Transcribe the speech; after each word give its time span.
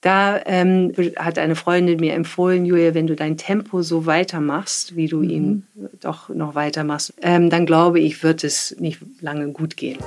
Da 0.00 0.40
ähm, 0.46 0.92
hat 1.16 1.40
eine 1.40 1.56
Freundin 1.56 1.98
mir 1.98 2.14
empfohlen, 2.14 2.64
Julia, 2.64 2.94
wenn 2.94 3.08
du 3.08 3.16
dein 3.16 3.36
Tempo 3.36 3.82
so 3.82 4.06
weitermachst, 4.06 4.94
wie 4.94 5.08
du 5.08 5.18
mhm. 5.24 5.30
ihn 5.30 5.66
doch 5.98 6.28
noch 6.28 6.54
weitermachst, 6.54 7.14
ähm, 7.20 7.50
dann 7.50 7.66
glaube 7.66 7.98
ich, 7.98 8.22
wird 8.22 8.44
es 8.44 8.76
nicht 8.78 9.00
lange 9.20 9.48
gut 9.48 9.76
gehen. 9.76 9.98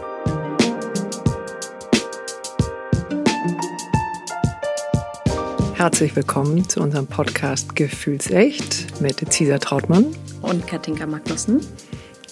Herzlich 5.73 6.15
willkommen 6.15 6.69
zu 6.69 6.79
unserem 6.79 7.07
Podcast 7.07 7.75
Gefühlsecht 7.75 9.01
mit 9.01 9.17
Cesar 9.33 9.59
Trautmann 9.59 10.05
und 10.41 10.67
Katinka 10.67 11.05
Magnussen. 11.05 11.59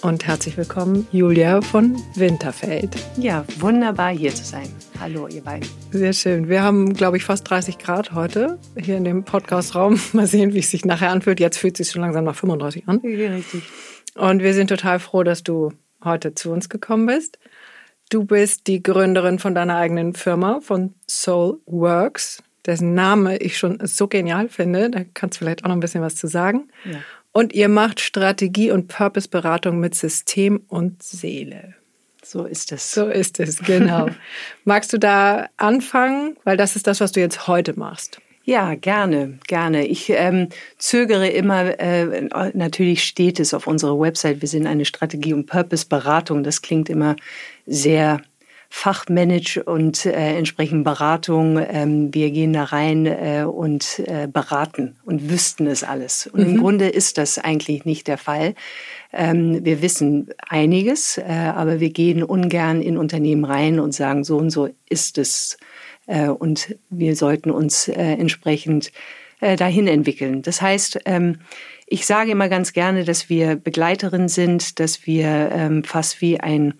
Und 0.02 0.26
herzlich 0.26 0.56
willkommen, 0.56 1.06
Julia 1.12 1.60
von 1.60 1.94
Winterfeld. 2.14 2.96
Ja, 3.18 3.44
wunderbar 3.58 4.10
hier 4.10 4.34
zu 4.34 4.44
sein. 4.44 4.68
Hallo, 4.98 5.28
ihr 5.28 5.42
beiden. 5.42 5.68
Sehr 5.90 6.14
schön. 6.14 6.48
Wir 6.48 6.62
haben, 6.62 6.94
glaube 6.94 7.18
ich, 7.18 7.24
fast 7.24 7.48
30 7.50 7.76
Grad 7.76 8.12
heute 8.12 8.58
hier 8.78 8.96
in 8.96 9.04
dem 9.04 9.24
Podcastraum. 9.24 10.00
Mal 10.14 10.26
sehen, 10.26 10.54
wie 10.54 10.60
es 10.60 10.70
sich 10.70 10.86
nachher 10.86 11.10
anfühlt. 11.10 11.38
Jetzt 11.38 11.58
fühlt 11.58 11.78
es 11.78 11.86
sich 11.86 11.92
schon 11.92 12.00
langsam 12.00 12.24
nach 12.24 12.34
35 12.34 12.88
an. 12.88 13.00
Richtig. 13.00 13.62
Und 14.14 14.42
wir 14.42 14.54
sind 14.54 14.68
total 14.68 15.00
froh, 15.00 15.22
dass 15.22 15.42
du 15.42 15.72
heute 16.02 16.34
zu 16.34 16.50
uns 16.50 16.70
gekommen 16.70 17.04
bist. 17.04 17.38
Du 18.08 18.24
bist 18.24 18.68
die 18.68 18.82
Gründerin 18.82 19.38
von 19.38 19.54
deiner 19.54 19.76
eigenen 19.76 20.14
Firma, 20.14 20.60
von 20.62 20.94
Soul 21.06 21.60
Works, 21.66 22.42
dessen 22.64 22.94
Name 22.94 23.36
ich 23.36 23.58
schon 23.58 23.78
so 23.82 24.08
genial 24.08 24.48
finde. 24.48 24.90
Da 24.90 25.00
kannst 25.12 25.36
du 25.36 25.44
vielleicht 25.44 25.62
auch 25.64 25.68
noch 25.68 25.76
ein 25.76 25.80
bisschen 25.80 26.02
was 26.02 26.16
zu 26.16 26.26
sagen. 26.26 26.70
Ja. 26.86 27.00
Und 27.32 27.52
ihr 27.52 27.68
macht 27.68 28.00
Strategie- 28.00 28.70
und 28.70 28.88
Purpose-Beratung 28.88 29.78
mit 29.78 29.94
System 29.94 30.62
und 30.68 31.02
Seele. 31.02 31.74
So 32.22 32.44
ist 32.44 32.72
es. 32.72 32.92
So 32.92 33.06
ist 33.06 33.40
es, 33.40 33.58
genau. 33.58 34.08
Magst 34.64 34.92
du 34.92 34.98
da 34.98 35.48
anfangen? 35.56 36.36
Weil 36.44 36.56
das 36.56 36.76
ist 36.76 36.86
das, 36.86 37.00
was 37.00 37.12
du 37.12 37.20
jetzt 37.20 37.46
heute 37.46 37.78
machst. 37.78 38.20
Ja, 38.44 38.74
gerne, 38.74 39.38
gerne. 39.46 39.86
Ich 39.86 40.10
ähm, 40.10 40.48
zögere 40.78 41.28
immer, 41.28 41.78
äh, 41.78 42.28
natürlich 42.54 43.04
steht 43.04 43.38
es 43.38 43.54
auf 43.54 43.66
unserer 43.66 44.00
Website, 44.00 44.40
wir 44.40 44.48
sind 44.48 44.66
eine 44.66 44.84
Strategie- 44.84 45.34
und 45.34 45.46
Purpose-Beratung. 45.46 46.42
Das 46.42 46.62
klingt 46.62 46.88
immer 46.88 47.16
sehr 47.66 48.22
Fachmanage 48.72 49.64
und 49.64 50.06
äh, 50.06 50.36
entsprechend 50.36 50.84
Beratung. 50.84 51.58
Ähm, 51.58 52.14
wir 52.14 52.30
gehen 52.30 52.52
da 52.52 52.64
rein 52.64 53.04
äh, 53.04 53.44
und 53.44 53.98
äh, 54.06 54.28
beraten 54.32 54.96
und 55.04 55.28
wüssten 55.28 55.66
es 55.66 55.82
alles. 55.82 56.28
Und 56.28 56.46
mhm. 56.46 56.54
im 56.54 56.60
Grunde 56.60 56.88
ist 56.88 57.18
das 57.18 57.38
eigentlich 57.38 57.84
nicht 57.84 58.06
der 58.06 58.16
Fall. 58.16 58.54
Ähm, 59.12 59.64
wir 59.64 59.82
wissen 59.82 60.30
einiges, 60.48 61.18
äh, 61.18 61.24
aber 61.24 61.80
wir 61.80 61.90
gehen 61.90 62.22
ungern 62.22 62.80
in 62.80 62.96
Unternehmen 62.96 63.44
rein 63.44 63.80
und 63.80 63.92
sagen, 63.92 64.22
so 64.22 64.38
und 64.38 64.50
so 64.50 64.70
ist 64.88 65.18
es. 65.18 65.58
Äh, 66.06 66.28
und 66.28 66.76
wir 66.90 67.16
sollten 67.16 67.50
uns 67.50 67.88
äh, 67.88 67.94
entsprechend 67.94 68.92
äh, 69.40 69.56
dahin 69.56 69.88
entwickeln. 69.88 70.42
Das 70.42 70.62
heißt, 70.62 71.00
ähm, 71.06 71.40
ich 71.86 72.06
sage 72.06 72.30
immer 72.30 72.48
ganz 72.48 72.72
gerne, 72.72 73.02
dass 73.02 73.28
wir 73.28 73.56
Begleiterin 73.56 74.28
sind, 74.28 74.78
dass 74.78 75.06
wir 75.06 75.50
ähm, 75.52 75.82
fast 75.82 76.20
wie 76.20 76.38
ein 76.38 76.74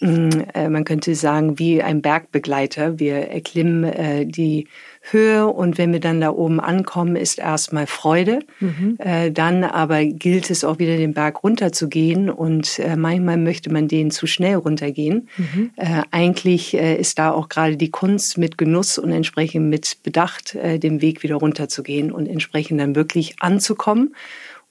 man 0.00 0.84
könnte 0.84 1.14
sagen, 1.14 1.58
wie 1.58 1.82
ein 1.82 2.00
Bergbegleiter. 2.00 2.98
Wir 2.98 3.28
erklimmen 3.28 3.84
äh, 3.84 4.26
die 4.26 4.66
Höhe 5.02 5.46
und 5.46 5.78
wenn 5.78 5.92
wir 5.92 6.00
dann 6.00 6.20
da 6.20 6.30
oben 6.30 6.60
ankommen, 6.60 7.16
ist 7.16 7.38
erstmal 7.38 7.86
Freude. 7.86 8.40
Mhm. 8.60 8.96
Äh, 8.98 9.30
dann 9.30 9.64
aber 9.64 10.04
gilt 10.04 10.50
es 10.50 10.64
auch 10.64 10.78
wieder 10.78 10.96
den 10.96 11.14
Berg 11.14 11.42
runterzugehen 11.42 12.30
und 12.30 12.80
manchmal 12.96 13.36
möchte 13.36 13.70
man 13.70 13.88
den 13.88 14.10
zu 14.10 14.26
schnell 14.26 14.56
runtergehen. 14.56 15.28
Mhm. 15.36 15.70
Eigentlich 16.10 16.74
ist 16.74 17.18
da 17.18 17.32
auch 17.32 17.48
gerade 17.48 17.76
die 17.76 17.90
Kunst 17.90 18.38
mit 18.38 18.58
Genuss 18.58 18.98
und 18.98 19.12
entsprechend 19.12 19.68
mit 19.68 19.98
Bedacht 20.02 20.54
den 20.54 21.02
Weg 21.02 21.22
wieder 21.22 21.36
runterzugehen 21.36 22.12
und 22.12 22.26
entsprechend 22.26 22.80
dann 22.80 22.94
wirklich 22.94 23.36
anzukommen 23.40 24.14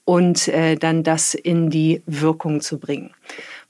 und 0.04 0.50
dann 0.80 1.02
das 1.02 1.34
in 1.34 1.70
die 1.70 2.02
Wirkung 2.06 2.60
zu 2.60 2.78
bringen. 2.78 3.10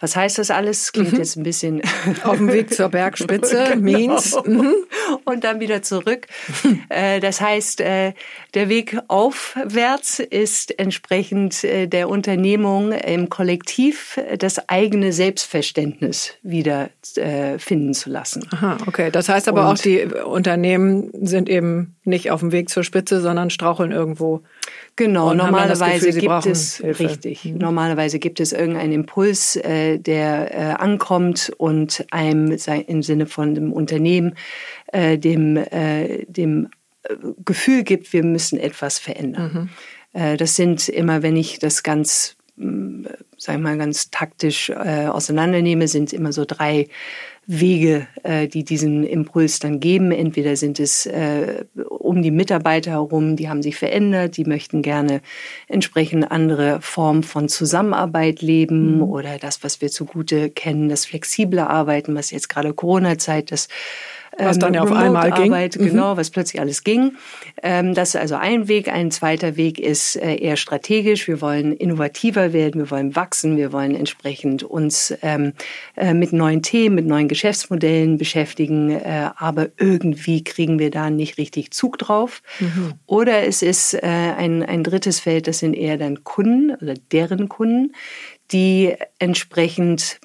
Was 0.01 0.17
heißt 0.17 0.39
das 0.39 0.51
alles? 0.51 0.93
Klingt 0.93 1.13
mhm. 1.13 1.19
jetzt 1.19 1.37
ein 1.37 1.43
bisschen 1.43 1.83
auf 2.25 2.39
dem 2.39 2.51
Weg 2.51 2.73
zur 2.73 2.89
Bergspitze, 2.91 3.65
genau. 3.73 3.83
means. 3.83 4.37
Mhm. 4.45 4.75
Und 5.25 5.45
dann 5.45 5.61
wieder 5.61 5.83
zurück. 5.83 6.27
Äh, 6.89 7.21
das 7.21 7.41
heißt, 7.41 7.81
äh, 7.83 8.15
der 8.55 8.69
Weg 8.69 8.99
aufwärts 9.07 10.19
ist 10.19 10.77
entsprechend 10.79 11.63
äh, 11.63 11.87
der 11.87 12.09
Unternehmung 12.09 12.93
im 12.93 13.29
Kollektiv 13.29 14.19
das 14.39 14.69
eigene 14.69 15.13
Selbstverständnis 15.13 16.35
wieder 16.43 16.91
finden 17.59 17.95
zu 17.95 18.11
lassen. 18.11 18.47
Aha, 18.53 18.79
okay. 18.87 19.11
Das 19.11 19.29
heißt 19.29 19.49
aber 19.49 19.69
Und 19.69 19.79
auch, 19.79 19.83
die 19.83 20.05
Unternehmen 20.05 21.11
sind 21.27 21.49
eben 21.49 21.97
nicht 22.05 22.31
auf 22.31 22.41
dem 22.41 22.53
Weg 22.53 22.69
zur 22.69 22.85
Spitze, 22.85 23.21
sondern 23.21 23.51
straucheln 23.51 23.91
irgendwo. 23.91 24.43
Genau, 24.97 25.35
normalerweise 25.35 26.07
Gefühl, 26.07 26.21
gibt 26.21 26.47
es 26.47 26.77
Hilfe. 26.77 27.05
richtig. 27.05 27.45
Mhm. 27.45 27.59
Normalerweise 27.59 28.19
gibt 28.19 28.39
es 28.39 28.53
irgendeinen 28.53 28.93
Impuls, 28.93 29.59
der 29.65 30.81
ankommt 30.81 31.53
und 31.57 32.07
einem 32.11 32.57
im 32.87 33.03
Sinne 33.03 33.27
von 33.27 33.55
dem 33.55 33.73
Unternehmen 33.73 34.35
äh, 34.93 35.19
dem 35.19 35.57
äh, 35.57 36.25
dem 36.27 36.69
äh, 37.03 37.15
Gefühl 37.45 37.85
gibt, 37.85 38.13
wir 38.13 38.25
müssen 38.25 38.59
etwas 38.59 38.99
verändern. 38.99 39.71
Mhm. 40.15 40.21
Äh, 40.21 40.37
das 40.37 40.57
sind 40.57 40.89
immer, 40.89 41.23
wenn 41.23 41.37
ich 41.37 41.59
das 41.59 41.83
ganz 41.83 42.37
sag 43.39 43.55
ich 43.55 43.63
mal, 43.63 43.79
ganz 43.79 44.11
taktisch 44.11 44.69
äh, 44.69 45.07
auseinandernehme, 45.07 45.89
sind 45.89 46.13
immer 46.13 46.31
so 46.31 46.45
drei 46.45 46.89
Wege, 47.47 48.07
die 48.53 48.65
diesen 48.65 49.03
Impuls 49.03 49.61
dann 49.61 49.81
geben. 49.81 50.13
Entweder 50.13 50.55
sind 50.57 50.79
es 50.79 51.09
um 51.89 52.23
die 52.23 52.31
Mitarbeiter 52.31 52.93
herum, 52.93 53.35
die 53.35 53.49
haben 53.49 53.63
sich 53.63 53.77
verändert, 53.77 54.37
die 54.37 54.45
möchten 54.45 54.83
gerne 54.83 55.23
entsprechend 55.69 56.31
andere 56.31 56.81
Formen 56.83 57.23
von 57.23 57.49
Zusammenarbeit 57.49 58.43
leben 58.43 58.97
mhm. 58.97 59.03
oder 59.03 59.39
das, 59.39 59.65
was 59.65 59.81
wir 59.81 59.89
zugute 59.89 60.51
kennen, 60.51 60.89
das 60.91 61.07
flexible 61.07 61.61
Arbeiten, 61.61 62.15
was 62.15 62.31
jetzt 62.31 62.49
gerade 62.49 62.75
Corona-Zeit, 62.75 63.51
das 63.51 63.69
was 64.39 64.59
dann 64.59 64.75
ja 64.75 64.83
auf 64.83 64.93
einmal 64.93 65.31
ging. 65.33 65.53
Arbeit, 65.53 65.77
mhm. 65.79 65.87
Genau, 65.87 66.17
was 66.17 66.31
plötzlich 66.31 66.61
alles 66.61 66.85
ging. 66.85 67.13
Ähm, 67.63 67.95
das 67.95 68.11
ist 68.11 68.21
also 68.21 68.37
ein 68.37 68.69
Weg. 68.69 68.89
Ein 68.89 69.11
zweiter 69.11 69.57
Weg 69.57 69.79
ist 69.79 70.17
äh, 70.17 70.37
eher 70.37 70.57
strategisch. 70.57 71.29
Wir 71.29 71.41
wollen 71.41 71.73
innovativer 71.73 72.53
werden, 72.53 72.81
wir 72.81 72.91
wollen 72.91 73.17
wachsen, 73.17 73.57
wir 73.57 73.73
wollen 73.73 73.95
entsprechend 73.95 74.63
uns 74.63 75.15
ähm, 75.23 75.53
äh, 75.97 76.15
mit 76.15 76.33
neuen 76.33 76.63
Themen, 76.63 76.95
mit 76.95 77.07
neuen 77.07 77.29
Geschäftsmodellen 77.29 78.19
beschäftigen, 78.19 78.91
äh, 78.91 79.31
aber 79.37 79.69
irgendwie 79.79 80.45
kriegen 80.45 80.79
wir 80.79 80.91
da 80.91 81.11
nicht 81.11 81.39
richtig 81.39 81.73
Zug 81.73 81.99
drauf. 81.99 82.43
Mhm. 82.61 82.95
Oder 83.07 83.47
es 83.47 83.63
ist 83.63 84.01
ein, 84.03 84.63
ein 84.63 84.85
drittes 84.85 85.21
Feld, 85.21 85.47
das 85.47 85.59
sind 85.59 85.75
eher 85.75 85.99
dann 85.99 86.25
Kunden 86.25 86.75
oder 86.81 86.95
deren 87.13 87.49
Kunden, 87.49 87.93
die 88.53 88.95
entsprechend 89.19 90.21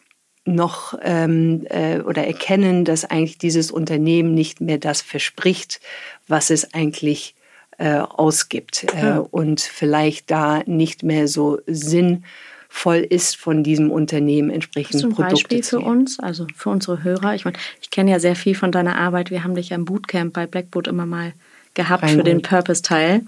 noch 0.45 0.97
ähm, 1.01 1.65
äh, 1.69 1.99
oder 1.99 2.25
erkennen, 2.25 2.85
dass 2.85 3.03
eigentlich 3.03 3.39
dieses 3.39 3.71
Unternehmen 3.71 4.33
nicht 4.33 4.61
mehr 4.61 4.77
das 4.77 5.01
verspricht, 5.01 5.81
was 6.27 6.51
es 6.51 6.73
eigentlich 6.73 7.35
äh, 7.77 7.97
ausgibt 7.97 8.85
äh, 8.93 9.17
und 9.17 9.59
vielleicht 9.59 10.31
da 10.31 10.61
nicht 10.65 11.03
mehr 11.03 11.27
so 11.27 11.59
sinnvoll 11.65 12.99
ist 13.09 13.35
von 13.35 13.63
diesem 13.63 13.91
Unternehmen 13.91 14.51
entsprechend 14.51 15.03
Hast 15.03 15.03
du 15.03 15.23
ein 15.23 15.29
Beispiel 15.29 15.63
für 15.63 15.79
uns, 15.79 16.19
also 16.19 16.45
für 16.55 16.69
unsere 16.69 17.03
Hörer? 17.03 17.33
Ich 17.33 17.43
meine, 17.43 17.57
ich 17.81 17.89
kenne 17.89 18.11
ja 18.11 18.19
sehr 18.19 18.35
viel 18.35 18.55
von 18.55 18.71
deiner 18.71 18.97
Arbeit. 18.97 19.31
Wir 19.31 19.43
haben 19.43 19.55
dich 19.55 19.69
ja 19.69 19.75
im 19.75 19.85
Bootcamp 19.85 20.31
bei 20.31 20.45
Blackboard 20.45 20.87
immer 20.87 21.07
mal 21.07 21.33
gehabt 21.73 22.03
Rein 22.03 22.15
für 22.15 22.23
den 22.23 22.41
Purpose-Teil. 22.41 23.23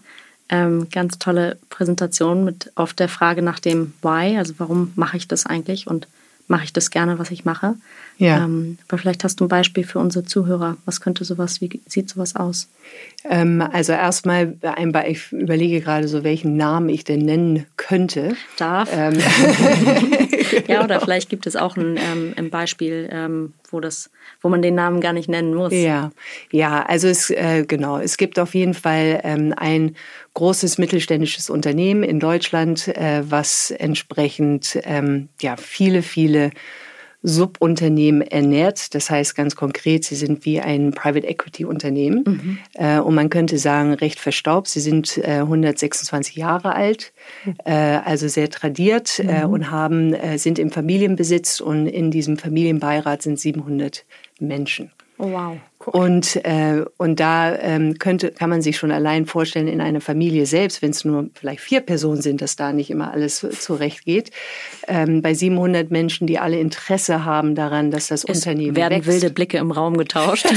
Ähm, 0.50 0.88
ganz 0.92 1.20
tolle 1.20 1.58
Präsentation 1.70 2.46
mit 2.46 2.72
oft 2.76 3.00
der 3.00 3.10
Frage 3.10 3.42
nach 3.42 3.60
dem 3.60 3.94
Why, 4.02 4.38
also 4.38 4.54
warum 4.60 4.94
mache 4.96 5.18
ich 5.18 5.28
das 5.28 5.46
eigentlich 5.46 5.88
und 5.88 6.08
mache 6.48 6.64
ich 6.64 6.74
das 6.74 6.90
gerne, 6.90 7.20
was 7.20 7.32
ich 7.32 7.46
mache. 7.46 7.76
Ja. 8.18 8.44
Ähm, 8.44 8.78
aber 8.88 8.98
vielleicht 8.98 9.24
hast 9.24 9.40
du 9.40 9.46
ein 9.46 9.50
Beispiel 9.50 9.86
für 9.86 10.00
unsere 10.00 10.26
Zuhörer. 10.26 10.78
Was 10.86 11.02
könnte 11.02 11.26
sowas, 11.26 11.62
wie 11.62 11.82
sieht 11.88 12.10
sowas 12.10 12.36
aus? 12.36 12.70
Ähm, 13.24 13.62
also 13.62 13.94
erstmal, 13.94 14.58
ich 15.08 15.32
überlege 15.32 15.82
gerade 15.82 16.08
so, 16.08 16.24
welchen 16.24 16.56
Namen 16.56 16.90
ich 16.90 17.04
denn 17.04 17.20
nennen 17.20 17.66
könnte. 17.76 18.36
Darf. 18.58 18.90
Ähm. 18.94 19.18
ja, 20.68 20.84
oder 20.84 21.02
vielleicht 21.02 21.30
gibt 21.30 21.48
es 21.48 21.56
auch 21.56 21.76
ein, 21.78 21.98
ähm, 21.98 22.34
ein 22.38 22.50
Beispiel, 22.50 23.10
ähm, 23.12 23.54
wo 23.70 23.80
das, 23.80 24.12
wo 24.42 24.50
man 24.50 24.62
den 24.62 24.76
Namen 24.76 25.02
gar 25.02 25.14
nicht 25.14 25.30
nennen 25.30 25.54
muss. 25.54 25.74
Ja, 25.74 26.12
ja, 26.52 26.84
also 26.84 27.08
es 27.08 27.30
äh, 27.32 27.66
genau, 27.68 27.98
es 27.98 28.18
gibt 28.18 28.40
auf 28.40 28.54
jeden 28.54 28.76
Fall 28.76 29.20
ähm, 29.24 29.54
ein 29.58 29.96
großes 30.36 30.78
mittelständisches 30.78 31.50
Unternehmen 31.50 32.04
in 32.04 32.20
Deutschland, 32.20 32.88
äh, 32.90 33.24
was 33.30 33.72
entsprechend 33.72 34.80
ähm, 34.84 35.30
ja 35.42 35.58
viele, 35.58 36.04
viele 36.04 36.52
Subunternehmen 37.28 38.22
ernährt. 38.22 38.96
Das 38.96 39.10
heißt 39.10 39.36
ganz 39.36 39.56
konkret, 39.56 40.06
sie 40.06 40.16
sind 40.16 40.46
wie 40.46 40.62
ein 40.62 40.92
Private 40.92 41.28
Equity 41.28 41.66
Unternehmen. 41.66 42.24
Mhm. 42.26 42.58
Äh, 42.76 43.00
und 43.00 43.16
man 43.16 43.30
könnte 43.30 43.58
sagen, 43.58 43.94
recht 43.94 44.20
verstaubt. 44.20 44.70
Sie 44.70 44.80
sind 44.80 45.18
äh, 45.18 45.40
126 45.42 46.38
Jahre 46.38 46.74
alt, 46.74 47.12
äh, 47.66 47.72
also 47.72 48.28
sehr 48.28 48.50
tradiert 48.50 49.20
äh, 49.20 49.46
mhm. 49.46 49.54
und 49.54 49.72
haben, 49.72 50.14
äh, 50.14 50.38
sind 50.38 50.58
im 50.58 50.72
Familienbesitz 50.72 51.60
und 51.60 51.88
in 51.88 52.12
diesem 52.12 52.38
Familienbeirat 52.38 53.22
sind 53.22 53.40
700 53.40 54.06
Menschen. 54.40 54.92
Oh, 55.20 55.32
wow. 55.32 55.58
Und, 55.86 56.36
äh, 56.46 56.84
und 56.98 57.20
da 57.20 57.56
ähm, 57.58 57.98
könnte, 57.98 58.32
kann 58.32 58.50
man 58.50 58.62
sich 58.62 58.78
schon 58.78 58.92
allein 58.92 59.26
vorstellen, 59.26 59.68
in 59.68 59.80
einer 59.80 60.02
Familie 60.02 60.46
selbst, 60.46 60.82
wenn 60.82 60.90
es 60.92 61.06
nur 61.06 61.30
vielleicht 61.34 61.62
vier 61.62 61.82
Personen 61.82 62.22
sind, 62.22 62.42
dass 62.42 62.56
da 62.58 62.74
nicht 62.74 62.90
immer 62.90 63.12
alles 63.12 63.46
zurecht 63.60 64.04
geht. 64.04 64.32
Ähm, 64.88 65.22
bei 65.22 65.34
700 65.34 65.90
Menschen, 65.90 66.28
die 66.28 66.40
alle 66.40 66.60
Interesse 66.60 67.24
haben 67.26 67.56
daran, 67.56 67.90
dass 67.90 68.08
das 68.08 68.26
es 68.26 68.36
Unternehmen 68.36 68.76
werden 68.76 68.96
wächst. 68.96 69.08
wilde 69.08 69.30
Blicke 69.30 69.58
im 69.58 69.72
Raum 69.72 69.98
getauscht. 69.98 70.46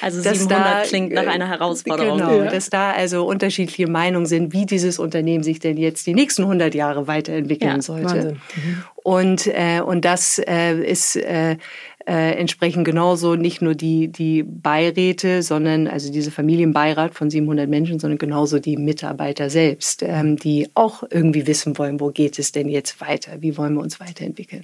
also 0.00 0.22
700 0.22 0.50
da, 0.50 0.82
klingt 0.84 1.12
nach 1.12 1.26
einer 1.26 1.48
Herausforderung. 1.48 2.18
Genau, 2.18 2.44
ja. 2.44 2.50
dass 2.50 2.70
da 2.70 2.92
also 2.92 3.26
unterschiedliche 3.26 3.88
Meinungen 3.88 4.26
sind, 4.26 4.54
wie 4.54 4.64
dieses 4.64 4.98
Unternehmen 4.98 5.44
sich 5.44 5.58
denn 5.58 5.76
jetzt 5.76 6.06
die 6.06 6.14
nächsten 6.14 6.42
100 6.42 6.74
Jahre 6.74 7.06
weiterentwickeln 7.08 7.76
ja, 7.76 7.82
sollte. 7.82 8.36
Mhm. 8.56 8.84
Und, 9.04 9.46
äh, 9.48 9.82
und 9.82 10.06
das 10.06 10.38
äh, 10.38 10.76
ist 10.76 11.14
äh, 11.16 11.58
äh, 12.06 12.32
entsprechen 12.38 12.84
genauso 12.84 13.34
nicht 13.34 13.60
nur 13.60 13.74
die, 13.74 14.08
die 14.08 14.42
Beiräte, 14.42 15.42
sondern 15.42 15.86
also 15.86 16.10
diese 16.10 16.30
Familienbeirat 16.30 17.14
von 17.14 17.28
700 17.28 17.68
Menschen, 17.68 17.98
sondern 17.98 18.16
genauso 18.16 18.58
die 18.58 18.78
Mitarbeiter 18.78 19.50
selbst, 19.50 20.02
ähm, 20.02 20.36
die 20.36 20.70
auch 20.72 21.02
irgendwie 21.10 21.46
wissen 21.46 21.76
wollen, 21.76 22.00
wo 22.00 22.08
geht 22.08 22.38
es 22.38 22.52
denn 22.52 22.70
jetzt 22.70 22.98
weiter, 23.02 23.42
wie 23.42 23.58
wollen 23.58 23.74
wir 23.74 23.82
uns 23.82 24.00
weiterentwickeln. 24.00 24.62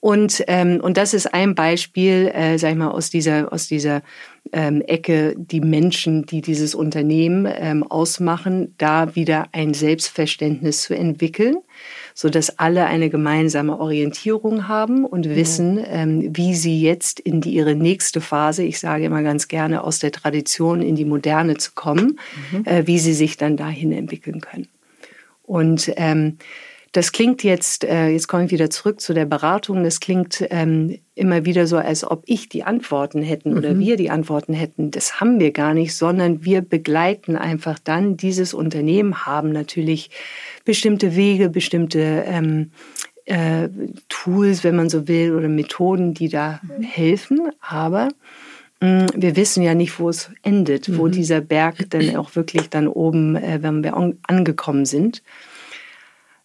Und, 0.00 0.42
ähm, 0.46 0.80
und 0.82 0.96
das 0.96 1.12
ist 1.12 1.32
ein 1.32 1.54
Beispiel, 1.54 2.32
äh, 2.34 2.58
sag 2.58 2.70
ich 2.70 2.76
mal, 2.76 2.90
aus 2.90 3.10
dieser, 3.10 3.52
aus 3.52 3.68
dieser 3.68 4.02
ähm, 4.52 4.80
Ecke, 4.80 5.34
die 5.36 5.60
Menschen, 5.60 6.24
die 6.24 6.40
dieses 6.40 6.74
Unternehmen 6.74 7.46
ähm, 7.54 7.82
ausmachen, 7.84 8.74
da 8.78 9.14
wieder 9.14 9.48
ein 9.52 9.74
Selbstverständnis 9.74 10.84
zu 10.84 10.96
entwickeln 10.96 11.58
so 12.14 12.28
dass 12.28 12.58
alle 12.58 12.86
eine 12.86 13.10
gemeinsame 13.10 13.78
Orientierung 13.78 14.68
haben 14.68 15.04
und 15.04 15.28
wissen, 15.28 15.82
ähm, 15.86 16.30
wie 16.36 16.54
sie 16.54 16.80
jetzt 16.80 17.20
in 17.20 17.40
die, 17.40 17.54
ihre 17.54 17.74
nächste 17.74 18.20
Phase, 18.20 18.62
ich 18.62 18.78
sage 18.78 19.04
immer 19.04 19.22
ganz 19.22 19.48
gerne, 19.48 19.84
aus 19.84 19.98
der 19.98 20.12
Tradition 20.12 20.82
in 20.82 20.96
die 20.96 21.04
Moderne 21.04 21.56
zu 21.56 21.72
kommen, 21.74 22.18
mhm. 22.50 22.64
äh, 22.64 22.86
wie 22.86 22.98
sie 22.98 23.14
sich 23.14 23.36
dann 23.36 23.56
dahin 23.56 23.92
entwickeln 23.92 24.40
können. 24.40 24.68
Und 25.42 25.92
ähm, 25.96 26.38
das 26.92 27.12
klingt 27.12 27.42
jetzt, 27.42 27.84
äh, 27.84 28.08
jetzt 28.08 28.28
komme 28.28 28.44
ich 28.44 28.50
wieder 28.50 28.68
zurück 28.68 29.00
zu 29.00 29.14
der 29.14 29.24
Beratung, 29.24 29.82
das 29.82 29.98
klingt 29.98 30.44
ähm, 30.50 30.98
immer 31.14 31.46
wieder 31.46 31.66
so, 31.66 31.78
als 31.78 32.04
ob 32.04 32.22
ich 32.26 32.50
die 32.50 32.64
Antworten 32.64 33.22
hätten 33.22 33.56
oder 33.56 33.72
mhm. 33.72 33.80
wir 33.80 33.96
die 33.96 34.10
Antworten 34.10 34.52
hätten. 34.52 34.90
Das 34.90 35.18
haben 35.18 35.40
wir 35.40 35.52
gar 35.52 35.72
nicht, 35.72 35.94
sondern 35.94 36.44
wir 36.44 36.60
begleiten 36.60 37.36
einfach 37.36 37.78
dann 37.78 38.18
dieses 38.18 38.52
Unternehmen, 38.52 39.24
haben 39.24 39.52
natürlich 39.52 40.10
bestimmte 40.64 41.16
Wege, 41.16 41.48
bestimmte 41.48 42.24
ähm, 42.26 42.70
äh, 43.24 43.68
Tools, 44.08 44.64
wenn 44.64 44.76
man 44.76 44.90
so 44.90 45.08
will, 45.08 45.34
oder 45.34 45.48
Methoden, 45.48 46.14
die 46.14 46.28
da 46.28 46.60
mhm. 46.62 46.82
helfen. 46.82 47.50
Aber 47.60 48.08
mh, 48.80 49.04
mm, 49.04 49.06
wir 49.16 49.36
wissen 49.36 49.62
ja 49.62 49.74
nicht, 49.74 49.98
wo 49.98 50.08
es 50.08 50.30
endet, 50.42 50.88
mhm. 50.88 50.98
wo 50.98 51.08
dieser 51.08 51.40
Berg 51.40 51.90
dann 51.90 52.16
auch 52.16 52.34
wirklich 52.36 52.68
dann 52.68 52.88
oben, 52.88 53.36
äh, 53.36 53.62
wenn 53.62 53.82
wir 53.82 53.94
angekommen 54.26 54.84
sind. 54.86 55.22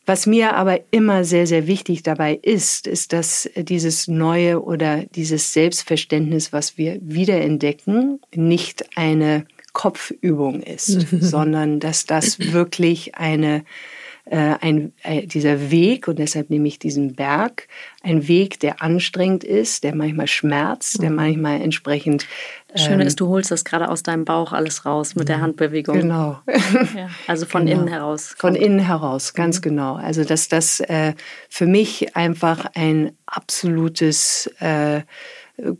Was 0.05 0.25
mir 0.25 0.55
aber 0.55 0.79
immer 0.91 1.25
sehr, 1.25 1.45
sehr 1.47 1.67
wichtig 1.67 2.01
dabei 2.01 2.39
ist, 2.41 2.87
ist, 2.87 3.11
dass 3.11 3.49
dieses 3.57 4.07
neue 4.07 4.63
oder 4.63 5.03
dieses 5.03 5.51
Selbstverständnis, 5.51 6.53
was 6.53 6.77
wir 6.77 6.97
wiederentdecken, 7.01 8.21
nicht 8.33 8.85
eine 8.95 9.45
Kopfübung 9.73 10.61
ist, 10.61 10.87
sondern 11.19 11.81
dass 11.81 12.05
das 12.05 12.39
wirklich 12.39 13.15
eine 13.15 13.65
ein, 14.35 14.93
äh, 15.03 15.25
dieser 15.25 15.71
Weg, 15.71 16.07
und 16.07 16.19
deshalb 16.19 16.49
nehme 16.49 16.67
ich 16.67 16.79
diesen 16.79 17.15
Berg, 17.15 17.67
ein 18.03 18.27
Weg, 18.27 18.59
der 18.59 18.81
anstrengend 18.81 19.43
ist, 19.43 19.83
der 19.83 19.95
manchmal 19.95 20.27
schmerzt, 20.27 21.01
der 21.01 21.09
mhm. 21.09 21.15
manchmal 21.15 21.61
entsprechend. 21.61 22.25
Das 22.67 22.83
Schöne 22.83 23.03
ähm, 23.03 23.07
ist, 23.07 23.19
du 23.19 23.27
holst 23.27 23.51
das 23.51 23.63
gerade 23.63 23.89
aus 23.89 24.03
deinem 24.03 24.25
Bauch 24.25 24.53
alles 24.53 24.85
raus 24.85 25.15
mit 25.15 25.29
der 25.29 25.37
mhm. 25.37 25.41
Handbewegung. 25.41 25.99
Genau. 25.99 26.39
Ja, 26.95 27.09
also 27.27 27.45
von 27.45 27.65
genau. 27.65 27.79
innen 27.79 27.87
heraus. 27.87 28.35
Von 28.37 28.55
innen 28.55 28.79
heraus, 28.79 29.33
ganz 29.33 29.57
mhm. 29.57 29.61
genau. 29.61 29.95
Also 29.95 30.23
dass 30.23 30.47
das 30.47 30.79
äh, 30.81 31.13
für 31.49 31.65
mich 31.65 32.15
einfach 32.15 32.65
ein 32.75 33.11
absolutes 33.25 34.47
äh, 34.59 35.01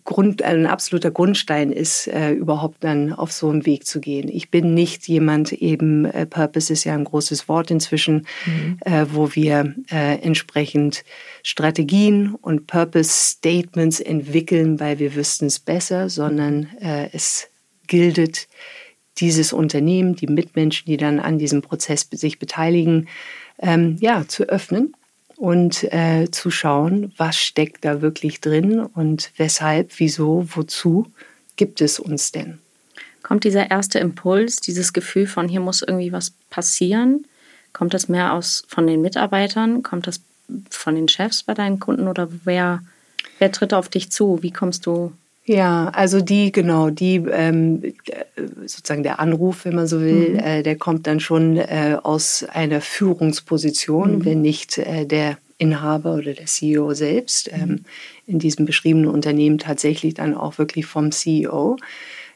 Grund, 0.04 0.42
ein 0.42 0.66
absoluter 0.66 1.12
Grundstein 1.12 1.72
ist, 1.72 2.08
äh, 2.08 2.32
überhaupt 2.32 2.84
dann 2.84 3.14
auf 3.14 3.32
so 3.32 3.50
einen 3.50 3.68
Weg 3.68 3.86
zu 3.86 4.00
gehen. 4.00 4.28
Ich 4.28 4.50
bin 4.50 4.74
nicht 4.74 5.08
jemand, 5.08 5.52
eben 5.54 6.06
äh, 6.06 6.26
Purpose 6.26 6.74
ist 6.74 6.84
ja 6.84 6.96
ein 6.96 7.04
großes 7.04 7.48
Wort 7.48 7.70
inzwischen, 7.70 8.26
mhm. 8.46 8.80
äh, 8.84 9.06
wo 9.12 9.36
wir 9.36 9.76
äh, 9.92 10.16
entsprechend 10.20 11.04
Strategien 11.44 12.34
und 12.34 12.66
Purpose 12.66 13.12
Statements 13.12 14.00
entwickeln, 14.00 14.80
weil 14.80 14.98
wir 14.98 15.14
wüssten 15.14 15.46
es 15.46 15.60
besser, 15.60 16.10
sondern 16.10 16.70
äh, 16.82 17.10
es 17.14 17.50
giltet 17.86 18.48
dieses 19.20 19.54
Unternehmen, 19.54 20.16
die 20.16 20.28
Mitmenschen, 20.28 20.86
die 20.88 20.98
dann 20.98 21.20
an 21.20 21.38
diesem 21.38 21.62
Prozess 21.62 22.08
sich 22.12 22.40
beteiligen, 22.40 23.08
ähm, 23.60 23.98
ja, 24.00 24.28
zu 24.28 24.44
öffnen 24.46 24.96
und 25.38 25.84
äh, 25.94 26.30
zu 26.32 26.52
schauen, 26.52 27.14
was 27.18 27.38
steckt 27.38 27.86
da 27.86 28.02
wirklich 28.02 28.42
drin 28.42 28.80
und 28.80 29.32
weshalb, 29.38 29.92
wieso, 29.98 30.48
wozu 30.56 31.12
gibt 31.56 31.80
es 31.82 32.00
uns 32.00 32.32
denn? 32.32 32.60
Kommt 33.24 33.44
dieser 33.44 33.70
erste 33.70 34.00
Impuls, 34.00 34.58
dieses 34.58 34.94
Gefühl 34.94 35.28
von 35.28 35.48
hier 35.48 35.60
muss 35.60 35.82
irgendwie 35.82 36.12
was 36.12 36.32
passieren? 36.50 37.26
Kommt 37.74 37.94
das 37.94 38.10
mehr 38.10 38.34
aus 38.34 38.64
von 38.68 38.88
den 38.88 39.02
Mitarbeitern? 39.02 39.84
Kommt 39.84 40.08
das 40.08 40.22
von 40.70 40.96
den 40.96 41.08
Chefs 41.08 41.44
bei 41.44 41.54
deinen 41.54 41.80
Kunden 41.80 42.08
oder 42.08 42.30
wer, 42.46 42.82
wer 43.40 43.52
tritt 43.52 43.74
auf 43.74 43.90
dich 43.90 44.12
zu? 44.12 44.42
Wie 44.42 44.52
kommst 44.52 44.86
du 44.86 45.12
ja, 45.48 45.88
also 45.94 46.20
die, 46.20 46.52
genau, 46.52 46.90
die, 46.90 47.16
ähm, 47.16 47.94
sozusagen 48.66 49.04
der 49.04 49.22
Anruf, 49.22 49.64
wenn 49.64 49.76
man 49.76 49.88
so 49.88 50.02
will, 50.02 50.32
mhm. 50.32 50.40
äh, 50.40 50.62
der 50.62 50.76
kommt 50.76 51.08
dann 51.08 51.22
schon 51.22 51.56
äh, 51.56 51.98
aus 52.04 52.44
einer 52.44 52.82
Führungsposition, 52.82 54.18
mhm. 54.18 54.26
wenn 54.26 54.42
nicht 54.42 54.78
äh, 54.78 55.06
der 55.06 55.38
Inhaber 55.58 56.16
oder 56.16 56.34
der 56.34 56.48
CEO 56.48 56.94
selbst, 56.94 57.50
ähm, 57.54 57.70
mhm. 57.70 57.86
in 58.28 58.40
diesem 58.40 58.66
beschriebenen 58.66 59.10
Unternehmen 59.10 59.58
tatsächlich 59.58 60.16
dann 60.16 60.36
auch 60.36 60.58
wirklich 60.58 60.86
vom 60.86 61.14
CEO. 61.14 61.78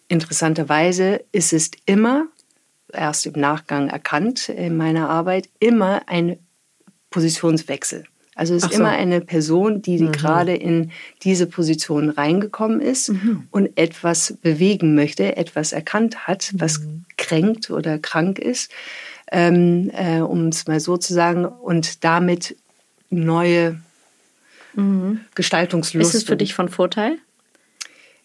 Interessanterweise 0.07 1.21
ist 1.33 1.51
es 1.51 1.71
immer, 1.85 2.27
erst 2.93 3.25
im 3.25 3.33
Nachgang 3.33 3.89
erkannt 3.89 4.47
in 4.47 4.77
meiner 4.77 5.09
Arbeit, 5.09 5.49
immer 5.59 6.03
ein 6.07 6.39
Positionswechsel. 7.09 8.05
Also 8.41 8.55
es 8.55 8.63
ist 8.63 8.73
so. 8.73 8.79
immer 8.79 8.89
eine 8.89 9.21
Person, 9.21 9.83
die, 9.83 9.97
die 9.97 10.05
mhm. 10.05 10.13
gerade 10.13 10.55
in 10.55 10.89
diese 11.21 11.45
Position 11.45 12.09
reingekommen 12.09 12.81
ist 12.81 13.09
mhm. 13.09 13.47
und 13.51 13.69
etwas 13.77 14.35
bewegen 14.41 14.95
möchte, 14.95 15.37
etwas 15.37 15.73
erkannt 15.73 16.25
hat, 16.25 16.51
was 16.55 16.79
mhm. 16.79 17.05
kränkt 17.17 17.69
oder 17.69 17.99
krank 17.99 18.39
ist, 18.39 18.71
ähm, 19.31 19.91
äh, 19.93 20.21
um 20.21 20.47
es 20.47 20.65
mal 20.65 20.79
so 20.79 20.97
zu 20.97 21.13
sagen, 21.13 21.45
und 21.45 22.03
damit 22.03 22.55
neue 23.11 23.79
mhm. 24.73 25.19
Gestaltungslust. 25.35 26.15
Ist 26.15 26.23
es 26.23 26.23
für 26.23 26.35
dich 26.35 26.55
von 26.55 26.67
Vorteil? 26.67 27.19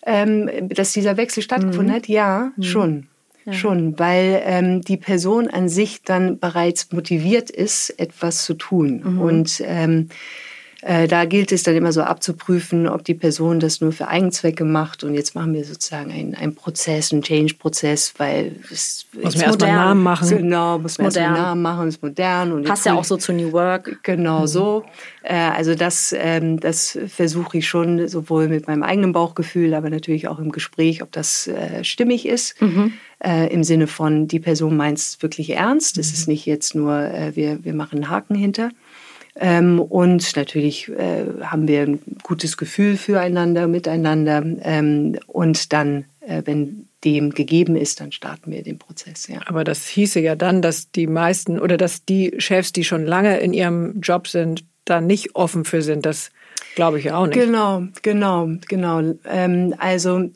Ähm, 0.06 0.70
dass 0.70 0.94
dieser 0.94 1.18
Wechsel 1.18 1.42
stattgefunden 1.42 1.92
mhm. 1.92 1.94
hat, 1.94 2.08
ja, 2.08 2.52
mhm. 2.56 2.62
schon. 2.62 3.06
Ja. 3.46 3.52
Schon, 3.52 3.96
weil 3.98 4.42
ähm, 4.44 4.80
die 4.82 4.96
Person 4.96 5.48
an 5.48 5.68
sich 5.68 6.02
dann 6.02 6.40
bereits 6.40 6.90
motiviert 6.90 7.48
ist, 7.48 7.90
etwas 7.90 8.44
zu 8.44 8.54
tun. 8.54 9.02
Mhm. 9.04 9.20
Und 9.20 9.62
ähm, 9.64 10.08
äh, 10.10 10.14
da 10.82 11.24
gilt 11.24 11.52
es 11.52 11.62
dann 11.62 11.74
immer 11.74 11.92
so 11.92 12.02
abzuprüfen, 12.02 12.86
ob 12.86 13.04
die 13.04 13.14
Person 13.14 13.60
das 13.60 13.80
nur 13.80 13.92
für 13.92 14.08
Eigenzwecke 14.08 14.64
macht. 14.64 15.04
Und 15.04 15.14
jetzt 15.14 15.34
machen 15.34 15.54
wir 15.54 15.64
sozusagen 15.64 16.12
einen, 16.12 16.54
Prozess, 16.54 17.12
einen 17.12 17.22
Change-Prozess, 17.22 18.14
weil 18.18 18.56
es 18.70 19.06
muss 19.12 19.34
man 19.34 19.44
erstmal 19.44 19.68
einen 19.70 19.78
Namen 19.78 20.02
machen. 20.02 20.28
Genau, 20.28 20.78
muss 20.78 20.98
man 20.98 21.06
erstmal 21.06 21.26
einen 21.26 21.36
Namen 21.36 21.62
machen, 21.62 21.88
ist 21.88 22.02
modern. 22.02 22.52
Und 22.52 22.64
Passt 22.64 22.86
ja 22.86 22.94
auch 22.94 23.04
so 23.04 23.16
zu 23.16 23.32
New 23.32 23.52
Work. 23.52 24.00
Genau 24.02 24.42
mhm. 24.42 24.46
so. 24.46 24.84
Äh, 25.22 25.34
also 25.34 25.74
das, 25.74 26.14
ähm, 26.16 26.60
das 26.60 26.98
versuche 27.08 27.58
ich 27.58 27.68
schon 27.68 28.06
sowohl 28.08 28.48
mit 28.48 28.66
meinem 28.66 28.82
eigenen 28.82 29.12
Bauchgefühl, 29.12 29.74
aber 29.74 29.90
natürlich 29.90 30.28
auch 30.28 30.38
im 30.38 30.52
Gespräch, 30.52 31.02
ob 31.02 31.10
das 31.12 31.48
äh, 31.48 31.82
stimmig 31.84 32.26
ist. 32.26 32.60
Mhm. 32.60 32.92
Äh, 33.18 33.52
Im 33.52 33.64
Sinne 33.64 33.86
von, 33.86 34.28
die 34.28 34.40
Person 34.40 34.76
meint 34.76 34.98
es 34.98 35.22
wirklich 35.22 35.50
ernst. 35.50 35.98
Es 35.98 36.08
mhm. 36.08 36.14
ist 36.14 36.28
nicht 36.28 36.46
jetzt 36.46 36.74
nur, 36.74 36.96
äh, 36.96 37.34
wir, 37.34 37.64
wir 37.64 37.74
machen 37.74 37.96
einen 37.96 38.10
Haken 38.10 38.34
hinter. 38.34 38.70
Ähm, 39.38 39.80
und 39.80 40.34
natürlich 40.36 40.88
äh, 40.88 41.24
haben 41.42 41.68
wir 41.68 41.82
ein 41.82 42.00
gutes 42.22 42.56
Gefühl 42.56 42.96
füreinander, 42.96 43.66
miteinander. 43.66 44.42
Ähm, 44.62 45.18
und 45.26 45.72
dann, 45.72 46.06
äh, 46.20 46.42
wenn 46.44 46.88
dem 47.04 47.30
gegeben 47.30 47.76
ist, 47.76 48.00
dann 48.00 48.12
starten 48.12 48.50
wir 48.50 48.62
den 48.62 48.78
Prozess. 48.78 49.28
Ja. 49.28 49.40
Aber 49.46 49.62
das 49.62 49.86
hieße 49.86 50.20
ja 50.20 50.34
dann, 50.36 50.62
dass 50.62 50.90
die 50.90 51.06
meisten 51.06 51.60
oder 51.60 51.76
dass 51.76 52.04
die 52.04 52.34
Chefs, 52.38 52.72
die 52.72 52.84
schon 52.84 53.04
lange 53.04 53.38
in 53.38 53.52
ihrem 53.52 54.00
Job 54.00 54.26
sind, 54.26 54.64
da 54.86 55.00
nicht 55.00 55.36
offen 55.36 55.64
für 55.64 55.82
sind. 55.82 56.06
Das 56.06 56.30
glaube 56.74 56.98
ich 56.98 57.12
auch 57.12 57.26
nicht. 57.26 57.38
Genau, 57.38 57.82
genau, 58.02 58.48
genau. 58.66 59.02
Ähm, 59.26 59.74
also 59.78 60.30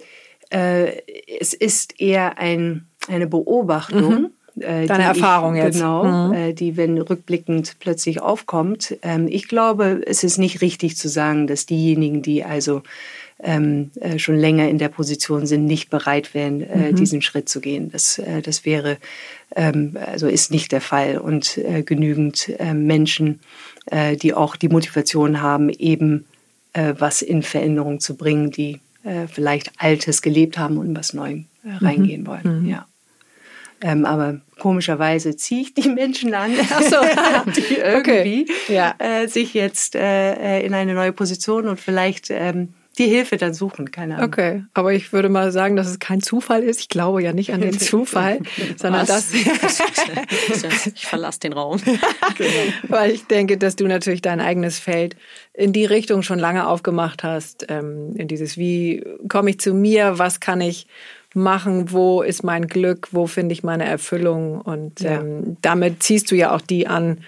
äh, 0.50 1.00
es 1.40 1.54
ist 1.54 2.00
eher 2.00 2.38
ein, 2.38 2.86
eine 3.08 3.26
Beobachtung. 3.26 4.22
Mhm 4.22 4.30
äh, 4.60 4.86
Deine 4.86 5.04
Erfahrung 5.04 5.56
ich, 5.56 5.62
jetzt. 5.62 5.76
Genau, 5.76 6.28
mhm. 6.28 6.32
äh, 6.32 6.52
die, 6.52 6.76
wenn 6.76 6.98
rückblickend 6.98 7.76
plötzlich 7.80 8.20
aufkommt. 8.20 8.96
Ähm, 9.02 9.26
ich 9.28 9.48
glaube, 9.48 10.02
es 10.06 10.24
ist 10.24 10.38
nicht 10.38 10.60
richtig 10.60 10.96
zu 10.96 11.08
sagen, 11.08 11.46
dass 11.46 11.66
diejenigen, 11.66 12.22
die 12.22 12.44
also 12.44 12.82
ähm, 13.42 13.90
äh, 14.00 14.18
schon 14.18 14.36
länger 14.36 14.68
in 14.68 14.78
der 14.78 14.88
Position 14.88 15.46
sind, 15.46 15.64
nicht 15.64 15.90
bereit 15.90 16.34
wären, 16.34 16.60
äh, 16.60 16.92
mhm. 16.92 16.96
diesen 16.96 17.22
Schritt 17.22 17.48
zu 17.48 17.60
gehen. 17.60 17.90
Das, 17.90 18.18
äh, 18.18 18.42
das 18.42 18.64
wäre, 18.64 18.98
ähm, 19.56 19.96
also 20.06 20.26
ist 20.28 20.50
nicht 20.50 20.72
der 20.72 20.80
Fall. 20.80 21.18
Und 21.18 21.58
äh, 21.58 21.82
genügend 21.82 22.50
äh, 22.58 22.74
Menschen, 22.74 23.40
äh, 23.86 24.16
die 24.16 24.34
auch 24.34 24.56
die 24.56 24.68
Motivation 24.68 25.42
haben, 25.42 25.70
eben 25.70 26.26
was 26.72 27.20
in 27.20 27.42
Veränderung 27.42 27.98
zu 27.98 28.14
bringen, 28.14 28.52
die 28.52 28.78
vielleicht 29.26 29.72
Altes 29.78 30.22
gelebt 30.22 30.56
haben 30.56 30.76
und 30.76 30.96
was 30.96 31.14
Neues 31.14 31.40
mhm. 31.64 31.76
reingehen 31.78 32.26
wollen. 32.28 32.62
Mhm. 32.62 32.68
Ja. 32.68 32.86
Ähm, 33.82 34.04
aber 34.04 34.40
komischerweise 34.58 35.36
ziehe 35.36 35.62
ich 35.62 35.74
die 35.74 35.88
Menschen 35.88 36.34
an, 36.34 36.52
also, 36.74 36.96
die 37.56 37.76
irgendwie 37.76 38.46
okay. 38.66 38.72
ja. 38.72 38.94
äh, 38.98 39.26
sich 39.26 39.54
jetzt 39.54 39.94
äh, 39.94 40.60
in 40.60 40.74
eine 40.74 40.94
neue 40.94 41.12
Position 41.12 41.66
und 41.66 41.80
vielleicht 41.80 42.30
ähm, 42.30 42.74
die 42.98 43.06
Hilfe 43.06 43.36
dann 43.36 43.54
suchen, 43.54 43.90
keine 43.92 44.16
Ahnung. 44.16 44.28
Okay, 44.28 44.64
aber 44.74 44.92
ich 44.92 45.12
würde 45.12 45.28
mal 45.28 45.52
sagen, 45.52 45.76
dass 45.76 45.86
es 45.86 46.00
kein 46.00 46.20
Zufall 46.20 46.62
ist. 46.62 46.80
Ich 46.80 46.88
glaube 46.88 47.22
ja 47.22 47.32
nicht 47.32 47.52
an 47.52 47.60
den 47.60 47.78
Zufall, 47.78 48.40
sondern 48.76 49.06
dass 49.06 49.32
ich 49.32 51.06
verlasse 51.06 51.40
den 51.40 51.52
Raum. 51.54 51.80
genau. 51.82 52.50
Weil 52.88 53.12
ich 53.12 53.26
denke, 53.26 53.56
dass 53.56 53.76
du 53.76 53.86
natürlich 53.86 54.22
dein 54.22 54.40
eigenes 54.40 54.78
Feld 54.80 55.16
in 55.54 55.72
die 55.72 55.86
Richtung 55.86 56.22
schon 56.22 56.38
lange 56.38 56.66
aufgemacht 56.66 57.22
hast, 57.22 57.66
ähm, 57.70 58.14
in 58.16 58.28
dieses 58.28 58.58
wie 58.58 59.04
komme 59.28 59.50
ich 59.50 59.60
zu 59.60 59.72
mir, 59.72 60.18
was 60.18 60.40
kann 60.40 60.60
ich 60.60 60.86
machen, 61.34 61.92
wo 61.92 62.22
ist 62.22 62.42
mein 62.42 62.66
Glück, 62.66 63.08
wo 63.12 63.26
finde 63.26 63.52
ich 63.52 63.62
meine 63.62 63.84
Erfüllung 63.84 64.60
und 64.60 65.00
ja. 65.00 65.20
ähm, 65.20 65.56
damit 65.62 66.02
ziehst 66.02 66.30
du 66.30 66.36
ja 66.36 66.54
auch 66.54 66.60
die 66.60 66.86
an, 66.86 67.18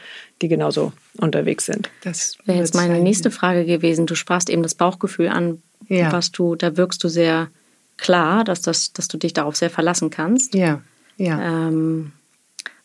die 0.41 0.49
genauso 0.49 0.93
unterwegs 1.19 1.67
sind. 1.67 1.91
Das 2.03 2.37
wäre 2.45 2.59
jetzt 2.59 2.75
meine 2.75 2.95
sein. 2.95 3.03
nächste 3.03 3.31
Frage 3.31 3.65
gewesen. 3.65 4.07
Du 4.07 4.15
sprachst 4.15 4.51
eben 4.51 4.63
das 4.63 4.75
Bauchgefühl 4.75 5.29
an, 5.29 5.63
ja. 5.89 6.13
was 6.13 6.33
du, 6.33 6.57
da 6.57 6.77
wirkst 6.77 7.03
du 7.05 7.09
sehr 7.09 7.49
klar, 7.97 8.43
dass, 8.45 8.63
das, 8.63 8.93
dass 8.93 9.09
du 9.09 9.19
dich 9.19 9.33
darauf 9.33 9.57
sehr 9.57 9.71
verlassen 9.71 10.11
kannst. 10.11 10.55
Ja, 10.55 10.81
ja. 11.17 11.69
Ähm, 11.69 12.13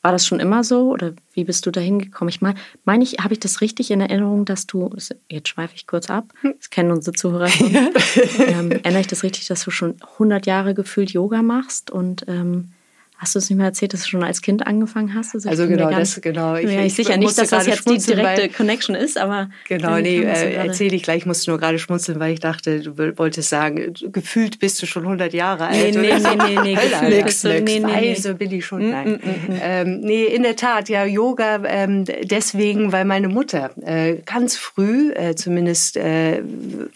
war 0.01 0.11
das 0.11 0.25
schon 0.25 0.39
immer 0.39 0.63
so 0.63 0.89
oder 0.91 1.13
wie 1.33 1.43
bist 1.43 1.65
du 1.65 1.71
da 1.71 1.81
hingekommen? 1.81 2.29
Ich 2.29 2.41
meine, 2.41 2.57
mein 2.85 3.01
ich, 3.01 3.17
habe 3.19 3.33
ich 3.33 3.39
das 3.39 3.61
richtig 3.61 3.91
in 3.91 4.01
Erinnerung, 4.01 4.45
dass 4.45 4.67
du, 4.67 4.89
jetzt 5.29 5.49
schweife 5.49 5.75
ich 5.75 5.87
kurz 5.87 6.09
ab, 6.09 6.33
hm. 6.41 6.53
das 6.57 6.69
kennen 6.69 6.91
unsere 6.91 7.15
Zuhörer 7.15 7.47
schon, 7.49 7.75
ähm, 7.75 8.71
erinnere 8.71 9.01
ich 9.01 9.07
das 9.07 9.23
richtig, 9.23 9.47
dass 9.47 9.63
du 9.63 9.71
schon 9.71 9.95
100 10.13 10.45
Jahre 10.45 10.73
gefühlt 10.73 11.11
Yoga 11.11 11.41
machst 11.41 11.91
und 11.91 12.25
ähm, 12.27 12.71
Hast 13.19 13.33
du 13.33 13.39
es 13.39 13.49
nicht 13.49 13.57
mehr 13.57 13.65
erzählt, 13.65 13.93
dass 13.93 14.03
du 14.03 14.09
schon 14.09 14.23
als 14.23 14.43
Kind 14.43 14.67
angefangen 14.67 15.15
hast? 15.15 15.33
Also, 15.33 15.49
also 15.49 15.67
genau, 15.67 15.89
das 15.89 16.21
genau. 16.21 16.55
Ich, 16.55 16.67
bin 16.67 16.75
mir 16.75 16.89
sicher 16.91 17.17
nicht, 17.17 17.35
dass 17.35 17.49
das 17.49 17.65
jetzt 17.65 17.89
die 17.89 17.97
direkte 17.97 18.47
Connection 18.49 18.93
ist, 18.93 19.17
aber 19.17 19.49
genau, 19.67 19.97
nee, 19.97 20.19
äh, 20.19 20.53
erzähle 20.53 20.95
ich 20.95 21.01
gleich. 21.01 21.17
Ich 21.17 21.25
musste 21.25 21.49
nur 21.49 21.59
gerade 21.59 21.79
schmunzeln, 21.79 22.19
weil 22.19 22.33
ich 22.33 22.41
dachte, 22.41 22.79
du 22.81 23.17
wolltest 23.17 23.49
sagen, 23.49 23.95
gefühlt 24.11 24.59
bist 24.59 24.79
du 24.83 24.85
schon 24.85 25.01
100 25.01 25.33
Jahre 25.33 25.65
alt. 25.65 25.95
Nee, 25.95 26.13
nee, 26.13 26.13
nee, 26.19 26.59
nee, 26.59 26.59
nee, 26.61 26.75
gefühlt 26.75 27.09
nix, 27.09 27.43
nix. 27.43 27.63
Nee, 27.63 27.79
nee, 27.79 28.09
Also 28.11 28.35
bin 28.35 28.51
ich 28.51 28.63
schon. 28.63 28.87
Mm, 28.87 28.91
nein. 28.91 29.07
Mm, 29.07 29.11
mm, 29.11 29.55
mm, 29.55 29.59
ähm, 29.63 29.99
nee, 30.01 30.25
in 30.25 30.43
der 30.43 30.55
Tat, 30.55 30.87
ja, 30.87 31.03
Yoga 31.03 31.63
ähm, 31.65 32.05
deswegen, 32.05 32.91
weil 32.91 33.05
meine 33.05 33.29
Mutter 33.29 33.71
äh, 33.81 34.17
ganz 34.27 34.57
früh, 34.57 35.11
äh, 35.13 35.33
zumindest 35.33 35.97
äh, 35.97 36.43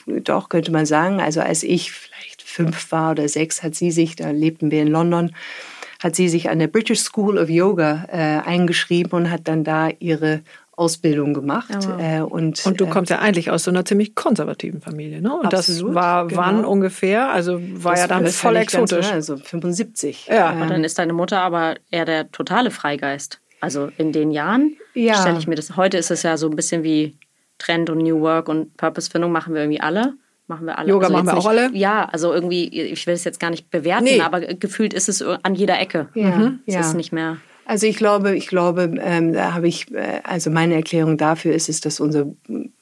doch 0.05 0.49
könnte 0.49 0.71
man 0.71 0.85
sagen, 0.85 1.19
also 1.19 1.41
als 1.41 1.63
ich 1.63 1.91
vielleicht 1.91 2.43
fünf 2.43 2.91
war 2.91 3.11
oder 3.11 3.27
sechs, 3.27 3.63
hat 3.63 3.73
sie 3.73 3.89
sich, 3.89 4.15
da 4.15 4.29
lebten 4.29 4.69
wir 4.69 4.83
in 4.83 4.87
London 4.87 5.31
hat 6.01 6.15
sie 6.15 6.29
sich 6.29 6.49
an 6.49 6.59
der 6.59 6.67
British 6.67 6.99
School 6.99 7.37
of 7.37 7.49
Yoga 7.49 8.05
äh, 8.11 8.47
eingeschrieben 8.47 9.11
und 9.11 9.31
hat 9.31 9.47
dann 9.47 9.63
da 9.63 9.89
ihre 9.99 10.41
Ausbildung 10.75 11.35
gemacht. 11.35 11.69
Ja. 11.69 12.19
Äh, 12.19 12.21
und, 12.21 12.65
und 12.65 12.81
du 12.81 12.85
äh, 12.85 12.89
kommst 12.89 13.11
ja 13.11 13.19
eigentlich 13.19 13.51
aus 13.51 13.65
so 13.65 13.71
einer 13.71 13.85
ziemlich 13.85 14.15
konservativen 14.15 14.81
Familie, 14.81 15.21
ne? 15.21 15.31
Und 15.37 15.53
absolut, 15.53 15.89
das 15.89 15.95
war 15.95 16.27
genau. 16.27 16.41
wann 16.41 16.65
ungefähr? 16.65 17.29
Also 17.29 17.61
war 17.61 17.91
das 17.91 18.01
ja 18.01 18.07
dann 18.07 18.25
voll 18.27 18.55
exotisch. 18.55 19.11
Ganz, 19.11 19.29
also 19.29 19.37
75. 19.37 20.27
Ja. 20.27 20.49
Aber 20.49 20.65
dann 20.65 20.83
ist 20.83 20.97
deine 20.97 21.13
Mutter 21.13 21.39
aber 21.41 21.75
eher 21.91 22.05
der 22.05 22.31
totale 22.31 22.71
Freigeist. 22.71 23.39
Also 23.59 23.91
in 23.97 24.11
den 24.11 24.31
Jahren 24.31 24.75
ja. 24.95 25.21
stelle 25.21 25.37
ich 25.37 25.47
mir 25.47 25.55
das. 25.55 25.75
Heute 25.77 25.97
ist 25.97 26.09
es 26.09 26.23
ja 26.23 26.35
so 26.35 26.49
ein 26.49 26.55
bisschen 26.55 26.81
wie 26.81 27.15
Trend 27.59 27.91
und 27.91 27.99
New 27.99 28.21
Work 28.21 28.49
und 28.49 28.75
Purpose-Findung 28.75 29.31
machen 29.31 29.53
wir 29.53 29.61
irgendwie 29.61 29.81
alle 29.81 30.15
machen 30.51 30.67
wir 30.67 30.77
alle. 30.77 30.89
Yoga 30.89 31.07
also 31.07 31.17
machen 31.17 31.27
wir 31.27 31.37
auch 31.37 31.47
alle? 31.47 31.71
Ja, 31.73 32.05
also 32.05 32.33
irgendwie, 32.33 32.67
ich 32.67 33.07
will 33.07 33.15
es 33.15 33.23
jetzt 33.23 33.39
gar 33.39 33.49
nicht 33.49 33.71
bewerten, 33.71 34.03
nee. 34.03 34.21
aber 34.21 34.41
gefühlt 34.41 34.93
ist 34.93 35.09
es 35.09 35.21
an 35.21 35.55
jeder 35.55 35.79
Ecke. 35.79 36.09
Ja, 36.13 36.35
mhm. 36.35 36.59
Es 36.65 36.75
ja. 36.75 36.81
ist 36.81 36.93
nicht 36.93 37.11
mehr. 37.11 37.37
Also 37.65 37.87
ich 37.87 37.95
glaube, 37.95 38.35
ich 38.35 38.47
glaube, 38.47 38.95
ähm, 39.01 39.33
da 39.33 39.53
habe 39.53 39.67
ich, 39.67 39.93
äh, 39.93 40.19
also 40.23 40.49
meine 40.49 40.75
Erklärung 40.75 41.17
dafür 41.17 41.53
ist 41.53 41.69
es, 41.69 41.79
dass 41.79 42.01
unser 42.01 42.25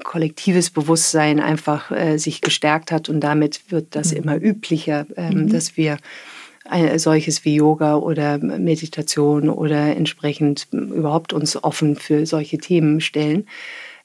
kollektives 0.04 0.72
Bewusstsein 0.72 1.40
einfach 1.40 1.92
äh, 1.92 2.18
sich 2.18 2.42
gestärkt 2.42 2.92
hat 2.92 3.08
und 3.08 3.20
damit 3.20 3.72
wird 3.72 3.96
das 3.96 4.12
mhm. 4.12 4.18
immer 4.18 4.42
üblicher, 4.42 5.06
ähm, 5.16 5.44
mhm. 5.44 5.50
dass 5.52 5.78
wir 5.78 5.98
ein, 6.66 6.98
solches 6.98 7.46
wie 7.46 7.56
Yoga 7.56 7.98
oder 7.98 8.40
Meditation 8.40 9.50
oder 9.50 9.96
entsprechend 9.96 10.68
überhaupt 10.72 11.34
uns 11.34 11.62
offen 11.64 11.96
für 11.96 12.26
solche 12.26 12.58
Themen 12.58 13.02
stellen. 13.02 13.48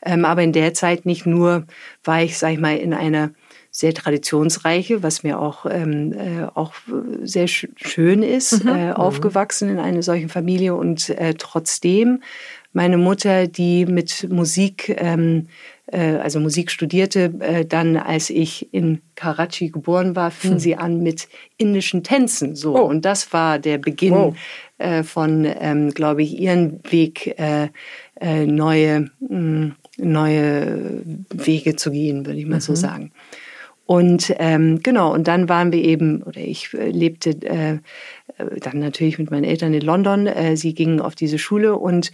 Ähm, 0.04 0.24
aber 0.24 0.42
in 0.42 0.52
der 0.52 0.74
Zeit 0.74 1.06
nicht 1.06 1.24
nur 1.24 1.66
war 2.04 2.22
ich, 2.22 2.36
sag 2.36 2.52
ich 2.52 2.60
mal, 2.60 2.76
in 2.76 2.92
einer 2.92 3.30
sehr 3.76 3.92
traditionsreiche, 3.92 5.02
was 5.02 5.24
mir 5.24 5.40
auch, 5.40 5.66
ähm, 5.68 6.12
äh, 6.12 6.44
auch 6.54 6.74
sehr 7.24 7.48
sch 7.48 7.66
schön 7.74 8.22
ist, 8.22 8.64
mhm. 8.64 8.70
äh, 8.70 8.86
mhm. 8.86 8.92
aufgewachsen 8.92 9.68
in 9.68 9.80
einer 9.80 10.04
solchen 10.04 10.28
Familie 10.28 10.76
und 10.76 11.08
äh, 11.08 11.34
trotzdem 11.36 12.22
meine 12.72 12.98
Mutter, 12.98 13.48
die 13.48 13.84
mit 13.84 14.28
Musik, 14.30 14.94
ähm, 14.96 15.48
äh, 15.86 16.18
also 16.18 16.38
Musik 16.38 16.70
studierte, 16.70 17.34
äh, 17.40 17.64
dann 17.64 17.96
als 17.96 18.30
ich 18.30 18.72
in 18.72 19.00
Karachi 19.16 19.70
geboren 19.70 20.14
war, 20.14 20.30
fing 20.30 20.52
hm. 20.52 20.58
sie 20.60 20.76
an 20.76 21.02
mit 21.02 21.26
indischen 21.56 22.04
Tänzen. 22.04 22.54
So 22.54 22.76
oh. 22.76 22.82
und 22.82 23.04
das 23.04 23.32
war 23.32 23.58
der 23.58 23.78
Beginn 23.78 24.14
oh. 24.14 24.34
äh, 24.78 25.02
von, 25.02 25.44
ähm, 25.46 25.90
glaube 25.90 26.22
ich, 26.22 26.38
ihren 26.38 26.80
Weg 26.88 27.38
äh, 27.38 27.70
äh, 28.20 28.46
neue 28.46 29.10
mh, 29.20 29.28
hm, 29.28 29.74
neue 29.96 31.02
Wege 31.32 31.76
zu 31.76 31.90
gehen, 31.90 32.26
würde 32.26 32.38
ich 32.38 32.46
mal 32.46 32.56
mhm. 32.56 32.60
so 32.60 32.74
sagen. 32.74 33.12
Und 33.86 34.34
ähm, 34.38 34.80
genau, 34.82 35.12
und 35.12 35.28
dann 35.28 35.48
waren 35.48 35.70
wir 35.70 35.82
eben, 35.82 36.22
oder 36.22 36.40
ich 36.40 36.72
äh, 36.72 36.88
lebte 36.88 37.30
äh, 37.42 37.78
dann 38.60 38.78
natürlich 38.78 39.18
mit 39.18 39.30
meinen 39.30 39.44
Eltern 39.44 39.74
in 39.74 39.82
London. 39.82 40.26
Äh, 40.26 40.56
sie 40.56 40.74
gingen 40.74 41.00
auf 41.00 41.14
diese 41.14 41.38
Schule 41.38 41.76
und 41.76 42.10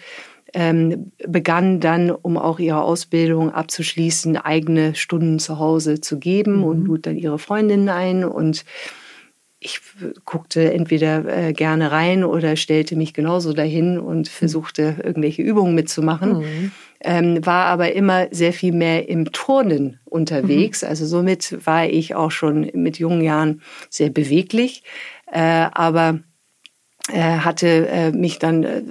ähm, 0.52 1.12
begann 1.28 1.78
dann, 1.78 2.10
um 2.10 2.36
auch 2.36 2.58
ihre 2.58 2.82
Ausbildung 2.82 3.50
abzuschließen, 3.52 4.36
eigene 4.36 4.96
Stunden 4.96 5.38
zu 5.38 5.60
Hause 5.60 6.00
zu 6.00 6.18
geben 6.18 6.58
mhm. 6.58 6.64
und 6.64 6.84
lud 6.86 7.06
dann 7.06 7.16
ihre 7.16 7.38
Freundinnen 7.38 7.88
ein. 7.88 8.24
Und 8.24 8.64
ich 9.60 9.80
guckte 10.24 10.72
entweder 10.72 11.24
äh, 11.26 11.52
gerne 11.52 11.92
rein 11.92 12.24
oder 12.24 12.56
stellte 12.56 12.96
mich 12.96 13.12
genauso 13.12 13.52
dahin 13.52 13.98
und 13.98 14.20
mhm. 14.20 14.24
versuchte 14.24 14.96
irgendwelche 15.02 15.42
Übungen 15.42 15.74
mitzumachen. 15.74 16.38
Mhm 16.38 16.72
ähm, 17.02 17.44
war 17.44 17.66
aber 17.66 17.92
immer 17.92 18.28
sehr 18.30 18.52
viel 18.52 18.72
mehr 18.72 19.08
im 19.08 19.32
Turnen 19.32 20.00
unterwegs. 20.04 20.82
Mhm. 20.82 20.88
Also 20.88 21.06
somit 21.06 21.66
war 21.66 21.86
ich 21.86 22.14
auch 22.14 22.30
schon 22.30 22.70
mit 22.74 22.98
jungen 22.98 23.22
Jahren 23.22 23.62
sehr 23.88 24.10
beweglich, 24.10 24.82
äh, 25.32 25.40
aber 25.40 26.20
äh, 27.12 27.20
hatte 27.20 27.88
äh, 27.88 28.12
mich 28.12 28.38
dann 28.38 28.64
äh, 28.64 28.82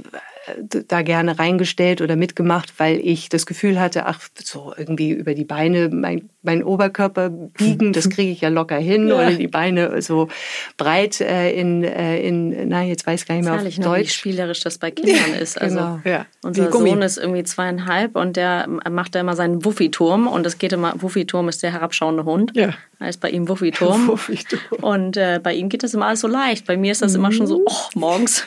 da 0.88 1.04
gerne 1.04 1.38
reingestellt 1.38 2.02
oder 2.02 2.16
mitgemacht, 2.16 2.74
weil 2.80 3.00
ich 3.00 3.30
das 3.30 3.46
Gefühl 3.46 3.80
hatte, 3.80 4.08
ach, 4.08 4.28
so 4.44 4.74
irgendwie 4.76 5.12
über 5.12 5.36
die 5.36 5.46
Beine 5.46 5.90
mein, 5.90 6.30
mein 6.42 6.64
Oberkörper 6.64 7.30
biegen, 7.30 7.92
das 7.92 8.10
kriege 8.10 8.32
ich 8.32 8.42
ja 8.42 8.50
locker 8.50 8.78
hin. 8.78 9.10
Ja. 9.10 9.16
Oder 9.16 9.32
die 9.34 9.48
Beine 9.48 10.02
so 10.02 10.30
breit 10.78 11.20
äh, 11.20 11.52
in, 11.52 11.84
äh, 11.84 12.22
in, 12.22 12.70
na, 12.70 12.84
jetzt 12.84 13.06
weiß 13.06 13.22
ich 13.22 13.28
gar 13.28 13.36
nicht 13.36 13.46
mehr 13.46 13.56
auf 13.56 13.76
Deutsch. 13.76 14.08
wie 14.08 14.08
spielerisch 14.08 14.62
das 14.62 14.78
bei 14.78 14.92
Kindern 14.92 15.34
ist. 15.40 15.60
Also 15.60 15.78
genau. 15.78 16.00
ja. 16.06 16.26
unser 16.42 16.72
Sohn 16.72 17.02
ist 17.02 17.18
irgendwie 17.18 17.44
zweieinhalb 17.44 18.16
und 18.16 18.38
der 18.38 18.68
macht 18.90 19.16
da 19.16 19.20
immer 19.20 19.36
seinen 19.36 19.66
Wuffi-Turm 19.66 20.28
und 20.28 20.46
es 20.46 20.58
geht 20.58 20.72
immer, 20.72 20.94
Wuffi-Turm 21.02 21.50
ist 21.50 21.62
der 21.62 21.74
herabschauende 21.74 22.24
Hund. 22.24 22.52
Ja. 22.56 22.74
Heißt 23.02 23.20
bei 23.20 23.30
ihm 23.30 23.50
Wuffi-Turm. 23.50 24.08
Wuffi 24.08 24.40
und 24.82 25.18
äh, 25.18 25.40
bei 25.44 25.54
ihm 25.54 25.68
geht 25.68 25.84
das 25.84 25.94
immer 25.94 26.08
alles 26.08 26.22
so 26.22 26.28
leicht. 26.28 26.66
Bei 26.66 26.78
mir 26.78 26.92
ist 26.92 27.02
das 27.02 27.14
mhm. 27.14 27.20
immer 27.20 27.32
schon 27.34 27.48
so, 27.48 27.64
oh, 27.66 27.82
morgens. 27.96 28.46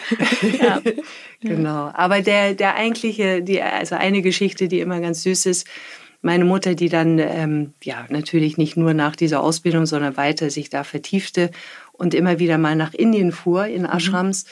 ja. 0.61 0.81
Genau. 1.41 1.91
Aber 1.93 2.23
der, 2.23 2.55
der 2.55 2.77
eigentliche, 2.77 3.43
die, 3.43 3.61
also 3.61 3.97
eine 3.97 4.23
Geschichte, 4.23 4.69
die 4.69 4.79
immer 4.79 5.01
ganz 5.01 5.25
süß 5.25 5.47
ist, 5.47 5.67
meine 6.23 6.45
Mutter, 6.45 6.75
die 6.75 6.89
dann 6.89 7.19
ähm, 7.19 7.75
ja 7.83 8.07
natürlich 8.09 8.57
nicht 8.57 8.77
nur 8.77 8.95
nach 8.95 9.17
dieser 9.17 9.43
Ausbildung, 9.43 9.87
sondern 9.87 10.17
weiter 10.17 10.49
sich 10.51 10.71
da 10.71 10.85
vertiefte 10.85 11.51
und 11.93 12.15
immer 12.15 12.39
wieder 12.39 12.59
mal 12.59 12.77
nach 12.77 12.95
Indien 12.95 13.33
fuhr 13.33 13.67
in 13.67 13.83
mhm. 13.83 13.89
Ashrams, 13.93 14.45
mhm. 14.45 14.49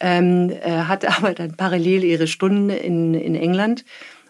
ähm, 0.00 0.50
äh, 0.50 0.70
hatte 0.82 1.08
aber 1.16 1.32
dann 1.32 1.56
parallel 1.56 2.04
ihre 2.04 2.26
Stunden 2.26 2.68
in, 2.70 3.14
in 3.14 3.36
England 3.36 3.84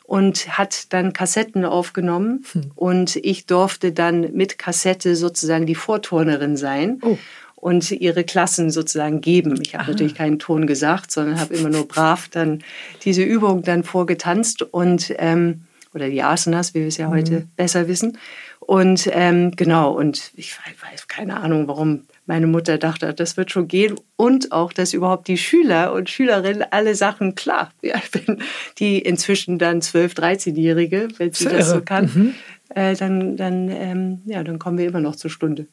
und 0.04 0.58
hat 0.58 0.92
dann 0.92 1.14
Kassetten 1.14 1.64
aufgenommen 1.64 2.44
mhm. 2.52 2.70
und 2.76 3.16
ich 3.16 3.46
durfte 3.46 3.92
dann 3.92 4.32
mit 4.34 4.58
Kassette 4.58 5.16
sozusagen 5.16 5.66
die 5.66 5.74
Vorturnerin 5.74 6.56
sein. 6.56 7.00
Oh. 7.02 7.18
und 7.54 7.92
ihre 7.92 8.24
Klassen 8.24 8.70
sozusagen 8.70 9.20
geben. 9.20 9.60
Ich 9.62 9.76
habe 9.76 9.92
natürlich 9.92 10.16
keinen 10.16 10.40
Ton 10.40 10.66
gesagt, 10.66 11.12
sondern 11.12 11.38
habe 11.38 11.54
immer 11.54 11.68
nur 11.68 11.86
brav 11.86 12.28
dann 12.28 12.64
diese 13.04 13.22
Übung 13.22 13.62
dann 13.62 13.84
vorgetanzt 13.84 14.62
und 14.62 15.14
ähm, 15.18 15.62
oder 15.94 16.08
die 16.08 16.22
Asanas, 16.22 16.74
wie 16.74 16.80
wir 16.80 16.88
es 16.88 16.96
ja 16.96 17.08
heute 17.08 17.40
mhm. 17.40 17.48
besser 17.56 17.88
wissen. 17.88 18.18
Und 18.60 19.08
ähm, 19.12 19.50
genau, 19.56 19.92
und 19.92 20.30
ich 20.36 20.56
weiß 20.56 21.08
keine 21.08 21.38
Ahnung, 21.38 21.66
warum 21.66 22.04
meine 22.26 22.46
Mutter 22.46 22.78
dachte, 22.78 23.12
das 23.12 23.36
wird 23.36 23.50
schon 23.50 23.66
gehen. 23.66 23.96
Und 24.16 24.52
auch, 24.52 24.72
dass 24.72 24.94
überhaupt 24.94 25.26
die 25.28 25.36
Schüler 25.36 25.92
und 25.92 26.08
Schülerinnen 26.08 26.64
alle 26.70 26.94
Sachen 26.94 27.34
klar, 27.34 27.72
ja, 27.82 28.00
wenn 28.12 28.42
die 28.78 28.98
inzwischen 28.98 29.58
dann 29.58 29.80
12-, 29.80 30.16
13-Jährige, 30.16 31.08
wenn 31.18 31.32
sie 31.32 31.46
das 31.46 31.70
so 31.70 31.80
kann, 31.80 32.10
mhm. 32.14 32.34
äh, 32.74 32.94
dann, 32.94 33.36
dann, 33.36 33.68
ähm, 33.68 34.22
ja, 34.26 34.44
dann 34.44 34.58
kommen 34.58 34.78
wir 34.78 34.86
immer 34.86 35.00
noch 35.00 35.16
zur 35.16 35.30
Stunde. 35.30 35.66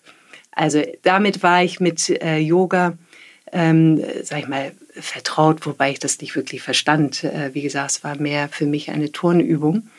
Also 0.51 0.81
damit 1.03 1.43
war 1.43 1.63
ich 1.63 1.79
mit 1.79 2.09
äh, 2.09 2.39
Yoga, 2.39 2.97
ähm, 3.51 4.03
sag 4.23 4.39
ich 4.39 4.47
mal, 4.47 4.71
vertraut, 5.01 5.65
wobei 5.65 5.91
ich 5.91 5.99
das 5.99 6.19
nicht 6.21 6.35
wirklich 6.35 6.61
verstand. 6.61 7.23
Äh, 7.23 7.53
wie 7.53 7.61
gesagt, 7.61 7.91
es 7.91 8.03
war 8.03 8.17
mehr 8.17 8.49
für 8.49 8.65
mich 8.65 8.91
eine 8.91 9.11
Turnübung. 9.11 9.89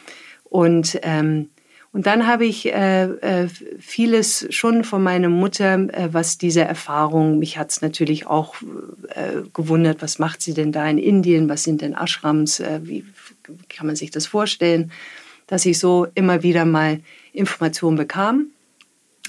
Und, 0.44 0.98
ähm, 1.02 1.50
und 1.92 2.06
dann 2.06 2.26
habe 2.26 2.46
ich 2.46 2.72
äh, 2.72 3.04
äh, 3.04 3.48
vieles 3.78 4.46
schon 4.50 4.84
von 4.84 5.02
meiner 5.02 5.28
Mutter, 5.28 5.74
äh, 5.74 6.08
was 6.12 6.38
diese 6.38 6.62
Erfahrung, 6.62 7.38
mich 7.38 7.58
hat 7.58 7.70
es 7.70 7.82
natürlich 7.82 8.26
auch 8.26 8.54
äh, 9.08 9.42
gewundert, 9.52 10.02
was 10.02 10.18
macht 10.18 10.42
sie 10.42 10.54
denn 10.54 10.72
da 10.72 10.88
in 10.88 10.98
Indien, 10.98 11.48
was 11.48 11.64
sind 11.64 11.82
denn 11.82 11.94
Ashrams, 11.94 12.62
wie 12.82 13.04
kann 13.68 13.86
man 13.86 13.96
sich 13.96 14.10
das 14.10 14.26
vorstellen, 14.26 14.92
dass 15.48 15.66
ich 15.66 15.78
so 15.78 16.06
immer 16.14 16.44
wieder 16.44 16.64
mal 16.64 17.00
Informationen 17.32 17.96
bekam 17.96 18.50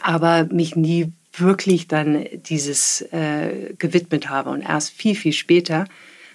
aber 0.02 0.46
mich 0.46 0.76
nie 0.76 1.12
wirklich 1.34 1.88
dann 1.88 2.26
dieses 2.34 3.02
äh, 3.12 3.74
gewidmet 3.78 4.30
habe. 4.30 4.50
Und 4.50 4.62
erst 4.62 4.92
viel, 4.92 5.16
viel 5.16 5.34
später, 5.34 5.86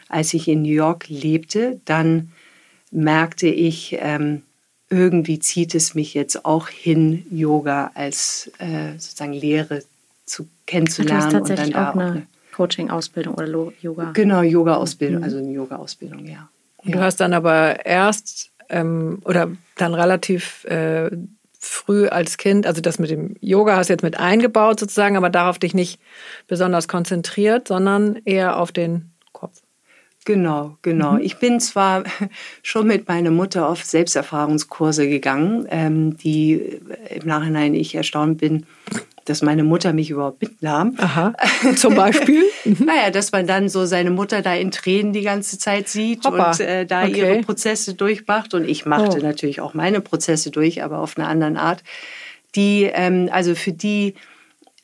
als 0.08 0.34
ich 0.34 0.48
in 0.48 0.62
New 0.62 0.72
York 0.72 1.08
lebte, 1.08 1.80
dann 1.84 2.32
merkte 2.90 3.48
ich, 3.48 3.96
ähm, 4.00 4.42
irgendwie 4.88 5.38
zieht 5.38 5.74
es 5.74 5.94
mich 5.94 6.14
jetzt 6.14 6.44
auch 6.44 6.68
hin, 6.68 7.26
Yoga 7.30 7.90
als 7.94 8.50
äh, 8.58 8.92
sozusagen 8.92 9.32
Lehre 9.32 9.82
zu 10.24 10.48
kennenzulernen. 10.66 11.20
Du 11.20 11.24
hast 11.26 11.32
tatsächlich 11.32 11.66
und 11.66 11.74
dann 11.74 11.86
auch 11.86 11.94
eine, 11.94 12.10
eine 12.10 12.26
Coaching-Ausbildung 12.52 13.34
oder 13.34 13.72
Yoga? 13.80 14.12
Genau, 14.12 14.42
Yoga-Ausbildung, 14.42 15.18
mhm. 15.18 15.24
also 15.24 15.38
eine 15.38 15.50
Yoga-Ausbildung, 15.50 16.26
ja. 16.26 16.48
Und 16.78 16.94
du 16.94 17.00
hast 17.00 17.16
dann 17.16 17.34
aber 17.34 17.84
erst 17.84 18.50
ähm, 18.68 19.20
oder 19.24 19.50
dann 19.76 19.94
relativ 19.94 20.64
äh, 20.64 21.10
früh 21.58 22.08
als 22.08 22.36
Kind, 22.36 22.66
also 22.66 22.80
das 22.80 22.98
mit 22.98 23.10
dem 23.10 23.36
Yoga 23.40 23.76
hast 23.76 23.88
du 23.88 23.94
jetzt 23.94 24.02
mit 24.02 24.18
eingebaut 24.18 24.80
sozusagen, 24.80 25.16
aber 25.16 25.30
darauf 25.30 25.58
dich 25.58 25.74
nicht 25.74 26.00
besonders 26.46 26.88
konzentriert, 26.88 27.68
sondern 27.68 28.16
eher 28.24 28.58
auf 28.58 28.72
den 28.72 29.12
Kopf. 29.32 29.62
Genau, 30.24 30.76
genau. 30.82 31.12
Mhm. 31.12 31.20
Ich 31.20 31.38
bin 31.38 31.60
zwar 31.60 32.04
schon 32.62 32.86
mit 32.86 33.08
meiner 33.08 33.30
Mutter 33.30 33.68
auf 33.68 33.84
Selbsterfahrungskurse 33.84 35.08
gegangen, 35.08 35.66
ähm, 35.70 36.16
die 36.16 36.80
im 37.10 37.26
Nachhinein 37.26 37.74
ich 37.74 37.94
erstaunt 37.94 38.38
bin, 38.38 38.66
dass 39.26 39.42
meine 39.42 39.64
Mutter 39.64 39.92
mich 39.92 40.10
überhaupt 40.10 40.40
mitnahm. 40.40 40.94
Aha, 40.98 41.34
zum 41.76 41.94
Beispiel? 41.94 42.44
Mhm. 42.64 42.86
naja, 42.86 43.10
dass 43.10 43.32
man 43.32 43.46
dann 43.46 43.68
so 43.68 43.84
seine 43.84 44.10
Mutter 44.10 44.40
da 44.40 44.54
in 44.54 44.70
Tränen 44.70 45.12
die 45.12 45.22
ganze 45.22 45.58
Zeit 45.58 45.88
sieht 45.88 46.24
Hoppa. 46.24 46.52
und 46.52 46.60
äh, 46.60 46.86
da 46.86 47.04
okay. 47.04 47.18
ihre 47.18 47.40
Prozesse 47.42 47.94
durchmacht. 47.94 48.54
Und 48.54 48.68
ich 48.68 48.86
machte 48.86 49.18
oh. 49.18 49.22
natürlich 49.22 49.60
auch 49.60 49.74
meine 49.74 50.00
Prozesse 50.00 50.50
durch, 50.50 50.82
aber 50.82 51.00
auf 51.00 51.18
eine 51.18 51.26
andere 51.26 51.60
Art. 51.60 51.82
Die, 52.54 52.84
ähm, 52.84 53.28
also 53.30 53.54
für 53.54 53.72
die, 53.72 54.14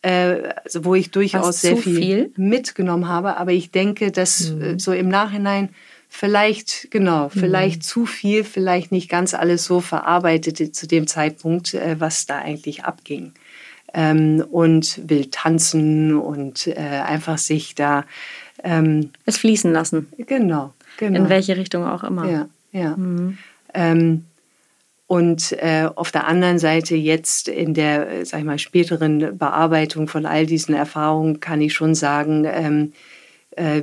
äh, 0.02 0.52
also 0.64 0.84
wo 0.84 0.94
ich 0.94 1.12
durchaus 1.12 1.60
sehr 1.60 1.76
viel, 1.76 1.96
viel, 1.96 2.32
mitgenommen 2.36 3.08
habe. 3.08 3.36
Aber 3.36 3.52
ich 3.52 3.70
denke, 3.70 4.10
dass 4.10 4.50
mhm. 4.50 4.78
so 4.78 4.92
im 4.92 5.08
Nachhinein 5.08 5.70
vielleicht, 6.08 6.90
genau, 6.90 7.28
vielleicht 7.28 7.78
mhm. 7.78 7.82
zu 7.82 8.06
viel, 8.06 8.44
vielleicht 8.44 8.90
nicht 8.90 9.08
ganz 9.08 9.34
alles 9.34 9.64
so 9.64 9.80
verarbeitete 9.80 10.72
zu 10.72 10.88
dem 10.88 11.06
Zeitpunkt, 11.06 11.74
äh, 11.74 11.96
was 12.00 12.26
da 12.26 12.38
eigentlich 12.38 12.84
abging 12.84 13.32
ähm, 13.94 14.44
und 14.50 15.08
will 15.08 15.26
tanzen 15.26 16.14
und 16.14 16.66
äh, 16.66 16.76
einfach 16.76 17.38
sich 17.38 17.74
da 17.74 18.04
ähm, 18.62 19.10
es 19.26 19.38
fließen 19.38 19.72
lassen. 19.72 20.08
Genau, 20.18 20.72
genau. 20.98 21.18
In 21.18 21.28
welche 21.28 21.56
Richtung 21.56 21.84
auch 21.84 22.04
immer. 22.04 22.28
Ja, 22.28 22.48
ja. 22.72 22.96
Mhm. 22.96 23.38
Ähm, 23.74 24.24
und 25.06 25.52
äh, 25.52 25.90
auf 25.94 26.10
der 26.10 26.26
anderen 26.26 26.58
Seite 26.58 26.96
jetzt 26.96 27.48
in 27.48 27.74
der, 27.74 28.24
sag 28.24 28.40
ich 28.40 28.46
mal, 28.46 28.58
späteren 28.58 29.36
Bearbeitung 29.36 30.08
von 30.08 30.24
all 30.24 30.46
diesen 30.46 30.74
Erfahrungen 30.74 31.40
kann 31.40 31.60
ich 31.60 31.74
schon 31.74 31.94
sagen, 31.94 32.46
ähm, 32.46 32.92
äh, 32.94 32.96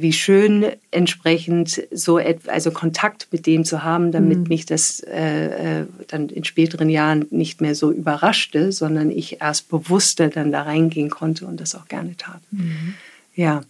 wie 0.01 0.13
schön 0.13 0.65
entsprechend 0.91 1.84
so 1.91 2.19
also 2.47 2.71
Kontakt 2.71 3.27
mit 3.32 3.45
dem 3.45 3.65
zu 3.65 3.84
haben, 3.84 4.12
damit 4.12 4.39
mhm. 4.39 4.47
mich 4.47 4.65
das 4.65 4.99
äh, 5.01 5.82
äh, 5.82 5.86
dann 6.08 6.29
in 6.29 6.43
späteren 6.43 6.89
Jahren 6.89 7.27
nicht 7.29 7.62
mehr 7.62 7.75
so 7.75 7.91
überraschte, 7.91 8.71
sondern 8.71 9.12
ich 9.12 9.41
erst 9.41 9.69
bewusster 9.69 10.29
dann 10.29 10.51
da 10.51 10.63
reingehen 10.63 11.10
konnte 11.10 11.45
und 11.45 11.60
das 11.60 11.75
auch 11.75 11.88
gerne 11.88 12.17
tat. 12.17 12.41
Mhm. 12.51 12.95
Ja. 13.36 13.62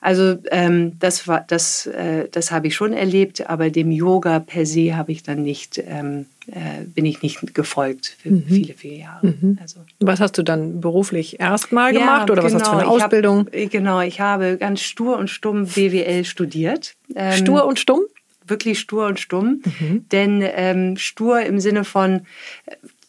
Also 0.00 0.38
ähm, 0.50 0.92
das 1.00 1.26
war 1.26 1.44
das, 1.46 1.86
äh, 1.86 2.28
das 2.30 2.52
habe 2.52 2.68
ich 2.68 2.74
schon 2.76 2.92
erlebt, 2.92 3.48
aber 3.48 3.70
dem 3.70 3.90
Yoga 3.90 4.38
per 4.38 4.64
se 4.64 4.96
habe 4.96 5.10
ich 5.10 5.24
dann 5.24 5.42
nicht, 5.42 5.82
ähm, 5.84 6.26
äh, 6.46 6.84
bin 6.84 7.04
ich 7.04 7.22
nicht 7.22 7.52
gefolgt 7.52 8.16
für 8.22 8.30
mhm. 8.30 8.44
viele, 8.46 8.74
viele 8.74 8.94
Jahre. 8.94 9.26
Mhm. 9.26 9.58
Also. 9.60 9.80
Was 9.98 10.20
hast 10.20 10.38
du 10.38 10.44
dann 10.44 10.80
beruflich 10.80 11.40
erstmal 11.40 11.92
ja, 11.92 12.00
gemacht 12.00 12.30
oder 12.30 12.42
genau, 12.42 12.54
was 12.54 12.54
hast 12.54 12.66
du 12.66 12.70
für 12.70 12.76
eine 12.76 12.84
genau, 12.84 13.04
Ausbildung? 13.04 13.48
Ich 13.50 13.64
hab, 13.64 13.72
genau, 13.72 14.00
ich 14.00 14.20
habe 14.20 14.56
ganz 14.56 14.82
stur 14.82 15.18
und 15.18 15.30
stumm 15.30 15.66
BWL 15.66 16.24
studiert. 16.24 16.94
Ähm, 17.16 17.32
stur 17.32 17.66
und 17.66 17.80
stumm? 17.80 18.00
Wirklich 18.46 18.78
stur 18.78 19.06
und 19.06 19.18
stumm. 19.18 19.62
Mhm. 19.80 20.04
Denn 20.12 20.42
ähm, 20.44 20.96
stur 20.96 21.40
im 21.40 21.58
Sinne 21.58 21.84
von 21.84 22.22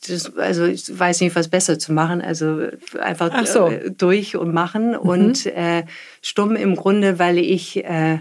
das, 0.10 0.36
also 0.38 0.65
ich 0.65 0.98
weiß 0.98 1.22
nicht, 1.22 1.36
was 1.36 1.48
besser 1.48 1.80
zu 1.80 1.93
machen. 1.93 2.22
Also 2.22 2.67
einfach 3.00 3.45
so. 3.45 3.67
äh, 3.67 3.91
durch 3.91 4.36
und 4.36 4.54
machen. 4.54 4.91
Mhm. 4.91 4.98
Und 4.98 5.45
äh, 5.45 5.84
stumm 6.22 6.56
im 6.56 6.76
Grunde, 6.76 7.19
weil 7.19 7.38
ich, 7.38 7.84
äh, 7.84 8.19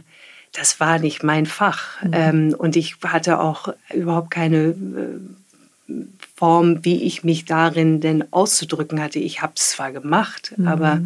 das 0.53 0.81
war 0.81 0.99
nicht 0.99 1.23
mein 1.23 1.47
Fach. 1.47 2.03
Mhm. 2.03 2.11
Ähm, 2.13 2.55
und 2.57 2.77
ich 2.77 2.97
hatte 3.05 3.41
auch 3.41 3.75
überhaupt 3.93 4.31
keine 4.31 4.69
äh, 4.69 5.95
Form, 6.37 6.85
wie 6.85 7.03
ich 7.03 7.25
mich 7.25 7.45
darin 7.45 8.01
denn 8.01 8.33
auszudrücken 8.33 9.01
hatte. 9.01 9.19
Ich 9.19 9.43
habe 9.43 9.55
es 9.57 9.71
zwar 9.71 9.93
gemacht, 9.93 10.55
mhm. 10.57 10.69
aber 10.69 11.01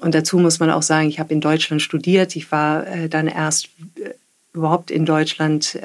und 0.00 0.14
dazu 0.14 0.38
muss 0.38 0.60
man 0.60 0.70
auch 0.70 0.82
sagen, 0.82 1.08
ich 1.08 1.18
habe 1.18 1.34
in 1.34 1.40
Deutschland 1.40 1.82
studiert. 1.82 2.36
Ich 2.36 2.52
war 2.52 2.86
äh, 2.86 3.08
dann 3.08 3.26
erst 3.26 3.70
äh, 3.96 4.10
überhaupt 4.52 4.90
in 4.90 5.04
Deutschland 5.04 5.78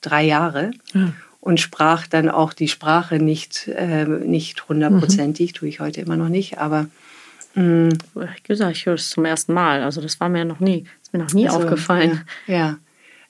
drei 0.00 0.24
Jahre. 0.24 0.70
Ja 0.92 1.12
und 1.46 1.60
sprach 1.60 2.08
dann 2.08 2.28
auch 2.28 2.52
die 2.52 2.66
Sprache 2.66 3.20
nicht, 3.20 3.68
äh, 3.68 4.04
nicht 4.04 4.68
hundertprozentig, 4.68 5.52
mhm. 5.52 5.54
tue 5.54 5.68
ich 5.68 5.78
heute 5.78 6.00
immer 6.00 6.16
noch 6.16 6.28
nicht, 6.28 6.58
aber 6.58 6.88
mh, 7.54 7.62
mm, 7.62 7.88
ich 8.36 8.42
gesagt, 8.42 8.76
ich 8.76 8.86
höre 8.86 8.94
es 8.94 9.10
zum 9.10 9.24
ersten 9.24 9.52
Mal, 9.52 9.84
also 9.84 10.00
das 10.00 10.18
war 10.18 10.28
mir 10.28 10.44
noch 10.44 10.58
nie, 10.58 10.86
ist 11.00 11.12
mir 11.12 11.20
noch 11.20 11.32
nie 11.32 11.46
also, 11.46 11.60
aufgefallen. 11.60 12.22
Ja. 12.48 12.56
ja. 12.56 12.78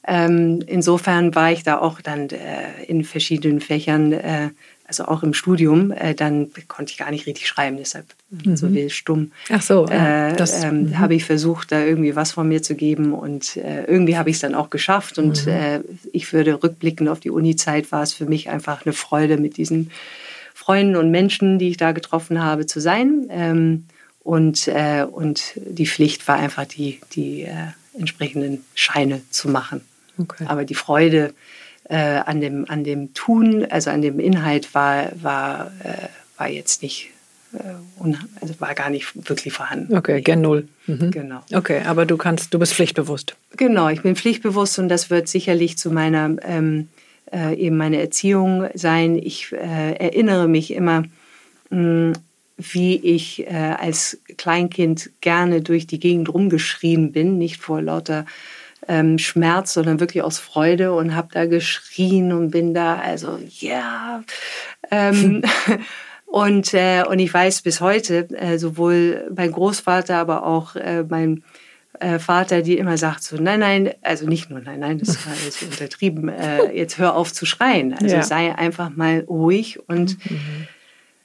Ähm, 0.06 0.62
insofern 0.66 1.34
war 1.34 1.52
ich 1.52 1.62
da 1.62 1.78
auch 1.78 2.00
dann 2.00 2.30
äh, 2.30 2.84
in 2.86 3.04
verschiedenen 3.04 3.60
Fächern 3.60 4.12
äh, 4.12 4.48
also 4.88 5.06
auch 5.06 5.22
im 5.22 5.34
Studium, 5.34 5.90
äh, 5.90 6.14
dann 6.14 6.50
konnte 6.68 6.92
ich 6.92 6.98
gar 6.98 7.10
nicht 7.10 7.26
richtig 7.26 7.48
schreiben, 7.48 7.76
deshalb 7.76 8.06
mhm. 8.30 8.56
so 8.56 8.72
will 8.72 8.90
stumm. 8.90 9.32
Ach 9.50 9.62
so, 9.62 9.86
äh, 9.86 10.34
das 10.36 10.62
ähm, 10.62 10.84
mhm. 10.84 10.98
habe 10.98 11.14
ich 11.14 11.24
versucht, 11.24 11.72
da 11.72 11.82
irgendwie 11.82 12.14
was 12.14 12.32
von 12.32 12.48
mir 12.48 12.62
zu 12.62 12.74
geben 12.74 13.12
und 13.12 13.56
äh, 13.56 13.84
irgendwie 13.84 14.16
habe 14.16 14.30
ich 14.30 14.36
es 14.36 14.40
dann 14.40 14.54
auch 14.54 14.70
geschafft 14.70 15.18
und 15.18 15.46
mhm. 15.46 15.52
Äh, 15.52 15.80
ich 16.12 16.32
würde 16.32 16.62
rückblickend 16.62 17.08
auf 17.08 17.20
die 17.20 17.30
Uni-Zeit 17.30 17.90
war 17.92 18.02
es 18.02 18.12
für 18.12 18.26
mich 18.26 18.48
einfach 18.48 18.84
eine 18.84 18.92
Freude, 18.92 19.36
mit 19.36 19.56
diesen 19.56 19.90
Freunden 20.54 20.96
und 20.96 21.10
Menschen, 21.10 21.58
die 21.58 21.68
ich 21.68 21.76
da 21.76 21.92
getroffen 21.92 22.42
habe, 22.42 22.66
zu 22.66 22.80
sein. 22.80 23.26
Ähm, 23.30 23.84
und, 24.22 24.66
äh, 24.66 25.04
und 25.04 25.52
die 25.56 25.86
Pflicht 25.86 26.26
war 26.26 26.36
einfach, 26.36 26.64
die, 26.64 27.00
die 27.12 27.42
äh, 27.42 27.52
entsprechenden 27.96 28.64
Scheine 28.74 29.22
zu 29.30 29.48
machen. 29.48 29.82
Okay. 30.18 30.44
Aber 30.48 30.64
die 30.64 30.74
Freude, 30.74 31.34
äh, 31.88 31.96
an, 31.96 32.40
dem, 32.40 32.68
an 32.68 32.84
dem 32.84 33.14
Tun, 33.14 33.66
also 33.70 33.90
an 33.90 34.02
dem 34.02 34.18
Inhalt 34.18 34.74
war, 34.74 35.10
war, 35.20 35.72
äh, 35.82 36.08
war 36.36 36.48
jetzt 36.48 36.82
nicht, 36.82 37.10
äh, 37.52 38.12
also 38.40 38.54
war 38.60 38.74
gar 38.74 38.90
nicht 38.90 39.28
wirklich 39.28 39.52
vorhanden. 39.52 39.96
Okay, 39.96 40.20
gen 40.20 40.40
Null. 40.40 40.68
Mhm. 40.86 41.10
Genau. 41.10 41.40
Okay, 41.52 41.82
aber 41.84 42.06
du 42.06 42.16
kannst, 42.16 42.52
du 42.54 42.58
bist 42.58 42.74
pflichtbewusst. 42.74 43.36
Genau, 43.56 43.88
ich 43.88 44.02
bin 44.02 44.16
pflichtbewusst 44.16 44.78
und 44.78 44.88
das 44.88 45.10
wird 45.10 45.28
sicherlich 45.28 45.78
zu 45.78 45.90
meiner 45.90 46.36
ähm, 46.42 46.88
äh, 47.32 47.54
eben 47.54 47.76
meine 47.76 48.00
Erziehung 48.00 48.68
sein. 48.74 49.16
Ich 49.16 49.52
äh, 49.52 49.92
erinnere 49.94 50.48
mich 50.48 50.72
immer, 50.72 51.04
mh, 51.70 52.14
wie 52.58 52.96
ich 52.96 53.46
äh, 53.46 53.74
als 53.78 54.18
Kleinkind 54.38 55.10
gerne 55.20 55.60
durch 55.60 55.86
die 55.86 56.00
Gegend 56.00 56.32
rumgeschrien 56.32 57.12
bin, 57.12 57.38
nicht 57.38 57.58
vor 57.60 57.82
lauter 57.82 58.24
ähm, 58.88 59.18
Schmerz, 59.18 59.74
sondern 59.74 60.00
wirklich 60.00 60.22
aus 60.22 60.38
Freude 60.38 60.92
und 60.92 61.14
habe 61.14 61.28
da 61.32 61.46
geschrien 61.46 62.32
und 62.32 62.50
bin 62.50 62.74
da, 62.74 62.96
also 62.96 63.38
ja, 63.58 64.22
ähm, 64.90 65.42
Und, 66.26 66.74
äh, 66.74 67.04
und 67.08 67.18
ich 67.20 67.32
weiß 67.32 67.62
bis 67.62 67.80
heute, 67.80 68.28
äh, 68.36 68.58
sowohl 68.58 69.30
mein 69.34 69.52
Großvater, 69.52 70.18
aber 70.18 70.44
auch 70.44 70.74
äh, 70.74 71.04
mein 71.08 71.44
äh, 72.00 72.18
Vater, 72.18 72.62
die 72.62 72.76
immer 72.76 72.98
sagt 72.98 73.22
so, 73.22 73.36
nein, 73.36 73.60
nein, 73.60 73.94
also 74.02 74.26
nicht 74.26 74.50
nur 74.50 74.60
nein, 74.60 74.80
nein, 74.80 74.98
das 74.98 75.16
war 75.26 75.34
jetzt 75.44 75.62
untertrieben, 75.62 76.28
äh, 76.28 76.72
jetzt 76.72 76.98
hör 76.98 77.14
auf 77.14 77.32
zu 77.32 77.46
schreien. 77.46 77.94
Also 77.94 78.16
ja. 78.16 78.22
sei 78.22 78.54
einfach 78.54 78.90
mal 78.90 79.24
ruhig 79.26 79.78
und 79.88 80.18
mhm. 80.30 80.68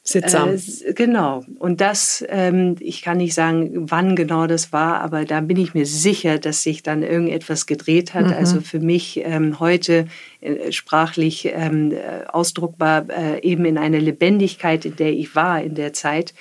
Sittsam. 0.03 0.55
Äh, 0.55 0.93
genau. 0.93 1.43
Und 1.59 1.79
das, 1.79 2.25
ähm, 2.29 2.75
ich 2.79 3.03
kann 3.03 3.17
nicht 3.17 3.35
sagen, 3.35 3.91
wann 3.91 4.15
genau 4.15 4.47
das 4.47 4.73
war, 4.73 5.01
aber 5.01 5.25
da 5.25 5.41
bin 5.41 5.57
ich 5.57 5.75
mir 5.75 5.85
sicher, 5.85 6.39
dass 6.39 6.63
sich 6.63 6.81
dann 6.81 7.03
irgendetwas 7.03 7.67
gedreht 7.67 8.13
hat. 8.13 8.27
Mhm. 8.27 8.33
Also 8.33 8.61
für 8.61 8.79
mich 8.79 9.21
ähm, 9.23 9.59
heute 9.59 10.07
äh, 10.41 10.71
sprachlich 10.71 11.49
ähm, 11.53 11.91
äh, 11.91 12.25
ausdruckbar, 12.27 13.05
äh, 13.09 13.41
eben 13.43 13.65
in 13.65 13.77
einer 13.77 13.99
Lebendigkeit, 13.99 14.85
in 14.85 14.95
der 14.95 15.13
ich 15.13 15.35
war 15.35 15.61
in 15.61 15.75
der 15.75 15.93
Zeit, 15.93 16.33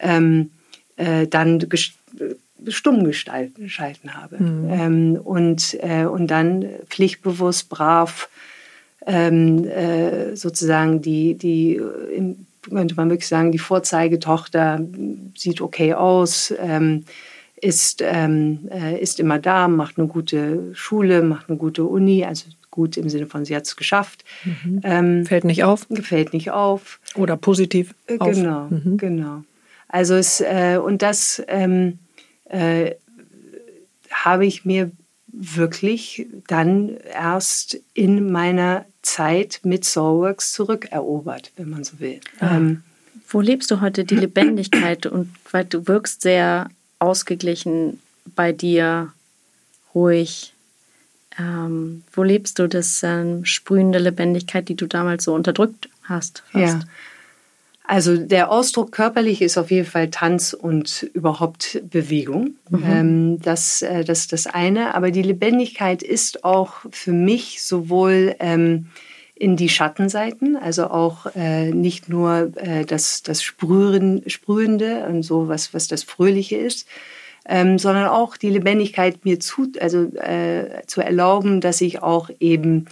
ähm, 0.00 0.50
äh, 0.96 1.26
dann 1.26 1.66
stumm 2.68 3.04
geschalten 3.04 4.14
habe. 4.14 4.42
Mhm. 4.42 4.70
Ähm, 4.70 5.20
und, 5.22 5.76
äh, 5.82 6.06
und 6.06 6.28
dann 6.28 6.64
pflichtbewusst, 6.88 7.68
brav, 7.68 8.30
ähm, 9.06 9.68
sozusagen 10.34 11.02
die, 11.02 11.34
die 11.34 11.78
im 12.16 12.46
könnte 12.70 12.94
man 12.94 13.10
wirklich 13.10 13.28
sagen, 13.28 13.52
die 13.52 13.58
Vorzeigetochter 13.58 14.80
sieht 15.36 15.60
okay 15.60 15.94
aus, 15.94 16.54
ähm, 16.58 17.04
ist, 17.56 18.02
ähm, 18.02 18.68
äh, 18.70 19.00
ist 19.00 19.20
immer 19.20 19.38
da, 19.38 19.68
macht 19.68 19.98
eine 19.98 20.06
gute 20.06 20.74
Schule, 20.74 21.22
macht 21.22 21.48
eine 21.48 21.58
gute 21.58 21.84
Uni, 21.84 22.24
also 22.24 22.46
gut 22.70 22.96
im 22.96 23.08
Sinne 23.08 23.26
von, 23.26 23.44
sie 23.44 23.54
hat 23.54 23.64
es 23.64 23.76
geschafft. 23.76 24.24
Mhm. 24.44 24.80
Ähm, 24.82 25.26
fällt 25.26 25.44
nicht 25.44 25.64
auf? 25.64 25.86
Fällt 26.02 26.32
nicht 26.32 26.50
auf. 26.50 27.00
Oder 27.14 27.36
positiv. 27.36 27.94
Äh. 28.06 28.18
Genau, 28.18 28.66
mhm. 28.68 28.96
genau. 28.96 29.44
Also 29.88 30.14
es, 30.14 30.40
äh, 30.40 30.78
und 30.82 31.02
das 31.02 31.42
ähm, 31.46 32.00
äh, 32.46 32.96
habe 34.10 34.44
ich 34.44 34.64
mir 34.64 34.90
wirklich 35.28 36.26
dann 36.48 36.96
erst 37.12 37.78
in 37.94 38.30
meiner 38.30 38.86
Zeit 39.04 39.60
mit 39.62 39.84
Soulworks 39.84 40.52
zurückerobert, 40.52 41.52
wenn 41.56 41.70
man 41.70 41.84
so 41.84 42.00
will. 42.00 42.20
Ah. 42.40 42.56
Ähm, 42.56 42.82
Wo 43.28 43.40
lebst 43.40 43.70
du 43.70 43.80
heute 43.80 44.04
die 44.04 44.16
Lebendigkeit? 44.16 45.06
Und 45.06 45.30
weil 45.50 45.64
du 45.64 45.86
wirkst 45.86 46.22
sehr 46.22 46.70
ausgeglichen 46.98 48.00
bei 48.34 48.52
dir, 48.52 49.12
ruhig. 49.94 50.52
Ähm, 51.38 52.04
wo 52.12 52.22
lebst 52.22 52.58
du 52.58 52.68
das 52.68 53.02
ähm, 53.02 53.44
sprühende 53.44 53.98
Lebendigkeit, 53.98 54.68
die 54.68 54.76
du 54.76 54.86
damals 54.86 55.24
so 55.24 55.34
unterdrückt 55.34 55.88
hast? 56.04 56.42
Fast? 56.50 56.82
Ja. 56.82 56.88
Also 57.86 58.16
der 58.16 58.50
Ausdruck 58.50 58.92
körperlich 58.92 59.42
ist 59.42 59.58
auf 59.58 59.70
jeden 59.70 59.86
Fall 59.86 60.08
Tanz 60.08 60.54
und 60.54 61.02
überhaupt 61.12 61.82
Bewegung. 61.90 62.54
Mhm. 62.70 62.84
Ähm, 62.86 63.40
das, 63.42 63.82
äh, 63.82 64.04
das 64.04 64.20
ist 64.20 64.32
das 64.32 64.46
eine. 64.46 64.94
Aber 64.94 65.10
die 65.10 65.22
Lebendigkeit 65.22 66.02
ist 66.02 66.44
auch 66.44 66.76
für 66.90 67.12
mich 67.12 67.62
sowohl 67.62 68.36
ähm, 68.40 68.86
in 69.34 69.56
die 69.56 69.68
Schattenseiten, 69.68 70.56
also 70.56 70.86
auch 70.86 71.26
äh, 71.34 71.72
nicht 71.72 72.08
nur 72.08 72.52
äh, 72.56 72.86
das, 72.86 73.22
das 73.22 73.42
Sprühen, 73.42 74.22
Sprühende 74.28 75.04
und 75.06 75.22
so, 75.22 75.48
was, 75.48 75.74
was 75.74 75.86
das 75.86 76.04
Fröhliche 76.04 76.56
ist, 76.56 76.86
ähm, 77.46 77.78
sondern 77.78 78.06
auch 78.06 78.38
die 78.38 78.50
Lebendigkeit 78.50 79.24
mir 79.24 79.40
zu, 79.40 79.72
also, 79.80 80.04
äh, 80.16 80.82
zu 80.86 81.02
erlauben, 81.02 81.60
dass 81.60 81.82
ich 81.82 82.02
auch 82.02 82.30
eben 82.40 82.86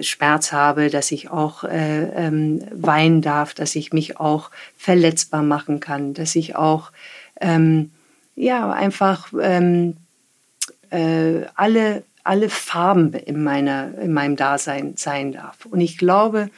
Schmerz 0.00 0.52
habe, 0.52 0.90
dass 0.90 1.12
ich 1.12 1.30
auch 1.30 1.64
äh, 1.64 2.04
ähm, 2.14 2.64
weinen 2.72 3.22
darf, 3.22 3.54
dass 3.54 3.74
ich 3.76 3.92
mich 3.92 4.18
auch 4.18 4.50
verletzbar 4.76 5.42
machen 5.42 5.80
kann, 5.80 6.14
dass 6.14 6.34
ich 6.34 6.56
auch 6.56 6.92
ähm, 7.40 7.90
ja 8.34 8.70
einfach 8.72 9.32
ähm, 9.40 9.96
äh, 10.90 11.42
alle 11.54 12.04
alle 12.24 12.48
Farben 12.48 13.12
in 13.14 13.42
meiner 13.42 13.98
in 13.98 14.12
meinem 14.12 14.36
Dasein 14.36 14.94
sein 14.96 15.32
darf. 15.32 15.66
Und 15.66 15.80
ich 15.80 15.98
glaube, 15.98 16.50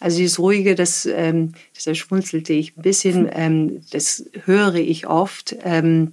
also 0.00 0.18
dieses 0.18 0.38
ruhige, 0.38 0.74
das, 0.74 1.06
ähm, 1.06 1.54
das 1.82 1.96
schmunzelte 1.96 2.52
ich 2.52 2.76
ein 2.76 2.82
bisschen, 2.82 3.28
ähm, 3.32 3.80
das 3.90 4.24
höre 4.44 4.74
ich 4.74 5.06
oft. 5.06 5.56
Ähm, 5.64 6.12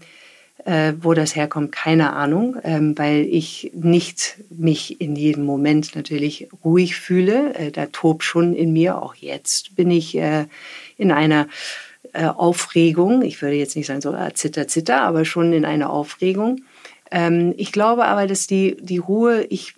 äh, 0.65 0.93
wo 0.99 1.13
das 1.13 1.35
herkommt, 1.35 1.71
keine 1.71 2.13
Ahnung, 2.13 2.57
ähm, 2.63 2.97
weil 2.97 3.21
ich 3.21 3.71
nicht 3.73 4.37
mich 4.49 5.01
in 5.01 5.15
jedem 5.15 5.45
Moment 5.45 5.95
natürlich 5.95 6.49
ruhig 6.63 6.95
fühle. 6.95 7.53
Äh, 7.55 7.71
da 7.71 7.87
tobt 7.87 8.23
schon 8.23 8.53
in 8.53 8.73
mir, 8.73 9.01
auch 9.01 9.15
jetzt 9.15 9.75
bin 9.75 9.91
ich 9.91 10.15
äh, 10.17 10.45
in 10.97 11.11
einer 11.11 11.47
äh, 12.13 12.25
Aufregung. 12.25 13.21
Ich 13.21 13.41
würde 13.41 13.55
jetzt 13.55 13.75
nicht 13.75 13.87
sagen 13.87 14.01
so 14.01 14.13
äh, 14.13 14.33
zitter, 14.33 14.67
zitter, 14.67 15.01
aber 15.01 15.25
schon 15.25 15.53
in 15.53 15.65
einer 15.65 15.89
Aufregung. 15.89 16.61
Ähm, 17.09 17.53
ich 17.57 17.71
glaube 17.71 18.05
aber, 18.05 18.27
dass 18.27 18.47
die, 18.47 18.77
die 18.79 18.97
Ruhe, 18.97 19.43
ich 19.49 19.75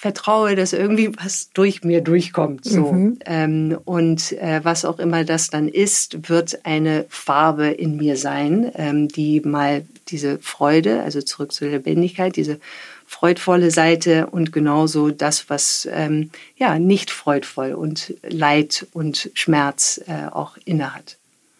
vertraue, 0.00 0.56
dass 0.56 0.72
irgendwie 0.72 1.12
was 1.22 1.50
durch 1.52 1.84
mir 1.84 2.00
durchkommt. 2.00 2.64
So. 2.64 2.90
Mhm. 2.90 3.18
Ähm, 3.26 3.78
und 3.84 4.32
äh, 4.32 4.60
was 4.62 4.86
auch 4.86 4.98
immer 4.98 5.24
das 5.24 5.50
dann 5.50 5.68
ist, 5.68 6.30
wird 6.30 6.64
eine 6.64 7.04
Farbe 7.10 7.66
in 7.66 7.98
mir 7.98 8.16
sein, 8.16 8.72
ähm, 8.76 9.08
die 9.08 9.42
mal 9.42 9.84
diese 10.08 10.38
Freude, 10.38 11.02
also 11.02 11.20
zurück 11.20 11.52
zur 11.52 11.68
Lebendigkeit, 11.68 12.36
diese 12.36 12.60
freudvolle 13.04 13.70
Seite 13.70 14.28
und 14.28 14.52
genauso 14.52 15.10
das, 15.10 15.50
was 15.50 15.86
ähm, 15.92 16.30
ja 16.56 16.78
nicht 16.78 17.10
freudvoll 17.10 17.74
und 17.74 18.14
Leid 18.22 18.86
und 18.94 19.30
Schmerz 19.34 20.00
äh, 20.06 20.30
auch 20.30 20.56
innehat. 20.64 21.18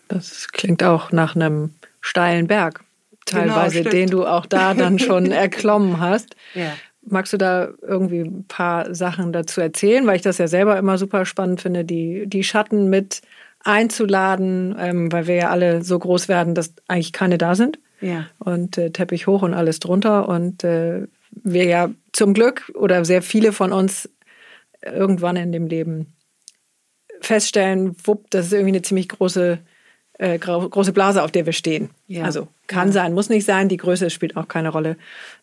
Das 0.09 0.49
klingt 0.51 0.83
auch 0.83 1.13
nach 1.13 1.37
einem 1.37 1.75
steilen 2.01 2.47
Berg, 2.47 2.81
genau, 3.27 3.43
teilweise, 3.43 3.81
genau, 3.81 3.91
den 3.91 4.09
du 4.09 4.25
auch 4.25 4.47
da 4.47 4.73
dann 4.73 4.99
schon 4.99 5.27
erklommen 5.31 6.01
hast. 6.01 6.37
Ja. 6.55 6.73
Magst 7.03 7.33
du 7.33 7.39
da 7.39 7.71
irgendwie 7.83 8.21
ein 8.21 8.45
paar 8.47 8.95
Sachen 8.95 9.33
dazu 9.33 9.61
erzählen? 9.61 10.07
Weil 10.07 10.17
ich 10.17 10.23
das 10.23 10.39
ja 10.39 10.49
selber 10.49 10.79
immer 10.79 10.99
super 10.99 11.25
spannend 11.25 11.61
finde, 11.61 11.85
die, 11.85 12.27
die 12.27 12.45
Schatten 12.45 12.91
mit 12.91 13.23
einzuladen, 13.61 14.75
ähm, 14.79 15.13
weil 15.13 15.27
wir 15.27 15.35
ja 15.35 15.51
alle 15.51 15.83
so 15.83 15.99
groß 15.99 16.29
werden, 16.29 16.55
dass 16.55 16.75
eigentlich 16.89 17.13
keine 17.13 17.39
da 17.39 17.55
sind. 17.55 17.79
Ja. 18.01 18.27
Und 18.39 18.79
äh, 18.79 18.91
Teppich 18.91 19.27
hoch 19.27 19.43
und 19.43 19.55
alles 19.55 19.81
drunter. 19.81 20.29
Und 20.29 20.65
äh, 20.65 21.07
wir 21.31 21.65
ja 21.65 21.91
zum 22.13 22.35
Glück 22.35 22.71
oder 22.75 23.05
sehr 23.05 23.23
viele 23.23 23.53
von 23.53 23.73
uns 23.73 24.09
irgendwann 24.83 25.37
in 25.37 25.53
dem 25.53 25.67
Leben 25.67 26.15
feststellen, 27.21 27.95
wupp, 28.05 28.31
das 28.31 28.47
ist 28.47 28.53
irgendwie 28.53 28.73
eine 28.73 28.83
ziemlich 28.83 29.09
große 29.09 29.59
äh, 30.21 30.39
große 30.39 30.93
Blase, 30.93 31.23
auf 31.23 31.33
der 31.33 31.47
wir 31.47 31.55
stehen. 31.55 31.89
Ja. 32.07 32.25
Also 32.25 32.49
kann 32.67 32.89
ja. 32.89 32.93
sein, 32.93 33.15
muss 33.15 33.31
nicht 33.31 33.47
sein. 33.47 33.71
Die 33.71 33.79
Größe 33.79 34.11
spielt 34.11 34.37
auch 34.37 34.49
keine 34.49 34.69
Rolle. 34.69 34.97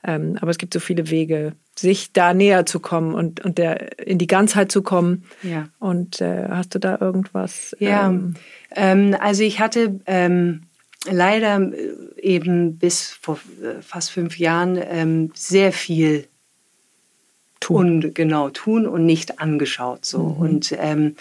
Ähm, 0.04 0.38
aber 0.40 0.52
es 0.52 0.60
gibt 0.60 0.72
so 0.72 0.80
viele 0.80 1.10
Wege, 1.10 1.54
sich 1.76 2.14
da 2.14 2.34
näher 2.34 2.68
zu 2.68 2.80
kommen 2.80 3.16
und, 3.16 3.44
und 3.44 3.58
der, 3.58 3.98
in 4.08 4.20
die 4.20 4.28
Ganzheit 4.28 4.72
zu 4.72 4.84
kommen. 4.84 5.24
Ja. 5.42 5.68
Und 5.80 6.22
äh, 6.22 6.48
hast 6.50 6.76
du 6.76 6.80
da 6.80 7.00
irgendwas? 7.02 7.76
Ja, 7.80 8.08
ähm, 8.08 8.36
ähm, 8.76 9.16
also 9.20 9.42
ich 9.42 9.60
hatte 9.60 10.00
ähm, 10.06 10.64
leider 11.10 11.60
äh, 11.60 12.22
eben 12.22 12.78
bis 12.78 13.10
vor 13.20 13.40
äh, 13.64 13.82
fast 13.82 14.12
fünf 14.12 14.38
Jahren 14.38 14.78
ähm, 14.80 15.32
sehr 15.34 15.74
viel 15.74 16.28
tun. 17.60 18.04
Und, 18.04 18.14
genau, 18.14 18.50
tun 18.50 18.86
und 18.86 19.08
nicht 19.08 19.40
angeschaut. 19.40 20.06
So. 20.06 20.20
Mhm. 20.20 20.38
Und 20.38 20.76
ähm, 20.78 21.16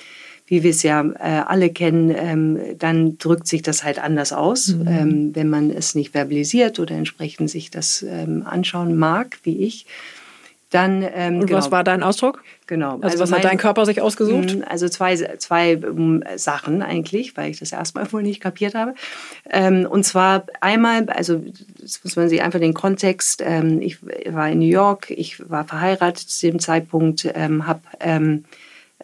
wie 0.47 0.63
wir 0.63 0.71
es 0.71 0.83
ja 0.83 1.05
äh, 1.05 1.43
alle 1.47 1.71
kennen, 1.71 2.15
ähm, 2.17 2.59
dann 2.79 3.19
drückt 3.19 3.49
sich 3.49 3.63
das 3.63 3.83
halt 3.83 3.99
anders 3.99 4.33
aus, 4.33 4.69
mhm. 4.69 4.87
ähm, 4.89 5.31
wenn 5.35 5.49
man 5.49 5.71
es 5.71 5.95
nicht 5.95 6.13
verbalisiert 6.13 6.79
oder 6.79 6.95
entsprechend 6.95 7.51
sich 7.51 7.71
das 7.71 8.03
ähm, 8.03 8.45
anschauen 8.47 8.97
mag, 8.97 9.39
wie 9.43 9.65
ich. 9.65 9.87
Dann, 10.71 11.07
ähm, 11.15 11.41
Und 11.41 11.47
genau. 11.47 11.59
was 11.59 11.71
war 11.71 11.85
dein 11.85 12.03
Ausdruck? 12.03 12.43
Genau. 12.67 12.95
Also, 12.95 13.03
also 13.05 13.19
was 13.21 13.31
mein, 13.31 13.39
hat 13.39 13.51
dein 13.51 13.59
Körper 13.59 13.87
sich 13.87 14.01
ausgesucht? 14.01 14.57
Mhm, 14.57 14.65
also 14.69 14.89
zwei, 14.89 15.15
zwei 15.17 15.73
ähm, 15.73 16.25
Sachen 16.35 16.83
eigentlich, 16.83 17.37
weil 17.37 17.51
ich 17.51 17.61
das 17.61 17.71
erstmal 17.71 18.13
wohl 18.13 18.23
nicht 18.23 18.41
kapiert 18.41 18.75
habe. 18.75 18.95
Ähm, 19.49 19.87
und 19.89 20.05
zwar 20.05 20.45
einmal, 20.61 21.09
also 21.09 21.41
das 21.81 22.03
muss 22.03 22.17
man 22.17 22.29
sich 22.29 22.43
einfach 22.43 22.59
den 22.59 22.75
Kontext, 22.75 23.43
ähm, 23.47 23.81
ich 23.81 23.99
war 24.03 24.49
in 24.49 24.59
New 24.59 24.67
York, 24.67 25.11
ich 25.11 25.49
war 25.49 25.65
verheiratet 25.65 26.29
zu 26.29 26.47
dem 26.51 26.59
Zeitpunkt, 26.59 27.25
habe 27.25 27.81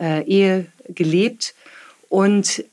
äh, 0.00 0.22
Ehe 0.24 0.66
gelebt 0.88 1.54
und 2.08 2.64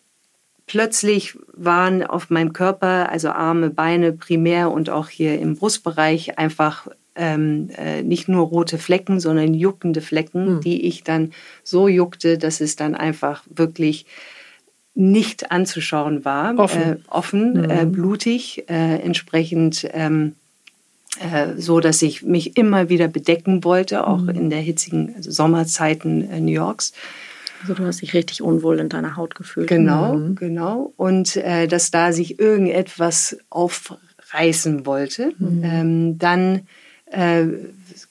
plötzlich 0.65 1.37
waren 1.53 2.03
auf 2.03 2.29
meinem 2.29 2.53
Körper, 2.53 3.09
also 3.09 3.29
Arme, 3.29 3.69
Beine 3.69 4.13
primär 4.13 4.71
und 4.71 4.89
auch 4.89 5.09
hier 5.09 5.39
im 5.39 5.55
Brustbereich 5.55 6.37
einfach 6.37 6.87
ähm, 7.15 7.69
äh, 7.75 8.01
nicht 8.03 8.29
nur 8.29 8.47
rote 8.47 8.77
Flecken, 8.77 9.19
sondern 9.19 9.53
juckende 9.53 10.01
Flecken, 10.01 10.55
mhm. 10.55 10.61
die 10.61 10.85
ich 10.85 11.03
dann 11.03 11.31
so 11.63 11.87
juckte, 11.87 12.37
dass 12.37 12.61
es 12.61 12.75
dann 12.75 12.95
einfach 12.95 13.43
wirklich 13.49 14.05
nicht 14.95 15.51
anzuschauen 15.51 16.23
war. 16.25 16.57
Offen, 16.57 16.81
äh, 16.81 16.97
offen 17.09 17.53
mhm. 17.53 17.69
äh, 17.69 17.85
blutig, 17.85 18.69
äh, 18.69 19.01
entsprechend 19.01 19.87
ähm, 19.93 20.33
äh, 20.33 20.48
so, 21.57 21.79
dass 21.79 22.01
ich 22.01 22.23
mich 22.23 22.55
immer 22.57 22.89
wieder 22.89 23.07
bedecken 23.07 23.63
wollte, 23.63 24.05
auch 24.07 24.21
mhm. 24.21 24.29
in 24.29 24.49
der 24.49 24.59
hitzigen 24.59 25.13
also 25.15 25.31
Sommerzeiten 25.31 26.29
äh, 26.29 26.39
New 26.39 26.51
Yorks. 26.51 26.93
Also 27.61 27.73
du 27.73 27.85
hast 27.85 28.01
dich 28.01 28.13
richtig 28.13 28.41
unwohl 28.41 28.79
in 28.79 28.89
deiner 28.89 29.17
Haut 29.17 29.35
gefühlt. 29.35 29.67
Genau, 29.67 30.13
mhm. 30.15 30.35
genau. 30.35 30.93
Und 30.95 31.35
äh, 31.35 31.67
dass 31.67 31.91
da 31.91 32.13
sich 32.13 32.39
irgendetwas 32.39 33.37
aufreißen 33.49 34.85
wollte. 34.85 35.33
Mhm. 35.39 35.61
Ähm, 35.63 36.19
dann 36.19 36.61
äh, 37.11 37.45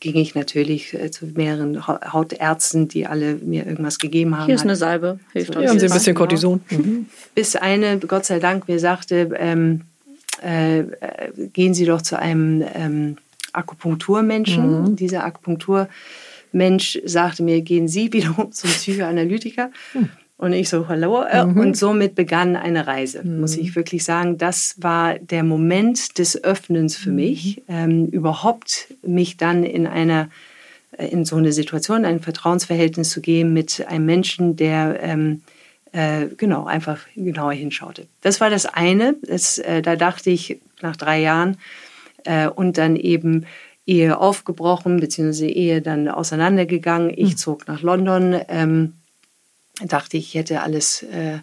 ging 0.01 0.17
ich 0.17 0.35
natürlich 0.35 0.93
äh, 0.93 1.11
zu 1.11 1.27
mehreren 1.27 1.87
Hautärzten, 1.87 2.89
die 2.89 3.07
alle 3.07 3.37
mir 3.37 3.67
irgendwas 3.67 3.99
gegeben 3.99 4.37
haben. 4.37 4.47
Hier 4.47 4.57
ist 4.57 4.63
eine 4.63 4.77
Salbe, 4.77 5.19
hilft 5.33 5.55
so, 5.55 5.61
uns. 5.61 5.71
haben 5.71 5.79
Sie 5.79 5.87
ein 5.87 5.93
bisschen 5.93 6.15
genau. 6.15 6.19
Cortison. 6.19 6.61
Mhm. 6.71 7.07
Bis 7.35 7.57
eine, 7.57 7.99
Gott 7.99 8.27
sei 8.27 8.41
Dank, 8.41 8.69
mir 8.69 8.79
sagte, 8.79 9.31
ähm, 9.37 9.83
äh, 10.42 10.85
gehen 11.53 11.74
Sie 11.74 11.85
doch 11.85 12.03
zu 12.03 12.18
einem 12.18 12.64
ähm, 12.74 13.16
Akupunkturmenschen. 13.53 14.83
Mhm. 14.83 14.96
Dieser 14.96 15.24
Akupunkturmensch 15.24 17.01
sagte 17.05 17.42
mir, 17.42 17.61
gehen 17.62 17.88
Sie 17.88 18.12
wiederum 18.12 18.53
zum 18.53 18.70
Psychoanalytiker. 18.70 19.70
Mhm. 19.94 20.11
Und 20.38 20.53
ich 20.53 20.68
so, 20.68 20.87
hallo. 20.87 21.22
Äh, 21.24 21.44
mhm. 21.44 21.59
Und 21.59 21.77
somit 21.77 22.14
begann 22.14 22.55
eine 22.55 22.87
Reise, 22.87 23.24
mhm. 23.24 23.40
muss 23.40 23.57
ich 23.57 23.74
wirklich 23.74 24.05
sagen. 24.05 24.38
Das 24.38 24.77
war 24.79 25.18
der 25.18 25.42
Moment 25.42 26.18
des 26.18 26.42
Öffnens 26.44 26.96
für 26.96 27.11
mhm. 27.11 27.16
mich, 27.16 27.62
ähm, 27.68 28.07
überhaupt 28.07 28.94
mich 29.03 29.37
dann 29.37 29.64
in 29.64 29.87
einer 29.87 30.31
äh, 30.92 31.09
in 31.09 31.24
so 31.24 31.37
eine 31.37 31.53
Situation, 31.53 32.05
ein 32.05 32.20
Vertrauensverhältnis 32.20 33.11
zu 33.11 33.20
gehen 33.20 33.53
mit 33.53 33.85
einem 33.88 34.07
Menschen, 34.07 34.55
der 34.57 35.01
ähm, 35.03 35.42
äh, 35.92 36.27
genau 36.37 36.66
einfach 36.66 37.01
genauer 37.14 37.53
hinschaute. 37.53 38.07
Das 38.20 38.40
war 38.40 38.51
das 38.51 38.66
eine. 38.66 39.16
Das, 39.22 39.59
äh, 39.59 39.83
da 39.83 39.96
dachte 39.96 40.31
ich 40.31 40.61
nach 40.83 40.96
drei 40.96 41.20
Jahren 41.20 41.57
äh, 42.24 42.48
und 42.48 42.79
dann 42.79 42.96
eben 42.96 43.46
Ehe 43.87 44.18
aufgebrochen, 44.18 45.01
beziehungsweise 45.01 45.46
Ehe 45.46 45.81
dann 45.81 46.09
auseinandergegangen. 46.09 47.11
Ich 47.11 47.33
mhm. 47.33 47.37
zog 47.37 47.68
nach 47.68 47.83
London. 47.83 48.40
Ähm, 48.48 48.94
dachte 49.83 50.16
ich, 50.16 50.35
hätte 50.35 50.62
alles 50.62 51.05
äh, 51.05 51.38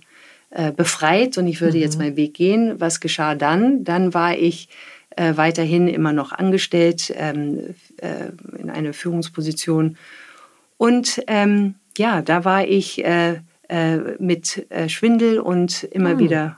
äh, 0.52 0.72
befreit 0.72 1.38
und 1.38 1.48
ich 1.48 1.62
würde 1.62 1.78
mhm. 1.78 1.84
jetzt 1.84 1.98
meinen 1.98 2.16
Weg 2.16 2.34
gehen. 2.34 2.80
Was 2.80 3.00
geschah 3.00 3.36
dann? 3.36 3.84
Dann 3.84 4.14
war 4.14 4.38
ich 4.38 4.70
weiterhin 5.18 5.88
immer 5.88 6.12
noch 6.12 6.34
angestellt 6.34 7.14
ähm, 7.16 7.74
äh, 8.02 8.32
in 8.60 8.70
einer 8.70 8.92
Führungsposition. 8.92 9.96
Und 10.76 11.24
ähm, 11.28 11.76
ja, 11.98 12.22
da 12.22 12.44
war 12.44 12.68
ich 12.68 13.02
äh, 13.70 13.96
äh, 13.96 14.16
mit 14.20 14.68
Schwindel 14.88 15.40
und 15.40 15.84
immer 15.84 16.16
mhm. 16.16 16.20
wieder 16.20 16.56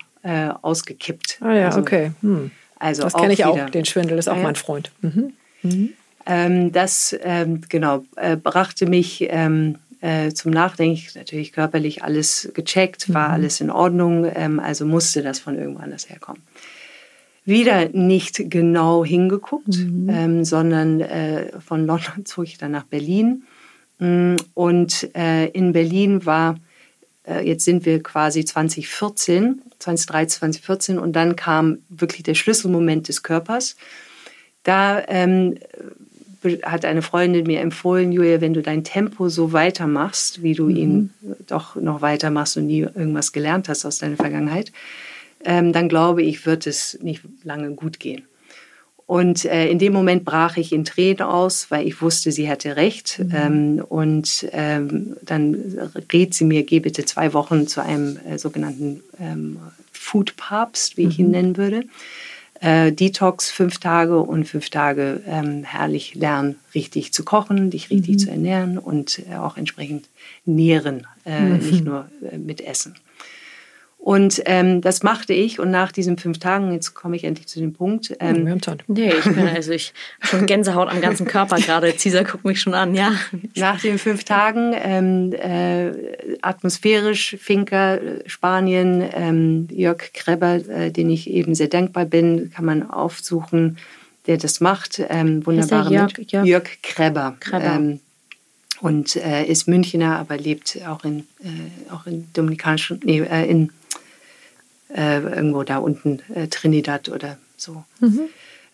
ausgekippt. 0.61 1.37
Ah 1.39 1.53
ja, 1.53 1.67
also, 1.67 1.79
okay. 1.79 2.11
Hm. 2.21 2.51
Also 2.79 3.03
das 3.03 3.13
kenne 3.13 3.31
ich 3.31 3.39
wieder. 3.39 3.49
auch, 3.49 3.69
den 3.69 3.85
Schwindel 3.85 4.17
ist 4.17 4.27
auch 4.27 4.35
ja. 4.35 4.43
mein 4.43 4.55
Freund. 4.55 4.91
Mhm. 5.01 5.33
Mhm. 5.61 5.89
Ähm, 6.25 6.71
das 6.73 7.15
ähm, 7.23 7.61
genau 7.69 8.03
brachte 8.43 8.87
mich 8.87 9.25
ähm, 9.29 9.77
äh, 10.01 10.31
zum 10.31 10.51
Nachdenken. 10.51 11.01
Natürlich 11.15 11.53
körperlich 11.53 12.03
alles 12.03 12.51
gecheckt, 12.53 13.13
war 13.13 13.29
mhm. 13.29 13.33
alles 13.33 13.61
in 13.61 13.69
Ordnung, 13.69 14.29
ähm, 14.35 14.59
also 14.59 14.85
musste 14.85 15.21
das 15.21 15.39
von 15.39 15.57
irgendwo 15.57 15.81
anders 15.81 16.09
herkommen. 16.09 16.41
Wieder 17.45 17.89
nicht 17.89 18.49
genau 18.49 19.05
hingeguckt, 19.05 19.77
mhm. 19.77 20.09
ähm, 20.09 20.45
sondern 20.45 20.99
äh, 21.01 21.59
von 21.61 21.85
London 21.85 22.25
zog 22.25 22.45
ich 22.45 22.57
dann 22.57 22.71
nach 22.71 22.83
Berlin. 22.83 23.43
Mm, 23.99 24.35
und 24.53 25.09
äh, 25.15 25.47
in 25.47 25.71
Berlin 25.71 26.25
war, 26.25 26.55
äh, 26.55 26.57
jetzt 27.27 27.65
sind 27.65 27.85
wir 27.85 28.01
quasi 28.01 28.45
2014, 28.45 29.61
2013, 29.79 30.39
2014, 30.39 30.99
und 30.99 31.13
dann 31.13 31.35
kam 31.35 31.79
wirklich 31.89 32.23
der 32.23 32.35
Schlüsselmoment 32.35 33.07
des 33.07 33.23
Körpers. 33.23 33.75
Da 34.63 35.03
ähm, 35.07 35.55
hat 36.63 36.85
eine 36.85 37.01
Freundin 37.01 37.47
mir 37.47 37.61
empfohlen, 37.61 38.11
Julia, 38.11 38.41
wenn 38.41 38.53
du 38.53 38.61
dein 38.61 38.83
Tempo 38.83 39.29
so 39.29 39.53
weitermachst, 39.53 40.43
wie 40.43 40.53
du 40.53 40.65
mhm. 40.65 40.75
ihn 40.75 41.13
doch 41.47 41.75
noch 41.75 42.01
weitermachst 42.01 42.57
und 42.57 42.67
nie 42.67 42.81
irgendwas 42.81 43.31
gelernt 43.31 43.69
hast 43.69 43.85
aus 43.85 43.97
deiner 43.97 44.15
Vergangenheit, 44.15 44.71
ähm, 45.43 45.73
dann 45.73 45.89
glaube 45.89 46.23
ich, 46.23 46.45
wird 46.45 46.67
es 46.67 46.97
nicht 47.01 47.21
lange 47.43 47.71
gut 47.71 47.99
gehen. 47.99 48.23
Und 49.07 49.45
äh, 49.45 49.69
in 49.69 49.79
dem 49.79 49.93
Moment 49.93 50.25
brach 50.25 50.57
ich 50.57 50.73
in 50.73 50.83
Tränen 50.83 51.21
aus, 51.21 51.71
weil 51.71 51.87
ich 51.87 52.01
wusste, 52.01 52.31
sie 52.31 52.49
hatte 52.49 52.75
recht. 52.75 53.19
Mhm. 53.19 53.31
Ähm, 53.33 53.85
und 53.87 54.47
ähm, 54.51 55.15
dann 55.21 55.55
rät 56.11 56.33
sie 56.33 56.45
mir, 56.45 56.63
geh 56.63 56.79
bitte 56.79 57.05
zwei 57.05 57.33
Wochen 57.33 57.67
zu 57.67 57.81
einem 57.81 58.19
äh, 58.29 58.37
sogenannten 58.37 59.01
ähm, 59.19 59.57
Food 59.91 60.35
Papst, 60.35 60.97
wie 60.97 61.07
ich 61.07 61.19
ihn 61.19 61.27
mhm. 61.27 61.31
nennen 61.31 61.57
würde 61.57 61.83
äh, 62.61 62.91
Detox 62.91 63.51
fünf 63.51 63.79
Tage 63.79 64.19
und 64.19 64.45
fünf 64.45 64.69
Tage 64.69 65.21
ähm, 65.27 65.63
herrlich 65.63 66.15
lernen, 66.15 66.55
richtig 66.73 67.13
zu 67.13 67.23
kochen, 67.23 67.69
dich 67.69 67.89
richtig 67.89 68.15
mhm. 68.15 68.19
zu 68.19 68.29
ernähren 68.29 68.77
und 68.77 69.21
äh, 69.29 69.35
auch 69.35 69.57
entsprechend 69.57 70.07
nähren, 70.45 71.07
äh, 71.25 71.41
mhm. 71.41 71.57
nicht 71.57 71.85
nur 71.85 72.09
äh, 72.31 72.37
mit 72.37 72.61
Essen. 72.61 72.95
Und 73.97 74.41
ähm, 74.45 74.79
das 74.81 75.03
machte 75.03 75.33
ich 75.33 75.59
und 75.59 75.71
nach 75.71 75.91
diesen 75.91 76.17
fünf 76.17 76.39
Tagen, 76.39 76.71
jetzt 76.71 76.93
komme 76.93 77.15
ich 77.15 77.23
endlich 77.23 77.47
zu 77.47 77.59
dem 77.59 77.73
Punkt. 77.73 78.15
Ähm, 78.19 78.45
wir 78.45 78.51
haben 78.53 78.61
Zeit. 78.61 78.83
Nee, 78.87 79.11
ich 79.11 79.25
bin 79.25 79.47
also 79.47 79.71
ich 79.71 79.91
schon 80.21 80.45
Gänsehaut 80.45 80.87
am 80.87 81.01
ganzen 81.01 81.27
Körper 81.27 81.57
gerade. 81.57 81.91
Caesar 81.91 82.23
guckt 82.23 82.45
mich 82.45 82.61
schon 82.61 82.73
an, 82.73 82.95
ja. 82.95 83.11
Nach 83.55 83.81
den 83.81 83.97
fünf 83.97 84.23
Tagen 84.23 84.73
ähm, 84.81 85.33
äh, 85.33 85.91
atmosphärisch, 86.41 87.35
Finker, 87.39 87.99
Spanien, 88.27 89.03
ähm, 89.13 89.67
Jörg 89.71 90.13
Kreber, 90.13 90.55
äh, 90.55 90.91
den 90.91 91.09
ich 91.09 91.29
eben 91.29 91.53
sehr 91.53 91.67
dankbar 91.67 92.05
bin, 92.05 92.51
kann 92.51 92.65
man 92.65 92.89
aufsuchen, 92.89 93.77
der 94.27 94.37
das 94.37 94.61
macht. 94.61 95.01
Ähm, 95.09 95.45
wunderbare 95.45 95.91
Jörg, 95.91 96.13
Jörg? 96.27 96.45
Jörg 96.45 96.69
Kreber. 96.81 97.35
Kreber. 97.39 97.75
Ähm, 97.75 97.99
und 98.79 99.15
äh, 99.15 99.43
ist 99.45 99.67
Münchner, 99.67 100.19
aber 100.19 100.37
lebt 100.37 100.79
auch 100.87 101.03
in, 101.03 101.21
äh, 101.43 101.91
auch 101.91 102.05
in 102.05 102.27
dominikanischen, 102.33 103.01
nee, 103.03 103.21
äh, 103.21 103.49
in 103.49 103.71
äh, 104.93 105.19
irgendwo 105.19 105.63
da 105.63 105.77
unten 105.77 106.21
äh, 106.33 106.47
Trinidad 106.47 107.09
oder 107.09 107.37
so. 107.57 107.83
Mhm. 107.99 108.29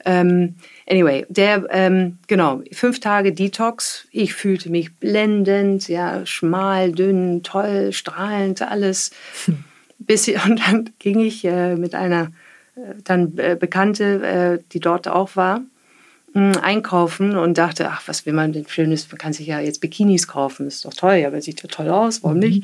Ähm, 0.06 0.56
anyway, 0.90 1.26
der, 1.30 1.66
ähm, 1.70 2.18
genau, 2.28 2.62
fünf 2.72 3.00
Tage 3.00 3.34
Detox. 3.34 4.08
Ich 4.12 4.34
fühlte 4.34 4.70
mich 4.70 4.94
blendend, 4.96 5.88
ja, 5.88 6.26
schmal, 6.26 6.92
dünn, 6.92 7.42
toll, 7.44 7.94
strahlend, 7.94 8.62
alles. 8.62 9.12
Hm. 9.46 9.64
Bis, 10.00 10.28
und 10.46 10.60
dann 10.68 10.90
ging 11.00 11.20
ich 11.20 11.46
äh, 11.46 11.76
mit 11.76 11.96
einer 11.96 12.32
äh, 12.76 12.96
dann 13.04 13.38
äh, 13.38 13.56
Bekannte, 13.58 14.60
äh, 14.60 14.64
die 14.74 14.80
dort 14.80 15.08
auch 15.08 15.36
war, 15.36 15.62
mh, 16.34 16.60
einkaufen 16.62 17.38
und 17.38 17.58
dachte, 17.58 17.90
ach, 17.90 18.04
was 18.08 18.26
will 18.26 18.34
man 18.34 18.52
denn 18.52 18.68
Schönes? 18.68 19.10
Man 19.10 19.18
kann 19.18 19.32
sich 19.32 19.48
ja 19.48 19.60
jetzt 19.62 19.80
Bikinis 19.80 20.28
kaufen, 20.28 20.68
ist 20.68 20.84
doch 20.84 20.94
toll, 20.94 21.16
ja, 21.16 21.28
aber 21.28 21.42
sieht 21.42 21.64
ja 21.64 21.70
toll 21.70 21.90
aus, 21.90 22.24
warum 22.24 22.38
mhm. 22.38 22.64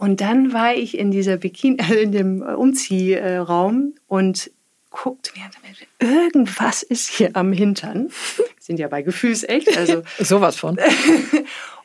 Und 0.00 0.22
dann 0.22 0.54
war 0.54 0.74
ich 0.74 0.96
in 0.96 1.10
dieser 1.10 1.36
Bikini, 1.36 1.76
in 2.02 2.10
dem 2.12 2.40
Umziehraum 2.40 3.94
und 4.06 4.50
guckte 4.88 5.30
mir, 5.36 5.50
irgendwas 5.98 6.82
ist 6.82 7.10
hier 7.10 7.36
am 7.36 7.52
Hintern. 7.52 8.08
Sind 8.58 8.78
ja 8.78 8.88
bei 8.88 9.02
Gefühlsecht, 9.02 9.76
also 9.76 10.02
sowas 10.18 10.56
von. 10.56 10.78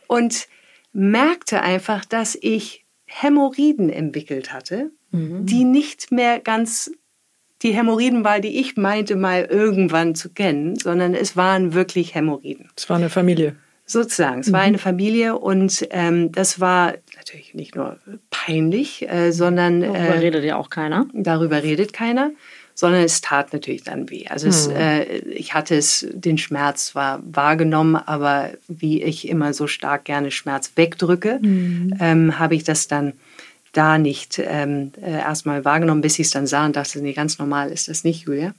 und 0.07 0.47
merkte 0.93 1.61
einfach, 1.61 2.05
dass 2.05 2.37
ich 2.39 2.85
Hämorrhoiden 3.05 3.89
entwickelt 3.89 4.53
hatte, 4.53 4.91
mhm. 5.11 5.45
die 5.45 5.65
nicht 5.65 6.13
mehr 6.13 6.39
ganz 6.39 6.91
die 7.63 7.73
Hämorrhoiden 7.73 8.23
war, 8.23 8.39
die 8.39 8.59
ich 8.59 8.77
meinte 8.77 9.17
mal 9.17 9.43
irgendwann 9.43 10.15
zu 10.15 10.29
kennen, 10.29 10.77
sondern 10.77 11.15
es 11.15 11.35
waren 11.35 11.73
wirklich 11.73 12.15
Hämorrhoiden. 12.15 12.69
Es 12.77 12.89
war 12.89 12.95
eine 12.95 13.09
Familie. 13.09 13.57
Sozusagen, 13.85 14.39
es 14.39 14.47
mhm. 14.47 14.53
war 14.53 14.61
eine 14.61 14.77
Familie 14.77 15.37
und 15.37 15.85
ähm, 15.91 16.31
das 16.31 16.61
war 16.61 16.95
natürlich 17.25 17.53
nicht 17.53 17.75
nur 17.75 17.97
peinlich, 18.29 19.09
äh, 19.09 19.31
sondern... 19.31 19.81
Darüber 19.81 19.97
äh, 19.97 20.19
redet 20.19 20.43
ja 20.43 20.57
auch 20.57 20.69
keiner. 20.69 21.07
Darüber 21.13 21.63
redet 21.63 21.91
keiner, 21.91 22.31
sondern 22.75 23.03
es 23.03 23.21
tat 23.21 23.51
natürlich 23.51 23.83
dann 23.83 24.09
weh. 24.09 24.27
Also 24.27 24.47
es, 24.47 24.67
mhm. 24.67 24.75
äh, 24.75 25.03
ich 25.19 25.53
hatte 25.53 25.75
es, 25.75 26.05
den 26.11 26.37
Schmerz 26.37 26.87
zwar 26.87 27.21
wahrgenommen, 27.25 27.95
aber 27.95 28.51
wie 28.67 29.01
ich 29.01 29.27
immer 29.27 29.53
so 29.53 29.65
stark 29.65 30.05
gerne 30.05 30.29
Schmerz 30.29 30.73
wegdrücke, 30.75 31.39
mhm. 31.41 31.95
ähm, 31.99 32.39
habe 32.39 32.55
ich 32.55 32.63
das 32.63 32.87
dann 32.87 33.13
da 33.71 33.97
nicht 33.97 34.39
ähm, 34.39 34.91
äh, 35.01 35.11
erstmal 35.11 35.65
wahrgenommen, 35.65 36.01
bis 36.01 36.19
ich 36.19 36.27
es 36.27 36.31
dann 36.31 36.47
sah 36.47 36.65
und 36.65 36.75
dachte, 36.75 37.01
nee, 37.01 37.13
ganz 37.13 37.39
normal 37.39 37.71
ist 37.71 37.87
das 37.87 38.03
nicht, 38.03 38.25
Julia 38.25 38.53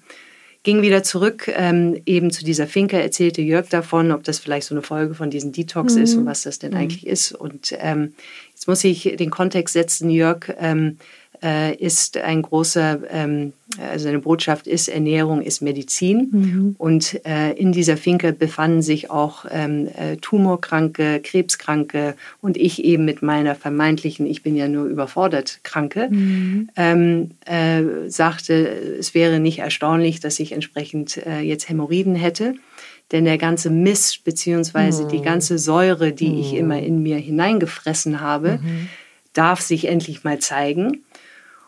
ging 0.66 0.82
wieder 0.82 1.04
zurück 1.04 1.48
ähm, 1.54 2.02
eben 2.06 2.32
zu 2.32 2.44
dieser 2.44 2.66
Finke, 2.66 3.00
erzählte 3.00 3.40
Jörg 3.40 3.68
davon, 3.68 4.10
ob 4.10 4.24
das 4.24 4.40
vielleicht 4.40 4.66
so 4.66 4.74
eine 4.74 4.82
Folge 4.82 5.14
von 5.14 5.30
diesem 5.30 5.52
Detox 5.52 5.94
mhm. 5.94 6.02
ist 6.02 6.16
und 6.16 6.26
was 6.26 6.42
das 6.42 6.58
denn 6.58 6.72
mhm. 6.72 6.78
eigentlich 6.78 7.06
ist. 7.06 7.30
Und 7.30 7.72
ähm, 7.78 8.14
jetzt 8.52 8.66
muss 8.66 8.82
ich 8.82 9.14
den 9.16 9.30
Kontext 9.30 9.74
setzen, 9.74 10.10
Jörg 10.10 10.52
ähm, 10.58 10.98
äh, 10.98 11.25
ist 11.78 12.16
ein 12.16 12.42
großer, 12.42 13.00
ähm, 13.10 13.52
also 13.78 14.04
seine 14.04 14.20
Botschaft 14.20 14.66
ist, 14.66 14.88
Ernährung 14.88 15.42
ist 15.42 15.60
Medizin. 15.60 16.28
Mhm. 16.30 16.74
Und 16.78 17.20
äh, 17.26 17.52
in 17.52 17.72
dieser 17.72 17.96
Finke 17.96 18.32
befanden 18.32 18.82
sich 18.82 19.10
auch 19.10 19.44
ähm, 19.50 19.88
äh, 19.96 20.16
Tumorkranke, 20.16 21.20
Krebskranke 21.22 22.14
und 22.40 22.56
ich 22.56 22.84
eben 22.84 23.04
mit 23.04 23.22
meiner 23.22 23.54
vermeintlichen, 23.54 24.26
ich 24.26 24.42
bin 24.42 24.56
ja 24.56 24.68
nur 24.68 24.86
überfordert, 24.86 25.60
Kranke, 25.62 26.08
mhm. 26.10 26.70
ähm, 26.76 27.30
äh, 27.44 28.08
sagte, 28.08 28.54
es 28.98 29.14
wäre 29.14 29.40
nicht 29.40 29.58
erstaunlich, 29.58 30.20
dass 30.20 30.40
ich 30.40 30.52
entsprechend 30.52 31.18
äh, 31.26 31.40
jetzt 31.40 31.68
Hämorrhoiden 31.68 32.14
hätte. 32.14 32.54
denn 33.12 33.24
der 33.24 33.38
ganze 33.38 33.70
Mist 33.70 34.24
beziehungsweise 34.24 35.04
mhm. 35.04 35.08
die 35.08 35.22
ganze 35.22 35.58
Säure, 35.58 36.12
die 36.12 36.28
mhm. 36.28 36.38
ich 36.40 36.54
immer 36.54 36.80
in 36.80 37.02
mir 37.02 37.18
hineingefressen 37.18 38.20
habe, 38.20 38.58
mhm. 38.62 38.88
darf 39.32 39.60
sich 39.60 39.86
endlich 39.86 40.24
mal 40.24 40.38
zeigen. 40.38 41.02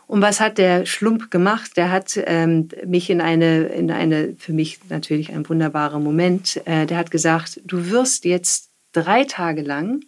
Und 0.09 0.23
was 0.23 0.41
hat 0.41 0.57
der 0.57 0.87
Schlump 0.87 1.31
gemacht? 1.31 1.77
Der 1.77 1.93
hat 1.93 2.19
ähm, 2.25 2.69
mich 2.87 3.11
in 3.11 3.21
eine, 3.21 3.67
in 3.67 3.91
eine, 3.91 4.35
für 4.39 4.55
mich 4.55 4.81
natürlich 4.89 5.31
ein 5.31 5.47
wunderbarer 5.47 6.01
Moment, 6.01 6.61
äh, 6.65 6.87
der 6.87 6.97
hat 6.97 7.11
gesagt, 7.11 7.61
du 7.67 7.91
wirst 7.91 8.25
jetzt 8.25 8.71
drei 8.93 9.25
Tage 9.25 9.61
lang 9.61 10.01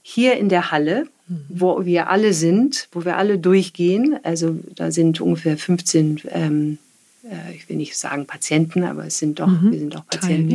hier 0.00 0.36
in 0.36 0.48
der 0.48 0.70
Halle, 0.70 1.08
mhm. 1.26 1.44
wo 1.48 1.84
wir 1.84 2.08
alle 2.08 2.34
sind, 2.34 2.88
wo 2.92 3.04
wir 3.04 3.16
alle 3.16 3.36
durchgehen, 3.36 4.16
also 4.22 4.60
da 4.76 4.92
sind 4.92 5.20
ungefähr 5.20 5.58
15, 5.58 6.20
ähm, 6.28 6.78
äh, 7.24 7.56
ich 7.56 7.68
will 7.68 7.76
nicht 7.76 7.96
sagen 7.96 8.26
Patienten, 8.26 8.84
aber 8.84 9.06
es 9.06 9.18
sind 9.18 9.40
doch, 9.40 9.48
mhm. 9.48 9.72
wir 9.72 9.78
sind 9.80 9.96
auch 9.96 10.06
Patienten, 10.06 10.50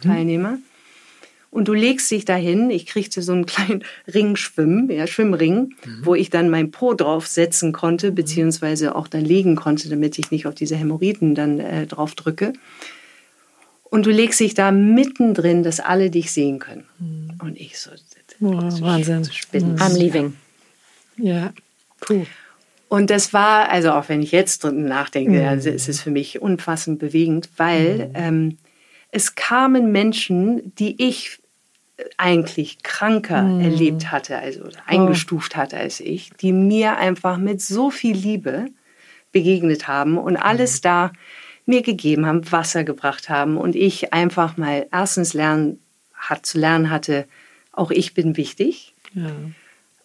Teilnehmer. 0.00 0.52
Mhm. 0.52 0.62
Und 1.50 1.66
du 1.66 1.72
legst 1.72 2.10
dich 2.10 2.24
dahin, 2.24 2.70
ich 2.70 2.86
kriegte 2.86 3.22
so 3.22 3.32
einen 3.32 3.46
kleinen 3.46 3.84
Ringschwimmen, 4.12 4.90
ja, 4.90 5.06
Schwimmring, 5.06 5.74
mhm. 5.84 6.00
wo 6.02 6.14
ich 6.14 6.30
dann 6.30 6.48
mein 6.48 6.70
Po 6.70 6.94
draufsetzen 6.94 7.72
konnte, 7.72 8.10
mhm. 8.10 8.14
beziehungsweise 8.14 8.94
auch 8.94 9.08
dann 9.08 9.24
legen 9.24 9.56
konnte, 9.56 9.88
damit 9.88 10.18
ich 10.18 10.30
nicht 10.30 10.46
auf 10.46 10.54
diese 10.54 10.76
Hämorrhoiden 10.76 11.34
dann 11.34 11.58
äh, 11.58 11.86
drauf 11.86 12.14
drücke. 12.14 12.52
Und 13.84 14.06
du 14.06 14.10
legst 14.10 14.38
dich 14.38 14.54
da 14.54 14.70
mittendrin, 14.70 15.64
dass 15.64 15.80
alle 15.80 16.10
dich 16.10 16.30
sehen 16.30 16.60
können. 16.60 16.84
Mhm. 16.98 17.32
Und 17.42 17.60
ich 17.60 17.78
so, 17.78 17.90
oh, 18.40 18.52
Wahnsinn. 18.52 19.24
Spinnen. 19.24 19.76
I'm 19.78 19.98
leaving. 19.98 20.36
Ja, 21.16 21.52
puh. 22.00 22.24
Und 22.88 23.10
das 23.10 23.32
war, 23.32 23.68
also 23.68 23.92
auch 23.92 24.08
wenn 24.08 24.22
ich 24.22 24.32
jetzt 24.32 24.64
drüber 24.64 24.76
nachdenke, 24.76 25.40
mhm. 25.40 25.48
also 25.48 25.70
es 25.70 25.88
ist 25.88 26.00
für 26.00 26.10
mich 26.10 26.40
unfassend 26.40 26.98
bewegend, 26.98 27.48
weil 27.56 28.08
mhm. 28.08 28.12
ähm, 28.14 28.58
es 29.12 29.34
kamen 29.34 29.92
Menschen, 29.92 30.72
die 30.76 31.02
ich 31.02 31.39
eigentlich 32.16 32.82
kranker 32.82 33.42
mhm. 33.42 33.60
erlebt 33.60 34.10
hatte, 34.10 34.38
also 34.38 34.64
eingestuft 34.86 35.56
hatte 35.56 35.76
als 35.76 36.00
ich, 36.00 36.30
die 36.40 36.52
mir 36.52 36.96
einfach 36.96 37.38
mit 37.38 37.60
so 37.60 37.90
viel 37.90 38.16
Liebe 38.16 38.66
begegnet 39.32 39.88
haben 39.88 40.18
und 40.18 40.36
alles 40.36 40.78
mhm. 40.78 40.82
da 40.82 41.12
mir 41.66 41.82
gegeben 41.82 42.26
haben, 42.26 42.50
Wasser 42.50 42.84
gebracht 42.84 43.28
haben 43.28 43.56
und 43.56 43.76
ich 43.76 44.12
einfach 44.12 44.56
mal 44.56 44.86
erstens 44.90 45.34
lernen 45.34 45.78
hat 46.20 46.46
zu 46.46 46.58
lernen 46.58 46.90
hatte, 46.90 47.26
auch 47.72 47.90
ich 47.90 48.14
bin 48.14 48.36
wichtig. 48.36 48.94
Ja. 49.14 49.30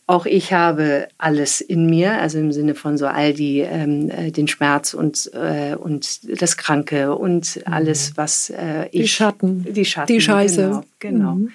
Auch 0.08 0.27
ich 0.27 0.53
habe 0.53 1.08
alles 1.17 1.62
in 1.62 1.88
mir, 1.88 2.19
also 2.19 2.38
im 2.38 2.51
Sinne 2.51 2.75
von 2.75 2.97
so 2.97 3.08
all 3.08 3.34
die, 3.34 3.60
ähm, 3.60 4.10
äh, 4.12 4.31
den 4.31 4.47
Schmerz 4.47 4.93
und, 4.93 5.31
äh, 5.34 5.75
und 5.75 6.41
das 6.41 6.58
Kranke 6.58 7.15
und 7.15 7.55
mhm. 7.58 7.73
alles, 7.73 8.15
was 8.15 8.51
äh, 8.51 8.86
ich. 8.91 9.01
Die 9.01 9.08
Schatten. 9.08 9.73
Die 9.73 9.86
Schatten. 9.86 10.13
Die 10.13 10.21
Scheiße. 10.21 10.62
Genau. 10.62 10.84
genau. 10.99 11.36
Mhm. 11.36 11.51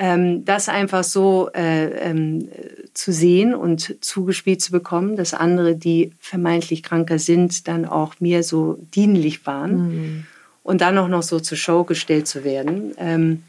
Ähm, 0.00 0.44
das 0.44 0.68
einfach 0.68 1.02
so 1.02 1.50
äh, 1.54 1.86
ähm, 1.86 2.48
zu 2.94 3.10
sehen 3.12 3.52
und 3.52 3.96
zugespielt 4.00 4.62
zu 4.62 4.70
bekommen, 4.70 5.16
dass 5.16 5.34
andere, 5.34 5.74
die 5.74 6.12
vermeintlich 6.20 6.84
kranker 6.84 7.18
sind, 7.18 7.66
dann 7.66 7.84
auch 7.84 8.14
mir 8.20 8.44
so 8.44 8.78
dienlich 8.94 9.44
waren 9.44 9.72
mhm. 9.72 10.26
und 10.62 10.82
dann 10.82 10.96
auch 10.98 11.08
noch 11.08 11.24
so 11.24 11.40
zur 11.40 11.58
Show 11.58 11.82
gestellt 11.82 12.28
zu 12.28 12.44
werden. 12.44 12.94
Ähm, 12.96 13.42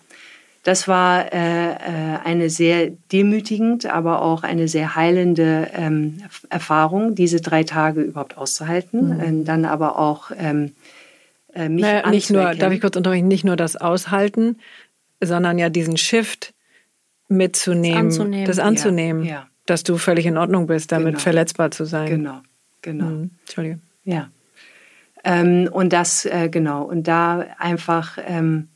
das 0.64 0.88
war 0.88 1.32
äh, 1.32 1.72
äh, 1.72 1.76
eine 2.24 2.50
sehr 2.50 2.92
demütigend, 3.12 3.86
aber 3.86 4.22
auch 4.24 4.44
eine 4.44 4.68
sehr 4.68 4.96
heilende 4.96 5.70
ähm, 5.74 6.22
Erfahrung, 6.50 7.16
diese 7.16 7.42
drei 7.42 7.64
Tage 7.64 8.02
überhaupt 8.02 8.38
auszuhalten. 8.38 9.16
Mhm. 9.16 9.20
Ähm, 9.22 9.46
dann 9.46 9.66
aber 9.66 10.00
auch 10.00 10.32
ähm, 10.38 10.74
äh, 11.54 11.70
mich 11.70 11.84
naja, 11.84 12.10
nicht 12.10 12.30
nur, 12.30 12.56
darf 12.56 12.74
ich 12.74 12.82
kurz 12.82 12.98
unterbrechen, 12.98 13.28
nicht 13.28 13.46
nur 13.46 13.56
das 13.56 13.76
Aushalten, 13.76 14.58
sondern 15.22 15.58
ja 15.58 15.70
diesen 15.70 15.98
Shift 15.98 16.54
mitzunehmen, 17.28 18.10
das 18.10 18.20
anzunehmen, 18.20 18.46
das 18.46 18.60
anzunehmen 18.60 19.24
ja, 19.24 19.32
ja. 19.32 19.48
dass 19.66 19.84
du 19.84 19.98
völlig 19.98 20.26
in 20.26 20.38
Ordnung 20.38 20.68
bist, 20.68 20.92
damit 20.92 21.14
genau. 21.14 21.20
verletzbar 21.20 21.72
zu 21.72 21.86
sein. 21.86 22.08
Genau, 22.10 22.42
genau. 22.82 23.06
Mhm. 23.06 23.32
Entschuldige. 23.42 23.80
Ja. 24.04 24.30
Ähm, 25.24 25.70
und 25.72 25.94
das, 25.94 26.26
äh, 26.26 26.50
genau, 26.50 26.84
und 26.84 27.08
da 27.08 27.46
einfach 27.58 28.18
ähm, 28.26 28.70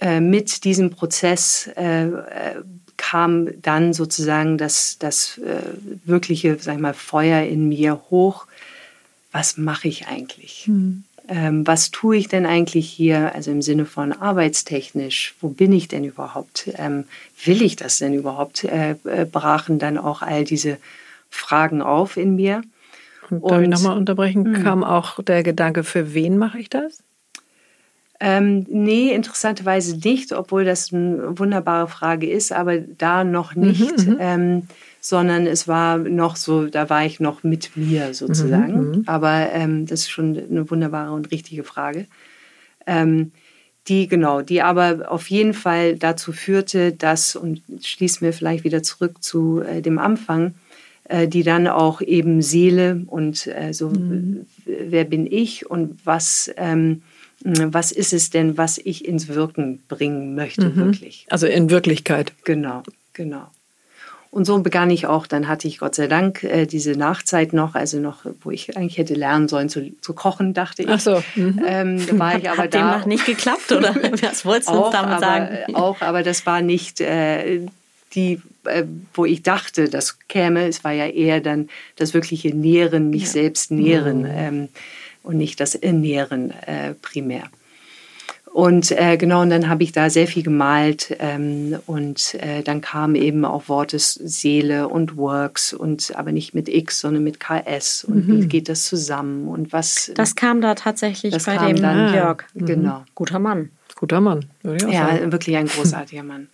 äh, 0.00 0.20
mit 0.20 0.64
diesem 0.64 0.90
Prozess 0.90 1.70
äh, 1.76 2.06
äh, 2.06 2.62
kam 2.96 3.60
dann 3.62 3.92
sozusagen 3.92 4.58
das, 4.58 4.98
das 4.98 5.38
äh, 5.38 5.60
wirkliche 6.04 6.58
sag 6.58 6.74
ich 6.74 6.80
mal, 6.80 6.94
Feuer 6.94 7.42
in 7.42 7.68
mir 7.68 8.00
hoch. 8.10 8.46
Was 9.32 9.56
mache 9.56 9.88
ich 9.88 10.06
eigentlich? 10.08 10.68
Mhm. 10.68 11.04
Ähm, 11.28 11.66
was 11.66 11.90
tue 11.90 12.16
ich 12.16 12.28
denn 12.28 12.46
eigentlich 12.46 12.88
hier, 12.88 13.34
also 13.34 13.50
im 13.50 13.62
Sinne 13.62 13.84
von 13.84 14.12
arbeitstechnisch, 14.12 15.34
wo 15.40 15.48
bin 15.48 15.72
ich 15.72 15.88
denn 15.88 16.04
überhaupt? 16.04 16.70
Ähm, 16.76 17.04
will 17.44 17.62
ich 17.62 17.76
das 17.76 17.98
denn 17.98 18.14
überhaupt? 18.14 18.64
Äh, 18.64 18.96
brachen 19.30 19.78
dann 19.78 19.98
auch 19.98 20.22
all 20.22 20.44
diese 20.44 20.78
Fragen 21.28 21.82
auf 21.82 22.16
in 22.16 22.36
mir. 22.36 22.62
Und, 23.30 23.50
darf 23.50 23.60
ich 23.60 23.68
nochmal 23.68 23.96
unterbrechen? 23.96 24.52
Mh. 24.52 24.62
Kam 24.62 24.84
auch 24.84 25.22
der 25.22 25.42
Gedanke, 25.42 25.84
für 25.84 26.14
wen 26.14 26.38
mache 26.38 26.58
ich 26.58 26.70
das? 26.70 27.02
Ähm, 28.18 28.66
nee, 28.70 29.12
interessanterweise 29.12 29.96
nicht, 29.98 30.32
obwohl 30.32 30.64
das 30.64 30.92
eine 30.92 31.38
wunderbare 31.38 31.86
Frage 31.86 32.30
ist, 32.30 32.50
aber 32.50 32.78
da 32.78 33.24
noch 33.24 33.54
mhm, 33.54 33.62
nicht, 33.62 34.06
mhm, 34.06 34.16
ähm, 34.18 34.62
sondern 35.08 35.46
es 35.46 35.68
war 35.68 35.98
noch 35.98 36.34
so, 36.34 36.66
da 36.66 36.90
war 36.90 37.06
ich 37.06 37.20
noch 37.20 37.44
mit 37.44 37.76
mir 37.76 38.12
sozusagen. 38.12 38.72
Mhm, 38.72 38.88
mhm, 38.88 39.02
aber 39.06 39.52
ähm, 39.52 39.86
das 39.86 40.00
ist 40.00 40.10
schon 40.10 40.36
eine 40.36 40.68
wunderbare 40.68 41.12
und 41.12 41.30
richtige 41.30 41.62
Frage. 41.62 42.06
Ähm, 42.88 43.30
die, 43.86 44.08
genau, 44.08 44.42
die 44.42 44.62
aber 44.62 45.12
auf 45.12 45.30
jeden 45.30 45.54
Fall 45.54 45.94
dazu 45.94 46.32
führte, 46.32 46.90
dass, 46.90 47.36
und 47.36 47.62
schließen 47.82 48.22
wir 48.22 48.32
vielleicht 48.32 48.64
wieder 48.64 48.82
zurück 48.82 49.22
zu 49.22 49.60
äh, 49.60 49.80
dem 49.80 50.00
Anfang, 50.00 50.56
äh, 51.04 51.28
die 51.28 51.44
dann 51.44 51.68
auch 51.68 52.00
eben 52.00 52.42
Seele 52.42 53.04
und 53.06 53.46
äh, 53.46 53.72
so, 53.72 53.90
mhm. 53.90 54.46
wer 54.64 55.04
bin 55.04 55.30
ich 55.30 55.70
und 55.70 56.04
was 56.04 56.50
ähm, 56.56 57.02
was 57.44 57.92
ist 57.92 58.12
es 58.12 58.30
denn, 58.30 58.56
was 58.56 58.78
ich 58.78 59.04
ins 59.04 59.28
Wirken 59.28 59.82
bringen 59.86 60.34
möchte, 60.34 60.70
mhm. 60.70 60.76
wirklich. 60.76 61.26
Also 61.28 61.46
in 61.46 61.70
Wirklichkeit. 61.70 62.32
Genau, 62.42 62.82
genau. 63.12 63.50
Und 64.30 64.44
so 64.44 64.58
begann 64.58 64.90
ich 64.90 65.06
auch, 65.06 65.26
dann 65.26 65.48
hatte 65.48 65.66
ich 65.66 65.78
Gott 65.78 65.94
sei 65.94 66.08
Dank 66.08 66.44
äh, 66.44 66.66
diese 66.66 66.92
Nachzeit 66.92 67.52
noch, 67.52 67.74
also 67.74 67.98
noch, 67.98 68.26
wo 68.42 68.50
ich 68.50 68.76
eigentlich 68.76 68.98
hätte 68.98 69.14
lernen 69.14 69.48
sollen 69.48 69.68
zu, 69.68 69.92
zu 70.00 70.12
kochen, 70.12 70.52
dachte 70.52 70.82
ich. 70.82 70.88
Ach 70.88 71.00
so. 71.00 71.22
Mhm. 71.36 71.62
Ähm, 71.66 72.06
da 72.06 72.18
war 72.18 72.38
ich 72.38 72.50
aber 72.50 72.64
Hat 72.64 72.74
da. 72.74 72.78
demnach 72.78 73.06
nicht 73.06 73.24
geklappt, 73.24 73.72
oder? 73.72 73.94
Was 74.22 74.44
wolltest 74.44 74.68
du 74.68 74.74
auch, 74.74 74.86
uns 74.86 74.92
damit 74.92 75.12
aber, 75.12 75.20
sagen? 75.20 75.74
Auch, 75.74 76.00
aber 76.00 76.22
das 76.22 76.44
war 76.44 76.60
nicht 76.60 77.00
äh, 77.00 77.60
die, 78.14 78.40
äh, 78.64 78.84
wo 79.14 79.24
ich 79.24 79.42
dachte, 79.42 79.88
das 79.88 80.18
käme. 80.28 80.66
Es 80.66 80.84
war 80.84 80.92
ja 80.92 81.06
eher 81.06 81.40
dann 81.40 81.68
das 81.96 82.12
wirkliche 82.12 82.54
Nähren, 82.54 83.10
mich 83.10 83.22
ja. 83.22 83.28
selbst 83.28 83.70
nähren. 83.70 84.20
Mhm. 84.20 84.30
Ähm, 84.30 84.68
und 85.26 85.36
nicht 85.36 85.60
das 85.60 85.74
Ernähren 85.74 86.52
äh, 86.66 86.94
primär. 87.02 87.44
Und 88.56 88.90
äh, 88.90 89.18
genau, 89.18 89.42
und 89.42 89.50
dann 89.50 89.68
habe 89.68 89.82
ich 89.82 89.92
da 89.92 90.08
sehr 90.08 90.26
viel 90.26 90.42
gemalt 90.42 91.14
ähm, 91.18 91.76
und 91.84 92.36
äh, 92.36 92.62
dann 92.62 92.80
kamen 92.80 93.14
eben 93.14 93.44
auch 93.44 93.68
Worte 93.68 93.98
Seele 93.98 94.88
und 94.88 95.18
Works 95.18 95.74
und 95.74 96.16
aber 96.16 96.32
nicht 96.32 96.54
mit 96.54 96.66
X, 96.66 97.00
sondern 97.00 97.22
mit 97.22 97.38
KS 97.38 98.04
und 98.04 98.26
mhm. 98.26 98.40
wie 98.40 98.46
geht 98.46 98.70
das 98.70 98.86
zusammen 98.86 99.46
und 99.46 99.74
was. 99.74 100.10
Das 100.14 100.36
kam 100.36 100.62
da 100.62 100.74
tatsächlich 100.74 101.36
bei 101.44 101.58
dem 101.58 101.82
dann, 101.82 102.14
Jörg. 102.14 102.44
Mhm. 102.54 102.64
Genau. 102.64 103.04
Guter 103.14 103.40
Mann. 103.40 103.72
Guter 103.94 104.22
Mann. 104.22 104.46
Ja, 104.62 105.08
sagen. 105.08 105.32
wirklich 105.32 105.54
ein 105.58 105.66
großartiger 105.66 106.22
Mann. 106.22 106.48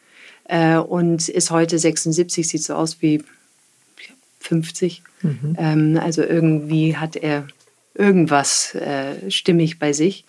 Äh, 0.47 0.79
und 0.79 1.29
ist 1.29 1.53
heute 1.53 1.79
76, 1.79 2.49
sieht 2.49 2.65
so 2.65 2.75
aus 2.75 3.01
wie 3.01 3.23
50. 4.41 5.05
Mhm. 5.23 5.57
Ähm, 5.57 6.01
also 6.03 6.25
irgendwie 6.25 6.97
hat 6.97 7.15
er 7.15 7.47
irgendwas 7.95 8.75
äh, 8.75 9.31
stimmig 9.31 9.79
bei 9.79 9.93
sich 9.93 10.25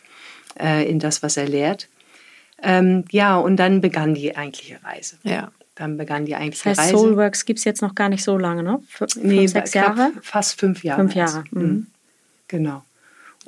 äh, 0.60 0.90
in 0.90 1.00
das, 1.00 1.24
was 1.24 1.38
er 1.38 1.48
lehrt. 1.48 1.88
Ähm, 2.62 3.04
ja, 3.12 3.38
und 3.38 3.58
dann 3.58 3.82
begann 3.82 4.14
die 4.14 4.36
eigentliche 4.36 4.84
Reise. 4.84 5.18
Ja. 5.24 5.52
Dann 5.76 5.98
begann 5.98 6.26
die 6.26 6.36
eigentliche 6.36 6.70
das 6.70 6.78
heißt, 6.78 6.94
Reise. 6.94 7.04
Soulworks 7.04 7.46
gibt 7.46 7.60
es 7.60 7.66
jetzt 7.66 7.82
noch 7.82 7.96
gar 7.96 8.10
nicht 8.10 8.24
so 8.24 8.38
lange, 8.38 8.64
ne? 8.64 8.80
F 9.00 9.08
nee, 9.16 9.48
sechs 9.48 9.74
Jahre? 9.74 10.12
Fast 10.22 10.60
fünf 10.60 10.84
Jahre. 10.84 11.02
Fünf 11.02 11.16
Jahre. 11.16 11.44
Mhm. 11.52 11.62
mhm. 11.62 11.88
Genau. 12.48 12.84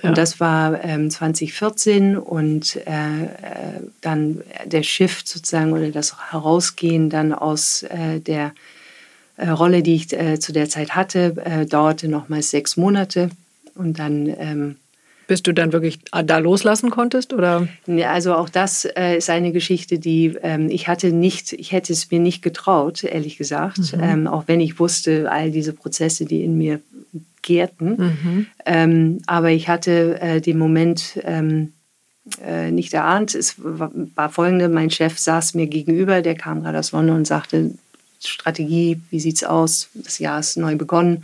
Ja. 0.02 0.10
Und 0.10 0.18
das 0.18 0.40
war 0.40 0.84
ähm, 0.84 1.10
2014 1.10 2.18
und 2.18 2.76
äh, 2.88 3.24
äh, 3.24 3.28
dann 4.02 4.42
der 4.66 4.84
Shift 4.84 5.28
sozusagen 5.28 5.72
oder 5.72 5.90
das 5.92 6.32
Herausgehen 6.32 7.10
dann 7.10 7.32
aus 7.32 7.84
äh, 7.84 8.20
der 8.20 8.54
äh, 9.38 9.50
Rolle, 9.50 9.84
die 9.84 9.96
ich 9.96 10.12
äh, 10.12 10.40
zu 10.40 10.52
der 10.52 10.68
Zeit 10.68 10.96
hatte, 10.96 11.36
äh, 11.46 11.66
dauerte 11.66 12.10
nochmals 12.10 12.50
sechs 12.50 12.76
Monate. 12.76 13.30
Und 13.76 14.00
dann. 14.00 14.28
Ähm, 14.28 14.76
Bis 15.28 15.42
du 15.42 15.54
dann 15.54 15.74
wirklich 15.74 16.00
da 16.12 16.38
loslassen 16.38 16.92
konntest, 16.92 17.34
oder? 17.34 17.68
Also 18.08 18.36
auch 18.36 18.50
das 18.50 18.86
äh, 18.86 19.18
ist 19.18 19.30
eine 19.30 19.52
Geschichte, 19.52 19.98
die 19.98 20.36
ähm, 20.44 20.70
ich 20.70 20.88
hatte 20.88 21.12
nicht, 21.12 21.54
ich 21.54 21.72
hätte 21.72 21.94
es 21.94 22.12
mir 22.12 22.20
nicht 22.20 22.42
getraut, 22.42 23.04
ehrlich 23.04 23.38
gesagt, 23.38 23.96
mhm. 23.96 24.04
ähm, 24.04 24.28
auch 24.28 24.44
wenn 24.48 24.60
ich 24.60 24.80
wusste, 24.80 25.32
all 25.32 25.52
diese 25.52 25.74
Prozesse, 25.74 26.26
die 26.26 26.44
in 26.44 26.58
mir 26.58 26.80
gärten. 27.42 27.96
Mhm. 27.98 28.46
Ähm, 28.66 29.22
aber 29.26 29.52
ich 29.52 29.68
hatte 29.68 30.20
äh, 30.22 30.42
den 30.42 30.58
Moment, 30.58 31.20
ähm, 31.24 31.74
äh, 32.44 32.72
nicht 32.72 32.94
erahnt. 32.94 33.36
Es 33.36 33.56
war, 33.58 33.92
war 34.16 34.30
folgende, 34.30 34.68
mein 34.68 34.90
Chef 34.90 35.18
saß 35.20 35.54
mir 35.54 35.68
gegenüber, 35.68 36.22
der 36.22 36.36
kam 36.36 36.64
gerade 36.64 36.80
aus 36.80 36.92
London 36.92 37.18
und 37.18 37.28
sagte, 37.28 37.72
Strategie, 38.20 39.00
wie 39.12 39.20
sieht's 39.20 39.44
aus? 39.44 39.90
Das 39.94 40.20
Jahr 40.20 40.40
ist 40.40 40.58
neu 40.58 40.76
begonnen. 40.76 41.24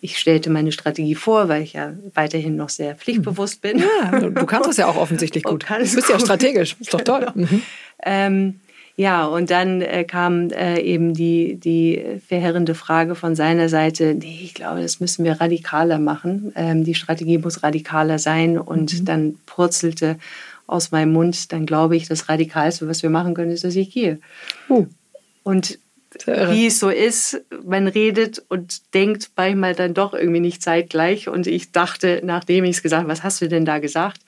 Ich 0.00 0.18
stellte 0.18 0.50
meine 0.50 0.72
Strategie 0.72 1.14
vor, 1.14 1.48
weil 1.48 1.62
ich 1.62 1.74
ja 1.74 1.92
weiterhin 2.14 2.56
noch 2.56 2.70
sehr 2.70 2.94
pflichtbewusst 2.94 3.60
bin. 3.60 3.78
Ja, 3.78 4.18
du 4.20 4.46
kannst 4.46 4.68
das 4.68 4.76
ja 4.78 4.86
auch 4.86 4.96
offensichtlich 4.96 5.44
gut. 5.44 5.66
Du 5.68 5.78
bist 5.78 6.08
ja 6.08 6.18
strategisch, 6.18 6.76
ist 6.80 6.94
doch 6.94 7.02
toll. 7.02 7.26
Genau. 7.34 7.46
Mhm. 7.50 7.62
Ähm, 8.04 8.60
ja, 8.96 9.24
und 9.24 9.50
dann 9.50 9.80
äh, 9.80 10.04
kam 10.04 10.50
äh, 10.50 10.78
eben 10.80 11.14
die, 11.14 11.56
die 11.56 12.04
verheerende 12.26 12.74
Frage 12.74 13.14
von 13.14 13.34
seiner 13.34 13.70
Seite, 13.70 14.14
nee, 14.14 14.40
ich 14.42 14.52
glaube, 14.52 14.82
das 14.82 15.00
müssen 15.00 15.24
wir 15.24 15.40
radikaler 15.40 15.98
machen. 15.98 16.52
Ähm, 16.54 16.84
die 16.84 16.94
Strategie 16.94 17.38
muss 17.38 17.62
radikaler 17.62 18.18
sein. 18.18 18.58
Und 18.58 19.00
mhm. 19.00 19.04
dann 19.06 19.34
purzelte 19.46 20.18
aus 20.66 20.90
meinem 20.90 21.12
Mund, 21.12 21.50
dann 21.52 21.64
glaube 21.64 21.96
ich, 21.96 22.08
das 22.08 22.28
Radikalste, 22.28 22.88
was 22.88 23.02
wir 23.02 23.10
machen 23.10 23.32
können, 23.32 23.50
ist, 23.50 23.64
dass 23.64 23.74
ich 23.74 23.90
gehe. 23.90 24.20
Uh. 24.68 24.86
Und 25.42 25.78
wie 26.26 26.66
es 26.66 26.80
so 26.80 26.88
ist, 26.88 27.42
man 27.64 27.86
redet 27.86 28.42
und 28.48 28.94
denkt 28.94 29.30
manchmal 29.36 29.74
dann 29.74 29.94
doch 29.94 30.12
irgendwie 30.12 30.40
nicht 30.40 30.62
zeitgleich. 30.62 31.28
Und 31.28 31.46
ich 31.46 31.72
dachte, 31.72 32.20
nachdem 32.24 32.64
ich 32.64 32.76
es 32.76 32.82
gesagt 32.82 33.02
habe, 33.02 33.12
was 33.12 33.22
hast 33.22 33.40
du 33.40 33.48
denn 33.48 33.64
da 33.64 33.78
gesagt? 33.78 34.20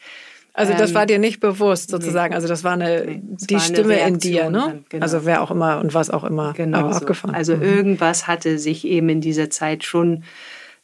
Also 0.54 0.74
das 0.74 0.92
war 0.92 1.02
ähm, 1.02 1.08
dir 1.08 1.18
nicht 1.18 1.40
bewusst 1.40 1.90
sozusagen. 1.90 2.32
Nee. 2.32 2.36
Also 2.36 2.46
das 2.46 2.62
war 2.62 2.72
eine 2.72 3.04
nee, 3.06 3.22
die 3.22 3.54
war 3.54 3.60
Stimme 3.60 3.94
eine 3.94 4.08
in 4.08 4.18
dir, 4.18 4.50
ne? 4.50 4.84
Genau. 4.90 5.02
Also 5.02 5.24
wer 5.24 5.42
auch 5.42 5.50
immer 5.50 5.80
und 5.80 5.94
was 5.94 6.10
auch 6.10 6.24
immer. 6.24 6.52
Genau. 6.52 6.90
So. 6.92 6.98
Abgefahren. 6.98 7.34
Also 7.34 7.56
mhm. 7.56 7.62
irgendwas 7.62 8.26
hatte 8.26 8.58
sich 8.58 8.86
eben 8.86 9.08
in 9.08 9.22
dieser 9.22 9.48
Zeit 9.48 9.82
schon 9.82 10.24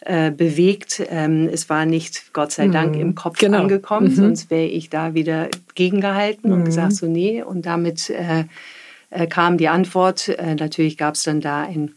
äh, 0.00 0.30
bewegt. 0.30 1.02
Ähm, 1.10 1.50
es 1.52 1.68
war 1.68 1.84
nicht, 1.84 2.32
Gott 2.32 2.52
sei 2.52 2.68
Dank, 2.68 2.94
mhm. 2.94 3.00
im 3.00 3.14
Kopf 3.14 3.38
genau. 3.38 3.58
angekommen, 3.58 4.08
mhm. 4.08 4.14
sonst 4.14 4.50
wäre 4.50 4.66
ich 4.66 4.88
da 4.88 5.12
wieder 5.12 5.48
gegengehalten 5.74 6.50
und 6.50 6.60
mhm. 6.60 6.64
gesagt 6.64 6.92
so 6.94 7.06
nee. 7.06 7.42
Und 7.42 7.66
damit 7.66 8.08
äh, 8.08 8.44
äh, 9.10 9.26
kam 9.26 9.58
die 9.58 9.68
Antwort. 9.68 10.28
Äh, 10.28 10.54
natürlich 10.54 10.96
gab 10.96 11.14
es 11.14 11.22
dann 11.22 11.40
da 11.40 11.62
ein 11.62 11.94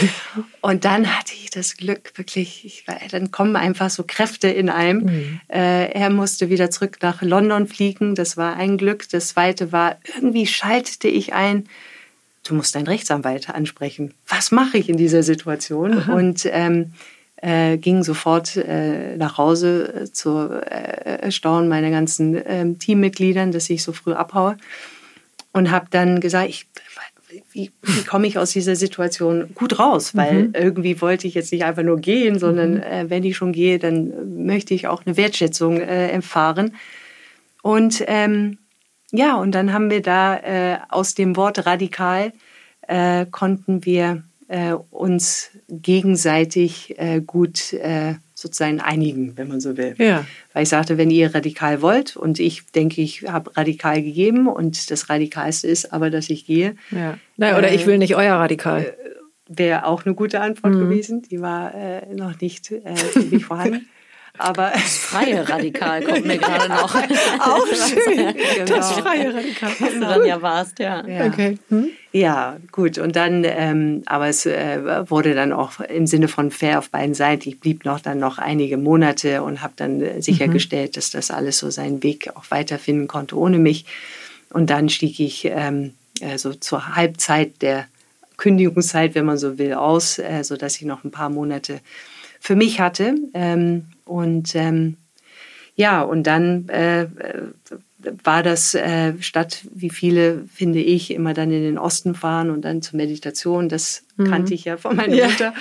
und, 0.61 0.85
dann 0.85 1.19
hatte 1.19 1.33
ich 1.35 1.51
das 1.51 1.77
Glück, 1.77 2.13
wirklich, 2.17 2.65
ich, 2.65 2.85
dann 3.11 3.31
kommen 3.31 3.57
einfach 3.57 3.91
so 3.91 4.05
Kräfte 4.07 4.49
in 4.49 4.69
einem. 4.69 5.05
Mhm. 5.05 5.41
Äh, 5.49 5.91
er 5.93 6.11
musste 6.11 6.49
wieder 6.49 6.71
zurück 6.71 6.99
nach 7.03 7.23
London 7.23 7.67
fliegen, 7.67 8.15
das 8.15 8.37
war 8.37 8.57
ein 8.57 8.79
Glück. 8.79 9.09
Das 9.11 9.29
zweite 9.29 9.73
war, 9.73 9.97
irgendwie 10.15 10.47
schaltete 10.47 11.09
ich 11.09 11.33
ein, 11.35 11.69
du 12.45 12.55
musst 12.55 12.75
deinen 12.75 12.87
Rechtsanwalt 12.87 13.51
ansprechen. 13.51 14.15
Was 14.29 14.53
mache 14.53 14.79
ich 14.79 14.89
in 14.89 14.97
dieser 14.97 15.23
Situation? 15.23 15.99
Aha. 15.99 16.15
Und 16.15 16.49
ähm, 16.51 16.93
äh, 17.43 17.79
ging 17.79 18.03
sofort 18.03 18.57
äh, 18.57 19.17
nach 19.17 19.39
Hause 19.39 19.95
äh, 19.95 20.13
zur 20.13 20.63
äh, 20.71 21.21
Erstaunen 21.23 21.69
meiner 21.69 21.91
ganzen 21.91 22.41
ähm, 22.47 22.79
Teammitgliedern, 22.79 23.53
dass 23.53 23.71
ich 23.71 23.83
so 23.83 23.93
früh 23.93 24.13
abhaue 24.13 24.57
und 25.53 25.71
habe 25.71 25.87
dann 25.91 26.21
gesagt, 26.21 26.49
ich, 26.49 26.67
wie, 27.53 27.71
wie 27.83 28.05
komme 28.05 28.27
ich 28.27 28.39
aus 28.39 28.51
dieser 28.51 28.77
Situation 28.77 29.55
gut 29.55 29.79
raus? 29.79 30.15
Weil 30.15 30.49
mhm. 30.49 30.53
irgendwie 30.55 31.01
wollte 31.01 31.27
ich 31.27 31.35
jetzt 31.35 31.53
nicht 31.53 31.65
einfach 31.65 31.83
nur 31.83 31.99
gehen, 31.99 32.39
sondern 32.39 32.75
mhm. 32.75 32.83
äh, 32.83 33.11
wenn 33.11 33.25
ich 33.25 33.37
schon 33.37 33.53
gehe, 33.53 33.79
dann 33.79 34.45
möchte 34.45 34.75
ich 34.75 34.87
auch 34.87 35.07
eine 35.07 35.17
Wertschätzung 35.17 35.81
äh, 35.81 36.11
erfahren. 36.11 36.77
Und 37.63 38.05
ähm, 38.07 38.59
ja, 39.13 39.37
und 39.37 39.53
dann 39.53 39.73
haben 39.73 39.91
wir 39.91 40.03
da 40.03 40.87
aus 40.89 41.15
dem 41.15 41.35
Wort 41.35 41.67
radikal 41.67 42.33
konnten 43.33 43.85
wir 43.85 44.23
äh, 44.51 44.75
uns 44.91 45.51
gegenseitig 45.69 46.99
äh, 46.99 47.21
gut 47.21 47.73
äh, 47.73 48.15
sozusagen 48.35 48.81
einigen, 48.81 49.37
wenn 49.37 49.47
man 49.47 49.61
so 49.61 49.77
will. 49.77 49.95
Ja. 49.97 50.27
Weil 50.53 50.65
ich 50.65 50.69
sagte, 50.69 50.99
wenn 50.99 51.09
ihr 51.11 51.33
radikal 51.33 51.83
wollt 51.83 52.17
und 52.17 52.41
ich 52.41 52.67
denke, 52.67 53.01
ich 53.01 53.29
habe 53.29 53.57
radikal 53.57 54.03
gegeben 54.03 54.49
und 54.49 54.91
das 54.91 55.09
Radikalste 55.09 55.69
ist 55.69 55.93
aber, 55.93 56.11
dass 56.11 56.31
ich 56.31 56.47
gehe. 56.47 56.75
Ja. 56.91 57.17
Nein, 57.37 57.55
oder 57.55 57.73
ich 57.73 57.87
will 57.87 57.99
nicht 57.99 58.17
euer 58.17 58.35
Radikal. 58.35 58.87
Äh, 58.87 58.93
Wäre 59.53 59.85
auch 59.87 60.05
eine 60.05 60.15
gute 60.15 60.41
Antwort 60.41 60.75
mhm. 60.75 60.81
gewesen. 60.81 61.23
Die 61.23 61.41
war 61.41 61.75
äh, 61.75 62.13
noch 62.13 62.41
nicht, 62.41 62.73
nicht 63.31 63.45
vorhanden. 63.45 63.89
Aber 64.41 64.71
das 64.73 64.97
freie 64.97 65.49
Radikal 65.49 66.03
kommt 66.03 66.27
mir 66.27 66.39
gerade 66.39 66.69
noch. 66.69 66.95
Auch 66.95 67.67
schön. 67.89 68.35
Genau. 68.57 68.77
Das 68.77 68.93
freie 68.93 69.35
Radikal. 69.35 69.71
Was 69.79 69.93
du 69.93 70.01
dann 70.01 70.25
ja 70.25 70.43
warst, 70.43 70.79
ja. 70.79 71.07
Ja, 71.07 71.27
okay. 71.27 71.59
hm? 71.69 71.89
ja 72.13 72.57
gut. 72.73 72.99
Und 72.99 73.17
dann, 73.17 73.45
ähm, 73.45 74.03
aber 74.07 74.29
es 74.29 74.47
äh, 74.47 75.09
wurde 75.11 75.35
dann 75.35 75.53
auch 75.53 75.81
im 75.81 76.07
Sinne 76.07 76.29
von 76.29 76.51
fair 76.51 76.79
auf 76.79 76.91
beiden 76.91 77.15
Seiten. 77.15 77.49
Ich 77.49 77.61
blieb 77.61 77.85
noch 77.85 78.01
dann 78.01 78.19
noch 78.19 78.39
einige 78.39 78.77
Monate 78.77 79.43
und 79.43 79.63
habe 79.63 79.75
dann 79.77 80.01
äh, 80.01 80.23
sichergestellt, 80.23 80.91
mhm. 80.91 80.95
dass 80.95 81.11
das 81.11 81.31
alles 81.31 81.59
so 81.59 81.71
seinen 81.71 82.03
Weg 82.03 82.31
auch 82.35 82.45
weiterfinden 82.51 83.09
konnte 83.09 83.37
ohne 83.37 83.59
mich. 83.59 83.85
Und 84.51 84.71
dann 84.71 84.89
stieg 84.89 85.21
ich 85.21 85.45
ähm, 85.45 85.95
also 86.23 86.55
zur 86.55 86.97
Halbzeit 86.97 87.63
der 87.63 87.87
Kündigungszeit, 88.37 89.15
wenn 89.15 89.27
man 89.27 89.39
so 89.39 89.59
will, 89.59 89.75
aus, 89.75 90.19
äh, 90.19 90.43
sodass 90.43 90.77
ich 90.77 90.83
noch 90.83 91.05
ein 91.05 91.11
paar 91.11 91.29
Monate 91.29 91.81
für 92.41 92.57
mich 92.57 92.81
hatte. 92.81 93.15
Ähm, 93.35 93.85
und 94.11 94.55
ähm, 94.57 94.97
ja, 95.77 96.03
und 96.03 96.25
dann 96.25 96.69
äh, 96.69 97.07
war 98.25 98.43
das 98.43 98.75
äh, 98.75 99.15
statt, 99.21 99.65
wie 99.73 99.91
viele, 99.91 100.45
finde 100.53 100.81
ich, 100.81 101.13
immer 101.13 101.33
dann 101.33 101.51
in 101.51 101.63
den 101.63 101.79
Osten 101.79 102.15
fahren 102.15 102.51
und 102.51 102.63
dann 102.63 102.83
zur 102.83 102.97
Meditation, 102.97 103.69
das 103.69 104.05
mhm. 104.17 104.25
kannte 104.25 104.53
ich 104.55 104.65
ja 104.65 104.77
von 104.77 104.97
meiner 104.97 105.15
ja. 105.15 105.29
Mutter, 105.29 105.55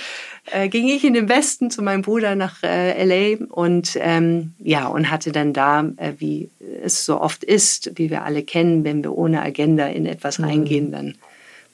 äh, 0.51 0.67
ging 0.67 0.87
ich 0.87 1.03
in 1.03 1.13
den 1.13 1.29
Westen 1.29 1.69
zu 1.69 1.81
meinem 1.81 2.01
Bruder 2.01 2.35
nach 2.35 2.63
äh, 2.63 3.03
LA 3.03 3.45
und 3.45 3.97
ähm, 4.01 4.53
ja, 4.59 4.87
und 4.87 5.11
hatte 5.11 5.31
dann 5.31 5.53
da, 5.53 5.89
äh, 5.97 6.13
wie 6.17 6.49
es 6.83 7.05
so 7.05 7.21
oft 7.21 7.43
ist, 7.43 7.91
wie 7.95 8.09
wir 8.09 8.23
alle 8.23 8.43
kennen, 8.43 8.83
wenn 8.83 9.03
wir 9.03 9.15
ohne 9.15 9.41
Agenda 9.41 9.87
in 9.87 10.05
etwas 10.05 10.39
mhm. 10.39 10.45
reingehen, 10.45 10.91
dann 10.91 11.15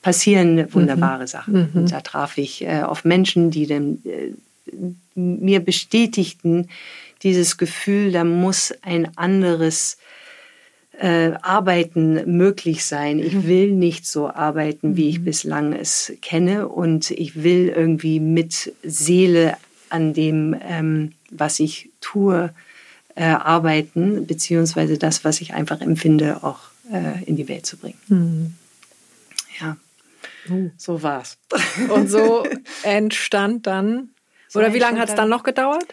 passieren 0.02 0.72
wunderbare 0.72 1.22
mhm. 1.22 1.26
Sachen. 1.26 1.54
Mhm. 1.54 1.80
Und 1.80 1.92
da 1.92 2.00
traf 2.00 2.38
ich 2.38 2.62
äh, 2.64 2.82
auf 2.82 3.04
Menschen, 3.04 3.50
die 3.50 3.66
dann 3.66 4.02
äh, 4.04 4.32
mir 5.14 5.60
bestätigten 5.60 6.68
dieses 7.22 7.56
Gefühl, 7.56 8.12
da 8.12 8.24
muss 8.24 8.74
ein 8.82 9.16
anderes 9.16 9.96
äh, 10.98 11.32
Arbeiten 11.42 12.36
möglich 12.36 12.84
sein. 12.84 13.18
Ich 13.18 13.34
mhm. 13.34 13.46
will 13.46 13.72
nicht 13.72 14.06
so 14.06 14.28
arbeiten, 14.28 14.96
wie 14.96 15.08
ich 15.08 15.20
mhm. 15.20 15.24
bislang 15.24 15.72
es 15.72 16.12
kenne 16.22 16.68
und 16.68 17.10
ich 17.10 17.42
will 17.42 17.68
irgendwie 17.68 18.20
mit 18.20 18.72
Seele 18.82 19.56
an 19.88 20.14
dem, 20.14 20.56
ähm, 20.60 21.12
was 21.30 21.60
ich 21.60 21.90
tue, 22.00 22.52
äh, 23.14 23.24
arbeiten, 23.24 24.26
beziehungsweise 24.26 24.98
das, 24.98 25.24
was 25.24 25.40
ich 25.40 25.54
einfach 25.54 25.80
empfinde, 25.80 26.42
auch 26.42 26.60
äh, 26.92 27.24
in 27.24 27.36
die 27.36 27.48
Welt 27.48 27.66
zu 27.66 27.76
bringen. 27.76 27.98
Mhm. 28.08 28.54
Ja, 29.60 29.76
uh. 30.50 30.70
so 30.76 31.02
war's. 31.02 31.38
Und 31.88 32.10
so 32.10 32.46
entstand 32.82 33.66
dann 33.66 34.10
oder 34.56 34.74
wie 34.74 34.78
lange 34.78 35.00
hat 35.00 35.08
es 35.08 35.14
dann 35.14 35.28
noch 35.28 35.42
gedauert? 35.42 35.84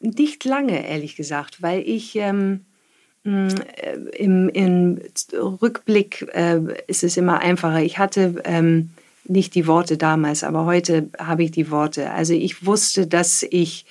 Nicht 0.00 0.44
lange, 0.44 0.86
ehrlich 0.86 1.16
gesagt, 1.16 1.62
weil 1.62 1.82
ich 1.86 2.16
ähm, 2.16 2.64
mm, 3.24 3.48
äh, 3.76 3.94
im, 4.16 4.48
im, 4.48 5.00
Rückblick 5.32 6.28
äh, 6.32 6.60
ist 6.86 7.04
es 7.04 7.16
immer 7.16 7.40
einfacher. 7.40 7.82
Ich 7.82 7.98
hatte 7.98 8.42
ähm, 8.44 8.90
nicht 9.24 9.54
die 9.54 9.66
Worte 9.66 9.96
damals, 9.96 10.42
aber 10.42 10.64
heute 10.64 11.08
habe 11.18 11.44
ich 11.44 11.52
die 11.52 11.70
Worte. 11.70 12.10
Also 12.10 12.34
ich 12.34 12.66
wusste, 12.66 13.06
dass 13.06 13.44
ich 13.48 13.86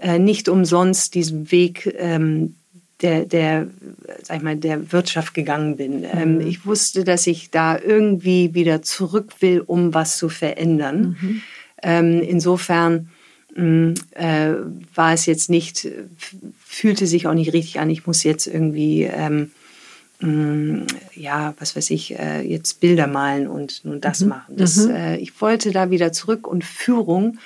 äh, 0.00 0.18
nicht 0.18 0.48
umsonst 0.48 1.14
diesen 1.14 1.50
Weg 1.50 1.94
ähm, 1.98 2.54
der, 3.02 3.24
der, 3.24 3.66
sag 4.22 4.38
ich 4.38 4.42
mal, 4.42 4.56
der 4.56 4.92
Wirtschaft 4.92 5.34
gegangen 5.34 5.76
bin. 5.76 6.04
Ähm, 6.04 6.34
mhm. 6.36 6.40
ich 6.42 6.66
wusste, 6.66 7.04
dass 7.04 7.26
ich 7.26 7.50
da 7.50 7.78
irgendwie 7.78 8.54
wieder 8.54 8.82
zurück 8.82 9.32
will, 9.40 9.62
um 9.66 9.94
was 9.94 10.16
zu 10.18 10.28
verändern. 10.28 11.16
Mhm. 11.20 11.42
Ähm, 11.82 12.22
insofern 12.22 13.08
äh, 13.56 14.54
war 14.94 15.12
es 15.12 15.26
jetzt 15.26 15.50
nicht, 15.50 15.88
fühlte 16.64 17.06
sich 17.06 17.26
auch 17.26 17.34
nicht 17.34 17.52
richtig 17.52 17.80
an, 17.80 17.90
ich 17.90 18.06
muss 18.06 18.22
jetzt 18.22 18.46
irgendwie, 18.46 19.02
ähm, 19.02 19.50
mh, 20.20 20.28
mm, 20.28 20.86
ja, 21.14 21.54
was 21.58 21.76
weiß 21.76 21.90
ich, 21.90 22.18
äh, 22.18 22.42
jetzt 22.42 22.80
Bilder 22.80 23.06
malen 23.06 23.48
und 23.48 23.84
nun 23.84 24.00
das 24.00 24.20
mhm. 24.20 24.28
machen. 24.28 24.56
Das, 24.56 24.76
mhm. 24.76 24.90
äh, 24.94 25.16
ich 25.16 25.40
wollte 25.40 25.72
da 25.72 25.90
wieder 25.90 26.12
zurück 26.12 26.46
und 26.46 26.64
Führung 26.64 27.38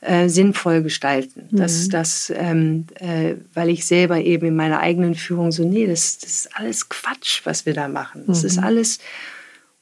äh, 0.00 0.28
sinnvoll 0.28 0.82
gestalten. 0.82 1.48
Mhm. 1.50 1.56
Das, 1.56 1.88
das, 1.88 2.32
ähm, 2.34 2.86
äh, 2.94 3.34
weil 3.54 3.68
ich 3.68 3.86
selber 3.86 4.18
eben 4.18 4.46
in 4.46 4.56
meiner 4.56 4.80
eigenen 4.80 5.14
Führung 5.14 5.52
so, 5.52 5.64
nee, 5.64 5.86
das, 5.86 6.18
das 6.18 6.30
ist 6.30 6.56
alles 6.56 6.88
Quatsch, 6.88 7.42
was 7.44 7.66
wir 7.66 7.74
da 7.74 7.88
machen. 7.88 8.24
Das 8.26 8.44
ist 8.44 8.56
mhm. 8.58 8.64
alles 8.64 8.98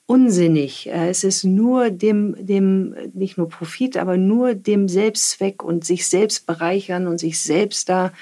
unsinnig. 0.08 0.88
Äh, 0.88 1.10
es 1.10 1.22
ist 1.22 1.44
nur 1.44 1.90
dem, 1.90 2.34
dem, 2.40 2.94
nicht 3.12 3.36
nur 3.36 3.48
Profit, 3.48 3.96
aber 3.96 4.16
nur 4.16 4.54
dem 4.54 4.88
Selbstzweck 4.88 5.62
und 5.62 5.84
sich 5.84 6.08
selbst 6.08 6.46
bereichern 6.46 7.06
und 7.06 7.18
sich 7.18 7.38
selbst 7.38 7.88
da 7.88 8.12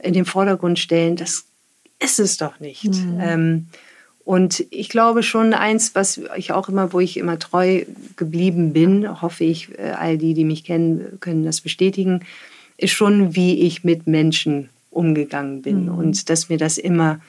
in 0.00 0.12
den 0.12 0.26
Vordergrund 0.26 0.78
stellen. 0.78 1.16
Das 1.16 1.44
ist 2.00 2.18
es 2.18 2.36
doch 2.36 2.60
nicht. 2.60 2.84
Mhm. 2.84 3.18
Ähm, 3.20 3.66
und 4.24 4.66
ich 4.70 4.88
glaube 4.88 5.22
schon 5.22 5.54
eins, 5.54 5.94
was 5.94 6.20
ich 6.36 6.50
auch 6.50 6.68
immer, 6.68 6.92
wo 6.92 6.98
ich 6.98 7.16
immer 7.16 7.38
treu 7.38 7.84
geblieben 8.16 8.72
bin, 8.72 9.22
hoffe 9.22 9.44
ich, 9.44 9.78
äh, 9.78 9.92
all 9.96 10.18
die, 10.18 10.34
die 10.34 10.44
mich 10.44 10.64
kennen, 10.64 11.18
können 11.20 11.44
das 11.44 11.60
bestätigen. 11.60 12.24
ist 12.76 12.90
schon, 12.90 13.36
wie 13.36 13.60
ich 13.60 13.84
mit 13.84 14.08
Menschen 14.08 14.68
umgegangen 14.90 15.62
bin 15.62 15.84
mhm. 15.84 15.96
und 15.96 16.28
dass 16.28 16.48
mir 16.48 16.58
das 16.58 16.76
immer 16.76 17.20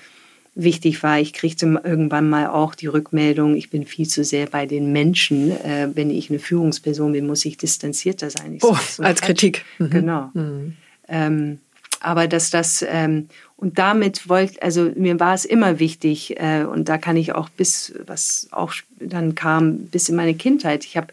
wichtig 0.58 1.04
war. 1.04 1.20
Ich 1.20 1.34
kriegte 1.34 1.66
irgendwann 1.84 2.30
mal 2.30 2.48
auch 2.48 2.74
die 2.74 2.88
Rückmeldung, 2.88 3.56
ich 3.56 3.70
bin 3.70 3.86
viel 3.86 4.08
zu 4.08 4.24
sehr 4.24 4.48
bei 4.48 4.66
den 4.66 4.92
Menschen. 4.92 5.52
Äh, 5.52 5.90
wenn 5.94 6.10
ich 6.10 6.30
eine 6.30 6.40
Führungsperson 6.40 7.12
bin, 7.12 7.28
muss 7.28 7.46
ich 7.46 7.58
distanzierter 7.58 8.30
sein. 8.30 8.56
Ich 8.56 8.64
oh, 8.64 8.76
so 8.76 9.04
als 9.04 9.22
Kritik. 9.22 9.64
Mhm. 9.78 9.90
Genau. 9.90 10.30
Mhm. 10.34 10.74
Ähm, 11.08 11.60
aber 12.00 12.28
dass 12.28 12.50
das 12.50 12.86
ähm, 12.88 13.28
und 13.56 13.80
damit 13.80 14.30
wollte, 14.30 14.62
also 14.62 14.92
mir 14.96 15.20
war 15.20 15.34
es 15.34 15.46
immer 15.46 15.80
wichtig 15.80 16.40
äh, 16.40 16.64
und 16.64 16.90
da 16.90 16.98
kann 16.98 17.18
ich 17.18 17.34
auch 17.34 17.50
bis, 17.50 17.94
was 18.06 18.48
auch 18.52 18.74
dann 19.00 19.36
kam, 19.36 19.78
bis 19.86 20.10
in 20.10 20.16
meine 20.16 20.36
Kindheit. 20.36 20.86
Ich 20.86 20.98
habe 20.98 21.08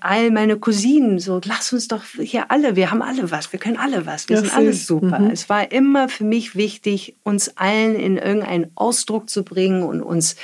all 0.00 0.30
meine 0.30 0.58
Cousinen 0.58 1.18
so, 1.18 1.40
lass 1.44 1.72
uns 1.72 1.88
doch 1.88 2.02
hier 2.20 2.50
alle, 2.50 2.76
wir 2.76 2.90
haben 2.90 3.02
alle 3.02 3.30
was, 3.30 3.52
wir 3.52 3.60
können 3.60 3.76
alle 3.76 4.06
was, 4.06 4.28
wir 4.28 4.36
ja, 4.36 4.42
sind 4.42 4.54
alles 4.54 4.86
super. 4.86 5.18
Mhm. 5.18 5.30
Es 5.30 5.48
war 5.48 5.72
immer 5.72 6.08
für 6.08 6.24
mich 6.24 6.54
wichtig, 6.54 7.14
uns 7.22 7.56
allen 7.56 7.94
in 7.94 8.16
irgendeinen 8.16 8.70
Ausdruck 8.74 9.30
zu 9.30 9.44
bringen 9.44 9.82
und 9.82 10.02
uns 10.02 10.36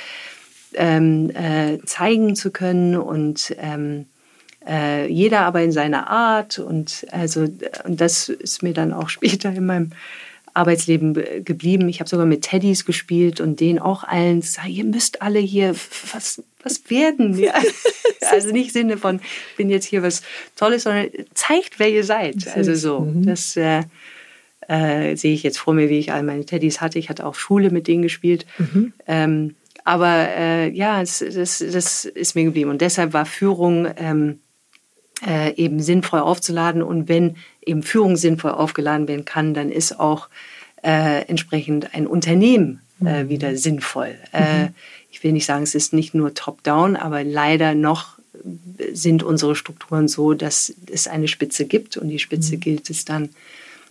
ähm, 0.73 1.29
äh, 1.31 1.79
zeigen 1.85 2.35
zu 2.35 2.51
können 2.51 2.97
und 2.97 3.55
ähm, 3.59 4.05
äh, 4.67 5.07
jeder 5.11 5.41
aber 5.41 5.61
in 5.61 5.71
seiner 5.71 6.09
Art 6.09 6.59
und 6.59 7.05
also 7.11 7.47
und 7.83 8.01
das 8.01 8.29
ist 8.29 8.63
mir 8.63 8.73
dann 8.73 8.93
auch 8.93 9.09
später 9.09 9.53
in 9.53 9.65
meinem 9.65 9.91
Arbeitsleben 10.53 11.13
geblieben. 11.43 11.87
Ich 11.87 11.99
habe 11.99 12.09
sogar 12.09 12.25
mit 12.25 12.41
Teddys 12.41 12.85
gespielt 12.85 13.39
und 13.39 13.59
denen 13.59 13.77
auch 13.77 14.03
allen 14.03 14.41
gesagt, 14.41 14.69
ihr 14.69 14.85
müsst 14.85 15.21
alle 15.21 15.39
hier 15.39 15.75
was, 16.13 16.41
was 16.67 16.89
werden. 16.89 17.37
Ja. 17.37 17.53
also 18.31 18.51
nicht 18.51 18.67
im 18.67 18.73
Sinne 18.73 18.97
von, 18.97 19.19
ich 19.51 19.57
bin 19.57 19.69
jetzt 19.69 19.85
hier 19.85 20.03
was 20.03 20.21
Tolles, 20.55 20.83
sondern 20.83 21.09
zeigt, 21.33 21.79
wer 21.79 21.89
ihr 21.89 22.03
seid. 22.03 22.47
Also 22.55 22.75
so, 22.75 22.99
mhm. 23.01 23.25
das 23.25 23.55
äh, 23.55 23.83
äh, 24.67 25.15
sehe 25.15 25.33
ich 25.33 25.43
jetzt 25.43 25.57
vor 25.57 25.73
mir, 25.73 25.89
wie 25.89 25.99
ich 25.99 26.11
all 26.11 26.23
meine 26.23 26.45
Teddys 26.45 26.81
hatte. 26.81 26.99
Ich 26.99 27.09
hatte 27.09 27.25
auch 27.25 27.35
Schule 27.35 27.71
mit 27.71 27.87
denen 27.87 28.03
gespielt. 28.03 28.45
Mhm. 28.57 28.93
Ähm, 29.07 29.55
aber 29.83 30.27
äh, 30.35 30.69
ja, 30.69 30.99
das, 30.99 31.19
das, 31.19 31.59
das, 31.59 32.05
ist 32.05 32.35
mir 32.35 32.43
geblieben. 32.43 32.69
Und 32.69 32.81
deshalb 32.81 33.13
war 33.13 33.25
Führung 33.25 33.87
ähm, 33.95 34.39
äh, 35.25 35.55
eben 35.55 35.79
sinnvoll 35.79 36.19
aufzuladen. 36.19 36.81
Und 36.81 37.07
wenn 37.07 37.37
eben 37.65 37.83
Führung 37.83 38.17
sinnvoll 38.17 38.51
aufgeladen 38.51 39.07
werden 39.07 39.23
kann, 39.23 39.53
dann 39.53 39.71
ist 39.71 39.97
auch 39.97 40.27
äh, 40.83 41.21
entsprechend 41.27 41.95
ein 41.95 42.05
Unternehmen 42.05 42.81
äh, 43.03 43.23
mhm. 43.23 43.29
wieder 43.29 43.55
sinnvoll. 43.55 44.15
Mhm. 44.33 44.69
Ich 45.11 45.23
will 45.23 45.31
nicht 45.31 45.45
sagen, 45.45 45.63
es 45.63 45.75
ist 45.75 45.93
nicht 45.93 46.13
nur 46.13 46.33
top-down, 46.33 46.95
aber 46.95 47.23
leider 47.23 47.75
noch 47.75 48.17
sind 48.93 49.23
unsere 49.23 49.55
Strukturen 49.55 50.07
so, 50.07 50.33
dass 50.33 50.73
es 50.91 51.07
eine 51.07 51.27
Spitze 51.27 51.65
gibt 51.65 51.97
und 51.97 52.09
die 52.09 52.19
Spitze 52.19 52.55
mhm. 52.55 52.59
gilt 52.59 52.89
es 52.89 53.05
dann 53.05 53.29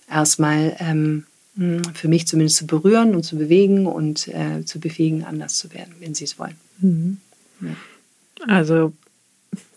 erstmal 0.08 0.76
ähm, 0.78 1.26
hm, 1.56 1.82
für 1.94 2.08
mich 2.08 2.26
zumindest 2.26 2.58
zu 2.58 2.66
berühren 2.66 3.14
und 3.14 3.22
zu 3.22 3.36
bewegen 3.36 3.86
und 3.86 4.28
äh, 4.28 4.64
zu 4.64 4.78
befähigen, 4.78 5.24
anders 5.24 5.56
zu 5.56 5.72
werden, 5.72 5.94
wenn 6.00 6.14
sie 6.14 6.24
es 6.24 6.38
wollen. 6.38 6.56
Mhm. 6.78 7.18
Ja. 7.60 7.76
Also 8.46 8.92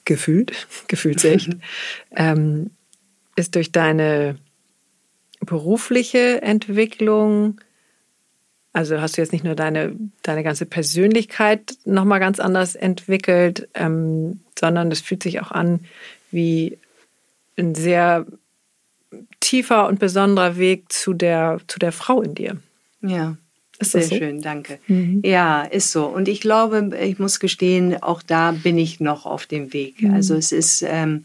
gefühlt, 0.05 0.51
gefühlt 0.87 1.23
echt, 1.23 1.49
ähm, 2.15 2.71
ist 3.35 3.55
durch 3.55 3.71
deine 3.71 4.37
berufliche 5.39 6.41
Entwicklung, 6.41 7.61
also 8.73 9.01
hast 9.01 9.17
du 9.17 9.21
jetzt 9.21 9.33
nicht 9.33 9.43
nur 9.43 9.55
deine, 9.55 9.95
deine 10.21 10.43
ganze 10.43 10.65
Persönlichkeit 10.65 11.75
nochmal 11.85 12.19
ganz 12.19 12.39
anders 12.39 12.75
entwickelt, 12.75 13.67
ähm, 13.73 14.41
sondern 14.57 14.91
es 14.91 15.01
fühlt 15.01 15.23
sich 15.23 15.41
auch 15.41 15.51
an 15.51 15.81
wie 16.31 16.77
ein 17.57 17.75
sehr 17.75 18.25
tiefer 19.39 19.87
und 19.87 19.99
besonderer 19.99 20.57
Weg 20.57 20.91
zu 20.91 21.13
der, 21.13 21.59
zu 21.67 21.79
der 21.79 21.91
Frau 21.91 22.21
in 22.21 22.35
dir. 22.35 22.57
Ja. 23.01 23.37
Ist 23.79 23.93
Sehr 23.93 24.03
so? 24.03 24.15
schön, 24.15 24.41
danke. 24.41 24.77
Mhm. 24.87 25.21
Ja, 25.23 25.63
ist 25.63 25.93
so. 25.93 26.05
Und 26.05 26.27
ich 26.27 26.41
glaube, 26.41 26.91
ich 27.01 27.17
muss 27.17 27.39
gestehen, 27.39 28.03
auch 28.03 28.21
da 28.21 28.51
bin 28.51 28.77
ich 28.77 28.99
noch 28.99 29.25
auf 29.25 29.45
dem 29.45 29.71
Weg. 29.71 30.01
Mhm. 30.01 30.13
Also 30.13 30.35
es 30.35 30.51
ist 30.51 30.83
ähm, 30.85 31.23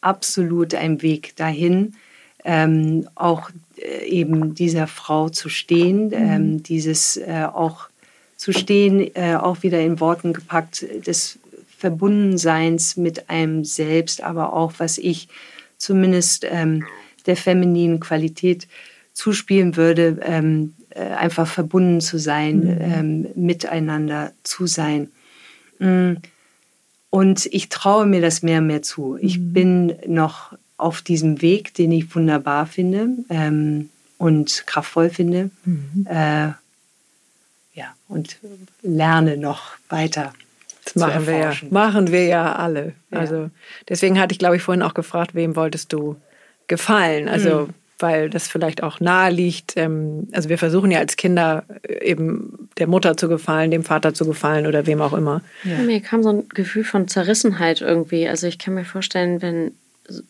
absolut 0.00 0.74
ein 0.74 1.02
Weg 1.02 1.36
dahin, 1.36 1.94
ähm, 2.42 3.06
auch 3.16 3.50
eben 4.06 4.54
dieser 4.54 4.86
Frau 4.86 5.28
zu 5.28 5.48
stehen, 5.48 6.06
mhm. 6.06 6.12
ähm, 6.14 6.62
dieses 6.62 7.16
äh, 7.16 7.46
auch 7.52 7.88
zu 8.36 8.52
stehen, 8.52 9.14
äh, 9.14 9.36
auch 9.36 9.62
wieder 9.62 9.80
in 9.80 10.00
Worten 10.00 10.32
gepackt, 10.32 10.86
des 11.06 11.38
Verbundenseins 11.78 12.96
mit 12.96 13.30
einem 13.30 13.64
selbst, 13.64 14.22
aber 14.22 14.52
auch, 14.52 14.74
was 14.78 14.98
ich 14.98 15.28
zumindest 15.78 16.46
ähm, 16.48 16.84
der 17.26 17.36
femininen 17.36 18.00
Qualität 18.00 18.68
zuspielen 19.12 19.76
würde, 19.76 20.18
ähm, 20.22 20.74
äh, 20.90 21.00
einfach 21.00 21.46
verbunden 21.46 22.00
zu 22.00 22.18
sein, 22.18 22.58
mhm. 22.58 22.78
ähm, 22.80 23.26
miteinander 23.34 24.32
zu 24.42 24.66
sein. 24.66 25.10
Mm. 25.78 26.14
Und 27.10 27.46
ich 27.46 27.68
traue 27.68 28.06
mir 28.06 28.20
das 28.20 28.42
mehr 28.42 28.60
und 28.60 28.68
mehr 28.68 28.82
zu. 28.82 29.16
Ich 29.20 29.38
mhm. 29.38 29.52
bin 29.52 29.94
noch 30.06 30.52
auf 30.80 31.02
diesem 31.02 31.42
Weg, 31.42 31.74
den 31.74 31.92
ich 31.92 32.14
wunderbar 32.14 32.66
finde 32.66 33.08
ähm, 33.28 33.90
und 34.18 34.64
kraftvoll 34.66 35.10
finde. 35.10 35.50
Mhm. 35.64 36.06
Äh, 36.08 36.52
ja, 37.74 37.94
und 38.08 38.38
lerne 38.82 39.36
noch 39.36 39.72
weiter. 39.88 40.32
Das 40.84 40.96
machen 40.96 41.26
wir 41.26 41.36
ja, 41.36 41.52
machen 41.70 42.10
wir 42.10 42.24
ja 42.24 42.54
alle. 42.56 42.94
Ja. 43.10 43.18
Also 43.18 43.50
deswegen 43.88 44.18
hatte 44.18 44.32
ich, 44.32 44.38
glaube 44.38 44.56
ich, 44.56 44.62
vorhin 44.62 44.82
auch 44.82 44.94
gefragt, 44.94 45.34
wem 45.34 45.54
wolltest 45.56 45.92
du 45.92 46.16
gefallen? 46.66 47.28
Also 47.28 47.66
mhm 47.66 47.74
weil 48.02 48.30
das 48.30 48.48
vielleicht 48.48 48.82
auch 48.82 49.00
nahe 49.00 49.30
liegt. 49.30 49.74
Ähm, 49.76 50.28
also 50.32 50.48
wir 50.48 50.58
versuchen 50.58 50.90
ja 50.90 50.98
als 50.98 51.16
Kinder 51.16 51.64
äh, 51.82 52.04
eben 52.04 52.68
der 52.78 52.86
Mutter 52.86 53.16
zu 53.16 53.28
gefallen, 53.28 53.70
dem 53.70 53.84
Vater 53.84 54.14
zu 54.14 54.26
gefallen 54.26 54.66
oder 54.66 54.86
wem 54.86 55.00
auch 55.00 55.12
immer. 55.12 55.42
Ja. 55.64 55.78
Mir 55.78 56.00
kam 56.00 56.22
so 56.22 56.30
ein 56.30 56.48
Gefühl 56.48 56.84
von 56.84 57.08
Zerrissenheit 57.08 57.80
irgendwie. 57.80 58.28
Also 58.28 58.46
ich 58.46 58.58
kann 58.58 58.74
mir 58.74 58.84
vorstellen, 58.84 59.42
wenn, 59.42 59.72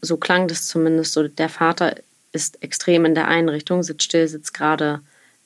so 0.01 0.17
klang 0.17 0.49
das 0.49 0.67
zumindest, 0.67 1.13
so 1.13 1.27
der 1.29 1.49
Vater 1.49 1.97
ist 2.33 2.63
extrem 2.63 3.05
in 3.05 3.15
der 3.15 3.29
Einrichtung, 3.29 3.83
sitzt 3.83 4.05
still, 4.05 4.29
sitzt 4.29 4.55
gerade, 4.55 5.01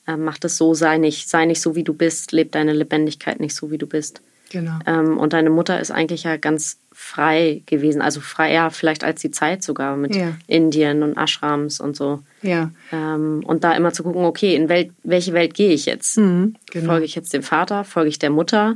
äh, 0.07 0.17
macht 0.17 0.45
es 0.45 0.57
so, 0.57 0.73
sei 0.73 0.97
nicht, 0.97 1.29
sei 1.29 1.45
nicht 1.45 1.61
so, 1.61 1.75
wie 1.75 1.83
du 1.83 1.93
bist, 1.93 2.31
lebt 2.31 2.55
deine 2.55 2.73
Lebendigkeit 2.73 3.39
nicht 3.39 3.55
so, 3.55 3.71
wie 3.71 3.77
du 3.77 3.87
bist. 3.87 4.21
Genau. 4.51 4.79
Ähm, 4.85 5.17
und 5.17 5.33
deine 5.33 5.49
Mutter 5.49 5.79
ist 5.79 5.91
eigentlich 5.91 6.23
ja 6.23 6.37
ganz 6.37 6.77
frei 6.91 7.61
gewesen, 7.65 8.01
also 8.01 8.21
freier 8.21 8.71
vielleicht 8.71 9.03
als 9.03 9.19
die 9.21 9.31
Zeit 9.31 9.63
sogar 9.63 9.97
mit 9.97 10.15
ja. 10.15 10.37
Indien 10.47 11.03
und 11.03 11.17
Ashrams 11.17 11.79
und 11.79 11.95
so. 11.95 12.21
Ja. 12.41 12.71
Ähm, 12.91 13.43
und 13.45 13.63
da 13.63 13.73
immer 13.73 13.91
zu 13.91 14.03
gucken, 14.03 14.23
okay, 14.23 14.55
in 14.55 14.69
Welt, 14.69 14.91
welche 15.03 15.33
Welt 15.33 15.55
gehe 15.55 15.73
ich 15.73 15.85
jetzt? 15.85 16.17
Mhm, 16.17 16.55
genau. 16.71 16.87
Folge 16.87 17.05
ich 17.05 17.15
jetzt 17.15 17.33
dem 17.33 17.43
Vater? 17.43 17.83
Folge 17.83 18.09
ich 18.09 18.19
der 18.19 18.29
Mutter? 18.29 18.75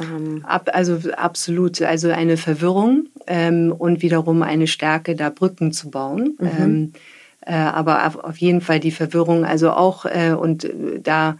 Ähm, 0.00 0.44
Ab, 0.46 0.70
also 0.72 0.98
absolut, 1.16 1.82
also 1.82 2.10
eine 2.10 2.36
Verwirrung 2.36 3.08
ähm, 3.26 3.72
und 3.76 4.02
wiederum 4.02 4.42
eine 4.42 4.66
Stärke, 4.66 5.16
da 5.16 5.30
Brücken 5.30 5.72
zu 5.72 5.90
bauen. 5.90 6.36
Mhm. 6.38 6.50
Ähm, 6.58 6.92
äh, 7.40 7.54
aber 7.54 8.06
auf, 8.06 8.16
auf, 8.16 8.36
jeden 8.38 8.60
Fall 8.60 8.80
die 8.80 8.90
Verwirrung, 8.90 9.44
also 9.44 9.70
auch 9.70 10.04
äh, 10.04 10.32
und 10.32 10.64
äh, 10.64 11.00
da 11.02 11.38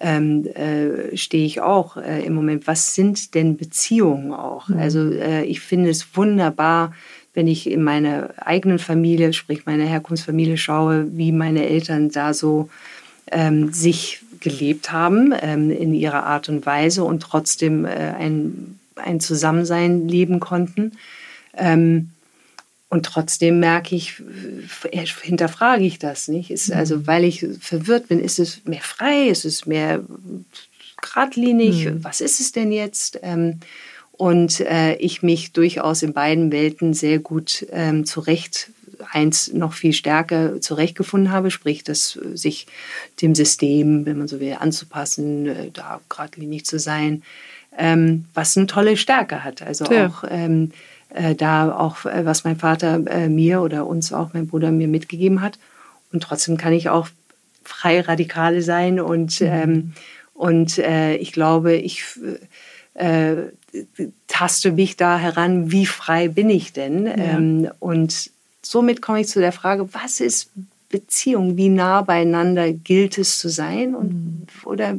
ähm, 0.00 0.46
äh, 0.46 1.16
stehe 1.16 1.44
ich 1.44 1.60
auch 1.60 1.96
äh, 1.96 2.24
im 2.24 2.34
Moment. 2.34 2.66
Was 2.66 2.94
sind 2.94 3.34
denn 3.34 3.56
Beziehungen 3.56 4.32
auch? 4.32 4.68
Mhm. 4.68 4.78
Also 4.78 5.10
äh, 5.10 5.44
ich 5.44 5.60
finde 5.60 5.90
es 5.90 6.16
wunderbar, 6.16 6.92
wenn 7.34 7.48
ich 7.48 7.70
in 7.70 7.82
meine 7.82 8.30
eigenen 8.44 8.78
Familie, 8.78 9.32
sprich 9.32 9.66
meine 9.66 9.84
Herkunftsfamilie 9.84 10.56
schaue, 10.56 11.06
wie 11.16 11.32
meine 11.32 11.68
Eltern 11.68 12.10
da 12.10 12.34
so 12.34 12.68
ähm, 13.30 13.72
sich 13.72 14.20
gelebt 14.40 14.92
haben 14.92 15.34
ähm, 15.40 15.70
in 15.70 15.94
ihrer 15.94 16.24
Art 16.24 16.48
und 16.48 16.64
Weise 16.64 17.04
und 17.04 17.20
trotzdem 17.20 17.84
äh, 17.84 17.88
ein, 17.88 18.78
ein 18.96 19.20
Zusammensein 19.20 20.08
leben 20.08 20.40
konnten. 20.40 20.92
Ähm, 21.58 22.10
und 22.90 23.04
trotzdem 23.04 23.60
merke 23.60 23.94
ich, 23.94 24.22
äh, 24.90 25.06
hinterfrage 25.22 25.84
ich 25.84 25.98
das 25.98 26.28
nicht. 26.28 26.50
Ist, 26.50 26.72
also, 26.72 26.96
mhm. 26.96 27.06
weil 27.06 27.24
ich 27.24 27.46
verwirrt 27.60 28.08
bin, 28.08 28.20
ist 28.20 28.38
es 28.38 28.64
mehr 28.64 28.80
frei, 28.80 29.28
ist 29.28 29.44
es 29.44 29.66
mehr 29.66 30.02
geradlinig? 31.02 31.84
Mhm. 31.84 32.04
Was 32.04 32.20
ist 32.20 32.40
es 32.40 32.52
denn 32.52 32.72
jetzt? 32.72 33.20
Ähm, 33.22 33.60
und 34.12 34.60
äh, 34.60 34.94
ich 34.96 35.22
mich 35.22 35.52
durchaus 35.52 36.02
in 36.02 36.12
beiden 36.12 36.50
Welten 36.50 36.92
sehr 36.92 37.18
gut 37.18 37.66
ähm, 37.70 38.04
zurecht, 38.04 38.70
eins 39.12 39.52
noch 39.52 39.74
viel 39.74 39.92
stärker 39.92 40.60
zurechtgefunden 40.60 41.30
habe, 41.30 41.52
sprich, 41.52 41.84
dass 41.84 42.18
sich 42.34 42.66
dem 43.22 43.34
System, 43.36 44.06
wenn 44.06 44.18
man 44.18 44.26
so 44.26 44.40
will, 44.40 44.56
anzupassen, 44.58 45.46
äh, 45.46 45.70
da 45.72 46.00
geradlinig 46.08 46.64
zu 46.64 46.78
sein, 46.78 47.22
ähm, 47.76 48.24
was 48.34 48.56
eine 48.56 48.66
tolle 48.66 48.96
Stärke 48.96 49.44
hat. 49.44 49.62
Also 49.62 49.84
ja. 49.84 50.08
auch 50.08 50.24
ähm, 50.28 50.72
äh, 51.10 51.34
da 51.34 51.74
auch, 51.76 52.04
äh, 52.04 52.24
was 52.24 52.44
mein 52.44 52.56
Vater 52.56 53.00
äh, 53.06 53.28
mir 53.28 53.62
oder 53.62 53.86
uns 53.86 54.12
auch, 54.12 54.32
mein 54.34 54.46
Bruder 54.46 54.70
mir 54.70 54.88
mitgegeben 54.88 55.40
hat. 55.40 55.58
Und 56.12 56.22
trotzdem 56.22 56.56
kann 56.56 56.72
ich 56.72 56.88
auch 56.88 57.08
frei 57.64 58.00
radikale 58.00 58.62
sein 58.62 58.98
und, 58.98 59.40
mhm. 59.40 59.46
ähm, 59.46 59.92
und 60.34 60.78
äh, 60.78 61.16
ich 61.16 61.32
glaube, 61.32 61.74
ich 61.74 62.04
äh, 62.94 63.34
taste 64.26 64.72
mich 64.72 64.96
da 64.96 65.18
heran, 65.18 65.70
wie 65.70 65.86
frei 65.86 66.28
bin 66.28 66.48
ich 66.50 66.72
denn? 66.72 67.06
Ja. 67.06 67.14
Ähm, 67.14 67.68
und 67.78 68.30
somit 68.62 69.02
komme 69.02 69.20
ich 69.20 69.28
zu 69.28 69.40
der 69.40 69.52
Frage, 69.52 69.92
was 69.92 70.20
ist 70.20 70.50
Beziehung? 70.88 71.56
Wie 71.56 71.68
nah 71.68 72.02
beieinander 72.02 72.72
gilt 72.72 73.18
es 73.18 73.38
zu 73.38 73.48
sein? 73.48 73.94
Und, 73.94 74.12
mhm. 74.12 74.46
Oder 74.64 74.98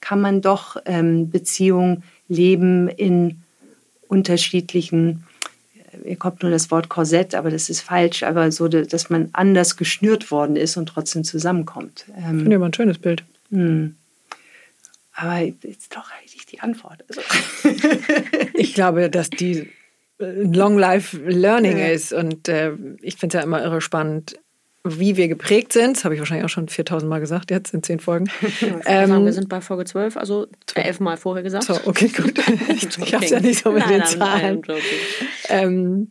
kann 0.00 0.20
man 0.20 0.40
doch 0.42 0.76
ähm, 0.84 1.30
Beziehung 1.30 2.02
leben 2.28 2.88
in 2.88 3.42
unterschiedlichen, 4.08 5.24
mir 6.04 6.16
kommt 6.16 6.42
nur 6.42 6.50
das 6.50 6.70
Wort 6.70 6.88
Korsett, 6.88 7.34
aber 7.34 7.50
das 7.50 7.70
ist 7.70 7.80
falsch, 7.80 8.22
aber 8.22 8.50
so, 8.52 8.68
dass 8.68 9.10
man 9.10 9.30
anders 9.32 9.76
geschnürt 9.76 10.30
worden 10.30 10.56
ist 10.56 10.76
und 10.76 10.86
trotzdem 10.86 11.24
zusammenkommt. 11.24 12.06
Ähm, 12.16 12.40
Finde 12.40 12.52
ich 12.52 12.58
mal 12.58 12.66
ein 12.66 12.74
schönes 12.74 12.98
Bild. 12.98 13.24
Mh. 13.50 13.60
Hm. 13.60 13.94
Aber 15.14 15.40
jetzt 15.40 15.96
doch 15.96 16.10
richtig 16.22 16.46
die 16.46 16.60
Antwort. 16.60 17.04
Also. 17.08 17.20
ich 18.54 18.72
glaube, 18.74 19.10
dass 19.10 19.30
die 19.30 19.68
äh, 20.20 20.42
Long 20.42 20.78
Life 20.78 21.16
Learning 21.16 21.78
ja. 21.78 21.88
ist 21.88 22.12
und 22.12 22.48
äh, 22.48 22.72
ich 23.00 23.16
finde 23.16 23.36
es 23.36 23.40
ja 23.40 23.44
immer 23.44 23.62
irre 23.62 23.80
spannend, 23.80 24.38
wie 24.84 25.16
wir 25.16 25.28
geprägt 25.28 25.72
sind. 25.72 25.96
Das 25.96 26.04
habe 26.04 26.14
ich 26.14 26.20
wahrscheinlich 26.20 26.44
auch 26.44 26.50
schon 26.50 26.68
4000 26.68 27.08
Mal 27.08 27.20
gesagt 27.20 27.50
jetzt 27.50 27.74
in 27.74 27.82
zehn 27.82 28.00
Folgen. 28.00 28.30
ähm, 28.86 29.08
sagen, 29.08 29.24
wir 29.24 29.32
sind 29.32 29.48
bei 29.48 29.60
Folge 29.60 29.84
12, 29.84 30.16
also 30.16 30.46
elf 30.74 31.00
Mal 31.00 31.16
vorher 31.16 31.42
gesagt. 31.42 31.64
So, 31.64 31.78
okay, 31.84 32.08
gut. 32.08 32.38
Ich, 32.68 32.98
ich 32.98 33.14
habe 33.14 33.24
es 33.24 33.30
ja 33.30 33.40
nicht 33.40 33.62
so 33.62 33.72
mit 33.72 33.80
nein, 33.80 34.00
den 34.00 34.04
Zahlen. 34.04 34.62
Nein, 34.66 34.78
ähm, 35.48 36.10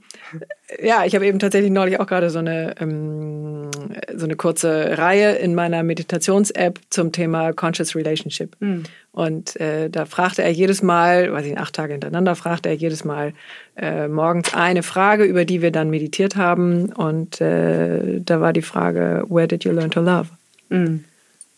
ja, 0.82 1.06
ich 1.06 1.16
habe 1.16 1.26
eben 1.26 1.40
tatsächlich 1.40 1.72
neulich 1.72 2.00
auch 2.00 2.08
gerade 2.08 2.30
so 2.30 2.40
eine, 2.40 2.76
ähm, 2.80 3.70
so 4.14 4.26
eine 4.26 4.36
kurze 4.36 4.98
Reihe 4.98 5.36
in 5.36 5.56
meiner 5.56 5.84
Meditations-App 5.84 6.80
zum 6.90 7.12
Thema 7.12 7.54
Conscious 7.54 7.96
Relationship. 7.96 8.56
Mhm. 8.60 8.84
Und 9.12 9.60
äh, 9.60 9.90
da 9.90 10.06
fragte 10.06 10.44
er 10.44 10.52
jedes 10.52 10.82
Mal, 10.84 11.32
weiß 11.32 11.46
ich 11.46 11.58
acht 11.58 11.74
Tage 11.74 11.94
hintereinander, 11.94 12.36
fragte 12.36 12.70
er 12.70 12.76
jedes 12.76 13.04
Mal 13.06 13.34
äh, 13.78 14.08
morgens 14.08 14.54
eine 14.54 14.82
Frage, 14.82 15.24
über 15.24 15.46
die 15.46 15.62
wir 15.62 15.72
dann 15.72 15.90
meditiert 15.90 16.36
haben. 16.36 16.92
Und 16.92 17.40
äh, 17.42 18.20
da 18.22 18.42
war 18.42 18.52
die 18.52 18.62
Frage, 18.62 19.24
where 19.30 19.48
did 19.48 19.64
you 19.64 19.72
learn 19.72 19.92
to 19.92 20.02
love? 20.02 20.30
Mhm. 20.70 21.04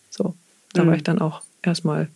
So, 0.09 0.35
da 0.73 0.83
mhm. 0.83 0.87
war 0.87 0.95
ich 0.95 1.03
dann 1.03 1.21
auch 1.21 1.41
erstmal 1.63 2.09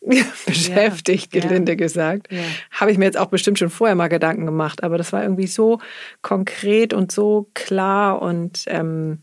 beschäftigt, 0.46 1.34
ja, 1.34 1.40
gelinde 1.42 1.72
ja. 1.72 1.76
gesagt. 1.76 2.32
Ja. 2.32 2.40
Habe 2.70 2.92
ich 2.92 2.98
mir 2.98 3.04
jetzt 3.04 3.18
auch 3.18 3.26
bestimmt 3.26 3.58
schon 3.58 3.68
vorher 3.68 3.94
mal 3.94 4.08
Gedanken 4.08 4.46
gemacht, 4.46 4.82
aber 4.82 4.96
das 4.96 5.12
war 5.12 5.22
irgendwie 5.22 5.46
so 5.46 5.80
konkret 6.22 6.94
und 6.94 7.12
so 7.12 7.48
klar 7.52 8.22
und 8.22 8.64
ähm, 8.68 9.18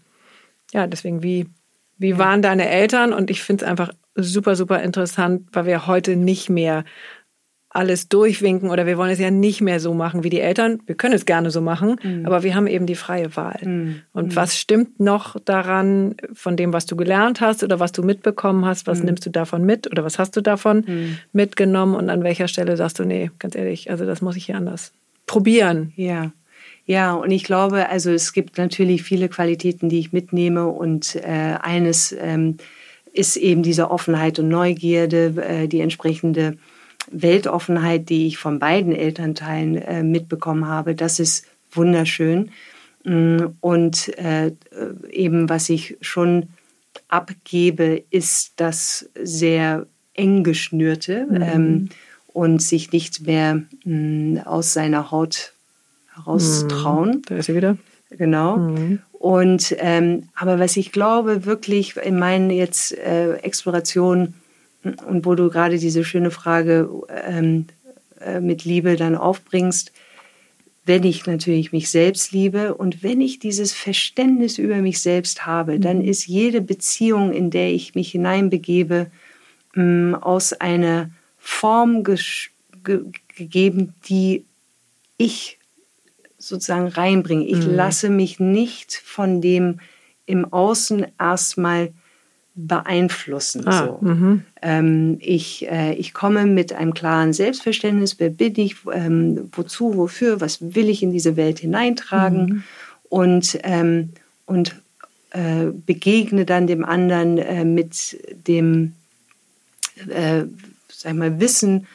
ja, 0.74 0.86
deswegen, 0.86 1.24
wie, 1.24 1.48
wie 1.98 2.20
waren 2.20 2.42
deine 2.42 2.70
Eltern? 2.70 3.14
Und 3.14 3.32
ich 3.32 3.42
finde 3.42 3.66
es 3.66 3.70
einfach 3.72 3.92
super, 4.16 4.56
super 4.56 4.82
interessant, 4.82 5.48
weil 5.54 5.66
wir 5.66 5.88
heute 5.88 6.16
nicht 6.16 6.50
mehr 6.50 6.84
alles 7.78 8.10
durchwinken 8.10 8.70
oder 8.70 8.88
wir 8.88 8.98
wollen 8.98 9.12
es 9.12 9.20
ja 9.20 9.30
nicht 9.30 9.62
mehr 9.62 9.80
so 9.80 9.94
machen 9.94 10.24
wie 10.24 10.30
die 10.30 10.42
Eltern. 10.42 10.82
Wir 10.88 10.96
können 10.96 11.14
es 11.14 11.26
gerne 11.26 11.52
so 11.52 11.62
machen, 11.62 11.98
mhm. 12.02 12.26
aber 12.26 12.42
wir 12.42 12.56
haben 12.56 12.66
eben 12.66 12.88
die 12.88 12.96
freie 12.96 13.36
Wahl. 13.36 13.60
Mhm. 13.64 14.02
Und 14.14 14.28
mhm. 14.28 14.36
was 14.36 14.58
stimmt 14.58 15.00
noch 15.00 15.40
daran 15.46 16.16
von 16.34 16.58
dem, 16.58 16.74
was 16.74 16.88
du 16.88 16.96
gelernt 16.96 17.40
hast 17.40 17.64
oder 17.64 17.80
was 17.80 17.92
du 17.92 18.02
mitbekommen 18.02 18.66
hast? 18.66 18.88
Was 18.88 19.00
mhm. 19.00 19.06
nimmst 19.06 19.26
du 19.28 19.30
davon 19.30 19.64
mit 19.64 19.90
oder 19.90 20.04
was 20.04 20.18
hast 20.18 20.36
du 20.36 20.42
davon 20.42 20.84
mhm. 20.88 21.18
mitgenommen? 21.34 21.96
Und 21.96 22.10
an 22.10 22.24
welcher 22.24 22.48
Stelle 22.48 22.76
sagst 22.78 22.98
du, 22.98 23.06
nee, 23.06 23.30
ganz 23.38 23.56
ehrlich, 23.56 23.92
also 23.92 24.06
das 24.06 24.22
muss 24.22 24.36
ich 24.36 24.48
hier 24.48 24.58
anders 24.58 24.92
probieren? 25.28 25.94
Ja. 25.96 26.32
Ja, 26.86 27.14
und 27.14 27.32
ich 27.32 27.44
glaube, 27.44 27.90
also 27.90 28.12
es 28.12 28.32
gibt 28.32 28.58
natürlich 28.58 29.04
viele 29.04 29.28
Qualitäten, 29.28 29.90
die 29.90 30.00
ich 30.00 30.14
mitnehme 30.14 30.68
und 30.68 31.16
äh, 31.18 31.58
eines 31.62 32.16
ähm, 32.18 32.58
ist 33.14 33.36
eben 33.36 33.62
diese 33.62 33.92
Offenheit 33.92 34.40
und 34.40 34.48
Neugierde, 34.48 35.34
äh, 35.38 35.68
die 35.68 35.82
entsprechende 35.82 36.58
Weltoffenheit, 37.12 38.10
die 38.10 38.28
ich 38.28 38.38
von 38.38 38.60
beiden 38.60 38.94
Elternteilen 38.94 39.76
äh, 39.76 40.04
mitbekommen 40.04 40.68
habe, 40.68 40.96
das 40.96 41.20
ist 41.20 41.46
wunderschön. 41.72 42.52
Mm, 43.04 43.38
und 43.62 44.18
äh, 44.18 44.52
eben 45.10 45.50
was 45.50 45.70
ich 45.70 45.98
schon 46.02 46.50
abgebe, 47.08 48.04
ist 48.10 48.54
das 48.58 49.10
sehr 49.22 49.88
eng 50.14 50.44
geschnürte 50.44 51.28
mhm. 51.30 51.42
ähm, 51.42 51.90
und 52.28 52.62
sich 52.62 52.92
nicht 52.92 53.26
mehr 53.26 53.62
mh, 53.86 53.86
mm, 53.86 54.38
aus 54.46 54.74
seiner 54.74 55.12
Haut 55.12 55.54
heraustrauen. 56.16 57.10
Mhm. 57.10 57.22
Da 57.28 57.36
ist 57.36 57.46
sie 57.46 57.56
wieder. 57.56 57.78
Genau. 58.10 58.58
Mhm. 58.58 59.00
Und 59.14 59.76
ähm, 59.80 60.30
aber 60.36 60.60
was 60.60 60.78
ich 60.78 60.92
glaube 60.92 61.46
wirklich 61.46 61.98
in 61.98 62.20
meinen 62.20 62.50
jetzt 62.50 62.96
äh, 62.98 63.34
Explorationen 63.38 64.36
und 64.96 65.26
wo 65.26 65.36
du 65.36 65.50
gerade 65.50 65.78
diese 65.78 66.04
schöne 66.04 66.32
Frage 66.32 66.90
ähm, 67.26 67.66
äh, 68.20 68.40
mit 68.40 68.66
Liebe 68.66 68.96
dann 68.96 69.16
aufbringst, 69.16 69.92
wenn 70.86 71.04
ich 71.04 71.26
natürlich 71.26 71.74
mich 71.74 71.90
selbst 71.90 72.32
liebe 72.32 72.74
und 72.74 73.04
wenn 73.04 73.20
ich 73.20 73.40
dieses 73.40 73.74
Verständnis 73.74 74.58
über 74.58 74.78
mich 74.78 75.02
selbst 75.02 75.46
habe, 75.46 75.74
mhm. 75.74 75.82
dann 75.82 76.02
ist 76.02 76.28
jede 76.28 76.62
Beziehung, 76.62 77.34
in 77.34 77.52
der 77.52 77.72
ich 77.74 77.94
mich 77.94 78.12
hineinbegebe, 78.12 79.12
ähm, 79.76 80.16
aus 80.20 80.54
einer 80.54 81.12
Form 81.38 82.04
ge 82.04 82.18
gegeben, 83.36 83.94
die 84.08 84.46
ich 85.18 85.60
sozusagen 86.38 86.88
reinbringe. 86.88 87.46
Ich 87.46 87.66
mhm. 87.68 87.76
lasse 87.76 88.10
mich 88.10 88.40
nicht 88.40 88.94
von 88.94 89.42
dem 89.42 89.80
im 90.26 90.52
Außen 90.52 91.06
erstmal 91.20 91.92
beeinflussen. 92.58 93.68
Ah, 93.68 93.86
so. 93.86 94.06
Mhm. 94.06 94.44
Ähm, 94.62 95.18
ich, 95.20 95.70
äh, 95.70 95.94
ich 95.94 96.14
komme 96.14 96.46
mit 96.46 96.74
einem 96.74 96.94
klaren 96.94 97.32
Selbstverständnis, 97.32 98.20
wer 98.20 98.32
bin 98.32 98.56
ich, 98.58 98.78
ähm, 98.92 99.50
wozu, 99.54 99.96
wofür, 99.96 100.42
was 100.42 100.76
will 100.76 100.90
ich 100.90 101.04
in 101.04 101.12
diese 101.12 101.38
Welt 101.38 101.60
hineintragen 101.60 102.46
mhm. 102.46 102.64
und, 103.10 103.60
ähm, 103.64 104.10
und 104.48 104.76
äh, 105.32 105.68
begegne 105.86 106.46
dann 106.46 106.66
dem 106.68 106.84
anderen 106.84 107.38
äh, 107.38 107.64
mit 107.64 108.18
dem 108.48 108.94
äh, 110.10 110.46
sag 110.92 111.16
mal, 111.16 111.40
Wissen, 111.40 111.88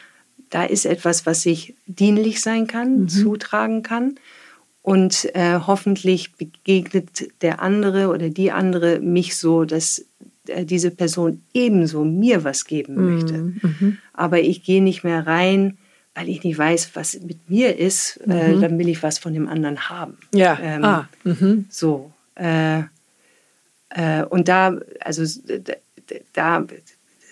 da 0.50 0.64
ist 0.64 0.86
etwas, 0.86 1.26
was 1.26 1.44
ich 1.44 1.74
dienlich 1.86 2.40
sein 2.40 2.66
kann, 2.66 3.00
mhm. 3.00 3.08
zutragen 3.08 3.82
kann. 3.82 4.14
Und 4.82 5.32
äh, 5.36 5.60
hoffentlich 5.64 6.34
begegnet 6.34 7.28
der 7.40 7.62
andere 7.62 8.08
oder 8.08 8.30
die 8.30 8.50
andere 8.50 8.98
mich 8.98 9.36
so, 9.36 9.64
dass 9.64 10.04
diese 10.46 10.90
Person 10.90 11.42
ebenso 11.54 12.04
mir 12.04 12.44
was 12.44 12.64
geben 12.64 12.94
mhm, 12.94 13.14
möchte. 13.14 13.38
Mhm. 13.38 13.98
Aber 14.12 14.40
ich 14.40 14.64
gehe 14.64 14.82
nicht 14.82 15.04
mehr 15.04 15.26
rein, 15.26 15.78
weil 16.14 16.28
ich 16.28 16.44
nicht 16.44 16.58
weiß, 16.58 16.90
was 16.94 17.18
mit 17.20 17.48
mir 17.48 17.78
ist, 17.78 18.20
äh, 18.26 18.52
mhm. 18.52 18.58
äh, 18.58 18.60
dann 18.60 18.78
will 18.78 18.88
ich 18.88 19.02
was 19.02 19.18
von 19.18 19.32
dem 19.32 19.48
anderen 19.48 19.88
haben. 19.88 20.18
Ja. 20.34 20.58
Ähm, 20.60 20.84
ah. 20.84 21.08
Mhm. 21.24 21.66
So. 21.70 22.12
Äh, 22.34 22.82
äh, 23.90 24.24
und 24.28 24.48
da, 24.48 24.78
also 25.00 25.24
da, 26.32 26.66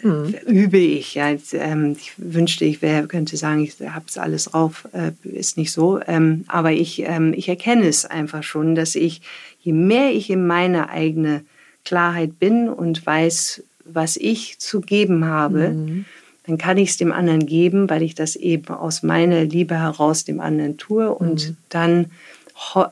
mhm. 0.02 0.34
übe 0.46 0.78
ich. 0.78 1.14
Ja. 1.14 1.34
Ähm, 1.52 1.96
ich 1.98 2.12
wünschte, 2.16 2.64
ich 2.64 2.80
wär, 2.80 3.06
könnte 3.06 3.36
sagen, 3.36 3.62
ich 3.62 3.80
habe 3.80 4.06
es 4.08 4.16
alles 4.16 4.44
drauf. 4.44 4.88
Äh, 4.92 5.12
ist 5.24 5.56
nicht 5.56 5.72
so. 5.72 6.00
Ähm, 6.06 6.44
aber 6.48 6.72
ich, 6.72 7.02
ähm, 7.02 7.34
ich 7.34 7.48
erkenne 7.48 7.86
es 7.86 8.06
einfach 8.06 8.42
schon, 8.42 8.74
dass 8.74 8.94
ich, 8.94 9.20
je 9.60 9.72
mehr 9.72 10.10
ich 10.12 10.30
in 10.30 10.46
meine 10.46 10.88
eigene 10.88 11.44
Klarheit 11.84 12.38
bin 12.38 12.68
und 12.68 13.04
weiß, 13.04 13.62
was 13.84 14.16
ich 14.16 14.58
zu 14.58 14.80
geben 14.80 15.24
habe, 15.24 15.70
mhm. 15.70 16.04
dann 16.46 16.58
kann 16.58 16.78
ich 16.78 16.90
es 16.90 16.96
dem 16.96 17.12
anderen 17.12 17.46
geben, 17.46 17.90
weil 17.90 18.02
ich 18.02 18.14
das 18.14 18.36
eben 18.36 18.68
aus 18.68 19.02
meiner 19.02 19.44
Liebe 19.44 19.78
heraus 19.78 20.24
dem 20.24 20.40
anderen 20.40 20.76
tue. 20.76 21.12
Und 21.12 21.50
mhm. 21.50 21.56
dann 21.68 22.06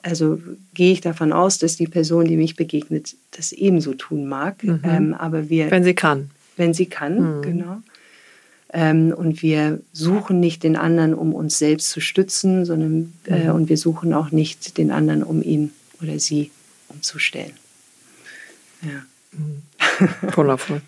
also 0.02 0.40
gehe 0.74 0.92
ich 0.92 1.00
davon 1.00 1.32
aus, 1.32 1.58
dass 1.58 1.76
die 1.76 1.86
Person, 1.86 2.24
die 2.26 2.36
mich 2.36 2.56
begegnet, 2.56 3.14
das 3.32 3.52
ebenso 3.52 3.94
tun 3.94 4.26
mag. 4.26 4.62
Mhm. 4.64 4.80
Ähm, 4.82 5.14
aber 5.14 5.48
wir, 5.48 5.70
wenn 5.70 5.84
sie 5.84 5.94
kann. 5.94 6.30
Wenn 6.56 6.74
sie 6.74 6.86
kann, 6.86 7.38
mhm. 7.38 7.42
genau. 7.42 7.76
Ähm, 8.72 9.14
und 9.16 9.42
wir 9.42 9.80
suchen 9.92 10.40
nicht 10.40 10.62
den 10.62 10.76
anderen, 10.76 11.14
um 11.14 11.34
uns 11.34 11.58
selbst 11.58 11.90
zu 11.90 12.00
stützen, 12.00 12.64
sondern 12.64 13.14
äh, 13.26 13.44
mhm. 13.44 13.54
und 13.54 13.68
wir 13.68 13.78
suchen 13.78 14.12
auch 14.12 14.30
nicht 14.30 14.76
den 14.78 14.90
anderen, 14.90 15.22
um 15.22 15.42
ihn 15.42 15.72
oder 16.02 16.18
sie 16.18 16.50
umzustellen. 16.88 17.52
Ja. 18.82 19.02
Mhm. 19.32 19.62
Wundervoll. 20.34 20.80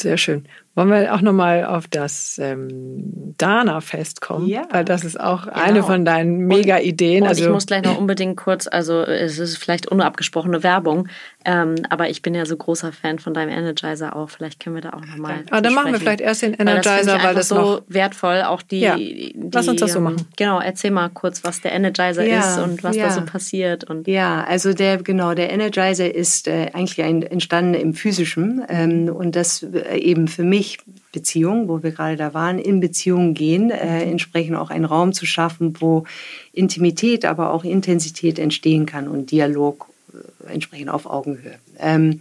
Sehr 0.00 0.16
schön. 0.18 0.46
Wollen 0.76 0.90
wir 0.90 1.14
auch 1.14 1.22
nochmal 1.22 1.64
auf 1.64 1.88
das 1.88 2.38
ähm, 2.38 3.34
Dana-Fest 3.38 4.20
kommen? 4.20 4.46
Ja. 4.46 4.64
Weil 4.70 4.84
das 4.84 5.04
ist 5.04 5.18
auch 5.18 5.44
genau. 5.44 5.56
eine 5.56 5.82
von 5.82 6.04
deinen 6.04 6.40
Mega-Ideen. 6.40 7.22
Und, 7.22 7.30
also, 7.30 7.44
ich 7.44 7.50
muss 7.50 7.64
gleich 7.64 7.82
noch 7.82 7.96
unbedingt 7.96 8.36
kurz, 8.36 8.68
also 8.70 9.00
es 9.00 9.38
ist 9.38 9.56
vielleicht 9.56 9.88
unabgesprochene 9.88 10.62
Werbung, 10.62 11.08
ähm, 11.46 11.76
aber 11.88 12.10
ich 12.10 12.20
bin 12.20 12.34
ja 12.34 12.44
so 12.44 12.58
großer 12.58 12.92
Fan 12.92 13.18
von 13.18 13.32
deinem 13.32 13.48
Energizer 13.48 14.14
auch. 14.14 14.28
Vielleicht 14.28 14.60
können 14.60 14.76
wir 14.76 14.82
da 14.82 14.90
auch 14.90 15.00
nochmal. 15.00 15.44
Ah, 15.50 15.62
dann 15.62 15.72
machen 15.72 15.92
wir 15.92 15.98
vielleicht 15.98 16.20
erst 16.20 16.42
den 16.42 16.52
Energizer, 16.52 16.92
weil 16.92 17.04
das, 17.04 17.24
weil 17.24 17.34
das 17.34 17.48
so 17.48 17.80
wertvoll 17.88 18.42
auch 18.42 18.60
die, 18.60 18.80
ja. 18.80 18.96
die, 18.96 19.34
Lass 19.50 19.68
uns 19.68 19.80
das 19.80 19.94
so 19.94 20.00
machen. 20.00 20.26
Genau, 20.36 20.60
erzähl 20.60 20.90
mal 20.90 21.08
kurz, 21.08 21.42
was 21.42 21.62
der 21.62 21.72
Energizer 21.72 22.26
ja. 22.26 22.40
ist 22.40 22.58
und 22.58 22.84
was 22.84 22.96
ja. 22.96 23.06
da 23.06 23.12
so 23.12 23.22
passiert. 23.22 23.84
Und 23.84 24.06
ja, 24.08 24.44
also 24.44 24.74
der 24.74 24.98
genau 24.98 25.32
der 25.32 25.50
Energizer 25.50 26.14
ist 26.14 26.48
äh, 26.48 26.70
eigentlich 26.74 27.02
ein, 27.02 27.22
entstanden 27.22 27.72
im 27.72 27.94
physischen 27.94 28.62
ähm, 28.68 29.08
und 29.08 29.36
das 29.36 29.62
äh, 29.62 29.96
eben 29.96 30.28
für 30.28 30.44
mich 30.44 30.65
Beziehung, 31.12 31.68
wo 31.68 31.82
wir 31.82 31.92
gerade 31.92 32.16
da 32.16 32.34
waren, 32.34 32.58
in 32.58 32.80
Beziehung 32.80 33.34
gehen, 33.34 33.70
äh, 33.70 34.04
mhm. 34.04 34.12
entsprechend 34.12 34.56
auch 34.56 34.70
einen 34.70 34.84
Raum 34.84 35.12
zu 35.12 35.26
schaffen, 35.26 35.74
wo 35.80 36.04
Intimität, 36.52 37.24
aber 37.24 37.52
auch 37.52 37.64
Intensität 37.64 38.38
entstehen 38.38 38.86
kann 38.86 39.08
und 39.08 39.30
Dialog 39.30 39.86
äh, 40.12 40.52
entsprechend 40.52 40.90
auf 40.90 41.06
Augenhöhe. 41.06 41.58
Ähm, 41.78 42.20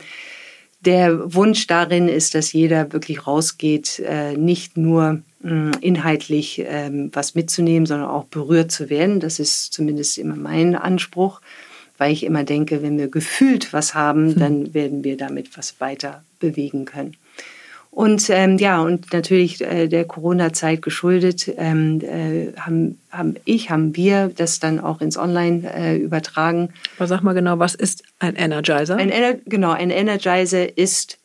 der 0.81 1.33
Wunsch 1.33 1.65
darin 1.67 2.07
ist, 2.07 2.35
dass 2.35 2.53
jeder 2.53 2.93
wirklich 2.93 3.25
rausgeht, 3.25 3.99
äh, 3.99 4.37
nicht 4.37 4.77
nur 4.77 5.21
mh, 5.41 5.77
inhaltlich 5.81 6.63
ähm, 6.65 7.09
was 7.11 7.35
mitzunehmen, 7.35 7.85
sondern 7.85 8.09
auch 8.09 8.25
berührt 8.25 8.71
zu 8.71 8.89
werden. 8.89 9.19
Das 9.19 9.39
ist 9.39 9.73
zumindest 9.73 10.17
immer 10.17 10.35
mein 10.35 10.75
Anspruch, 10.75 11.41
weil 11.97 12.11
ich 12.11 12.23
immer 12.23 12.43
denke, 12.43 12.83
wenn 12.83 12.97
wir 12.97 13.07
gefühlt 13.07 13.73
was 13.73 13.93
haben, 13.93 14.31
hm. 14.31 14.39
dann 14.39 14.73
werden 14.73 15.03
wir 15.03 15.17
damit 15.17 15.57
was 15.57 15.79
weiter 15.79 16.23
bewegen 16.39 16.85
können. 16.85 17.15
Und 17.95 18.29
ähm, 18.29 18.57
ja, 18.57 18.81
und 18.81 19.13
natürlich 19.13 19.61
äh, 19.61 19.87
der 19.87 20.03
Corona-Zeit 20.03 20.81
geschuldet, 20.81 21.49
ähm, 21.55 22.01
äh, 22.01 22.51
haben, 22.59 22.99
haben 23.09 23.35
ich, 23.45 23.69
haben 23.69 23.95
wir 23.95 24.29
das 24.35 24.59
dann 24.59 24.81
auch 24.81 24.99
ins 24.99 25.17
Online 25.17 25.73
äh, 25.73 25.95
übertragen. 25.95 26.73
Aber 26.97 27.07
sag 27.07 27.21
mal 27.21 27.31
genau, 27.31 27.57
was 27.57 27.73
ist 27.73 28.03
ein 28.19 28.35
Energizer? 28.35 28.97
Ein 28.97 29.11
Ener 29.11 29.35
genau, 29.45 29.71
ein 29.71 29.91
Energizer 29.91 30.77
ist 30.77 31.19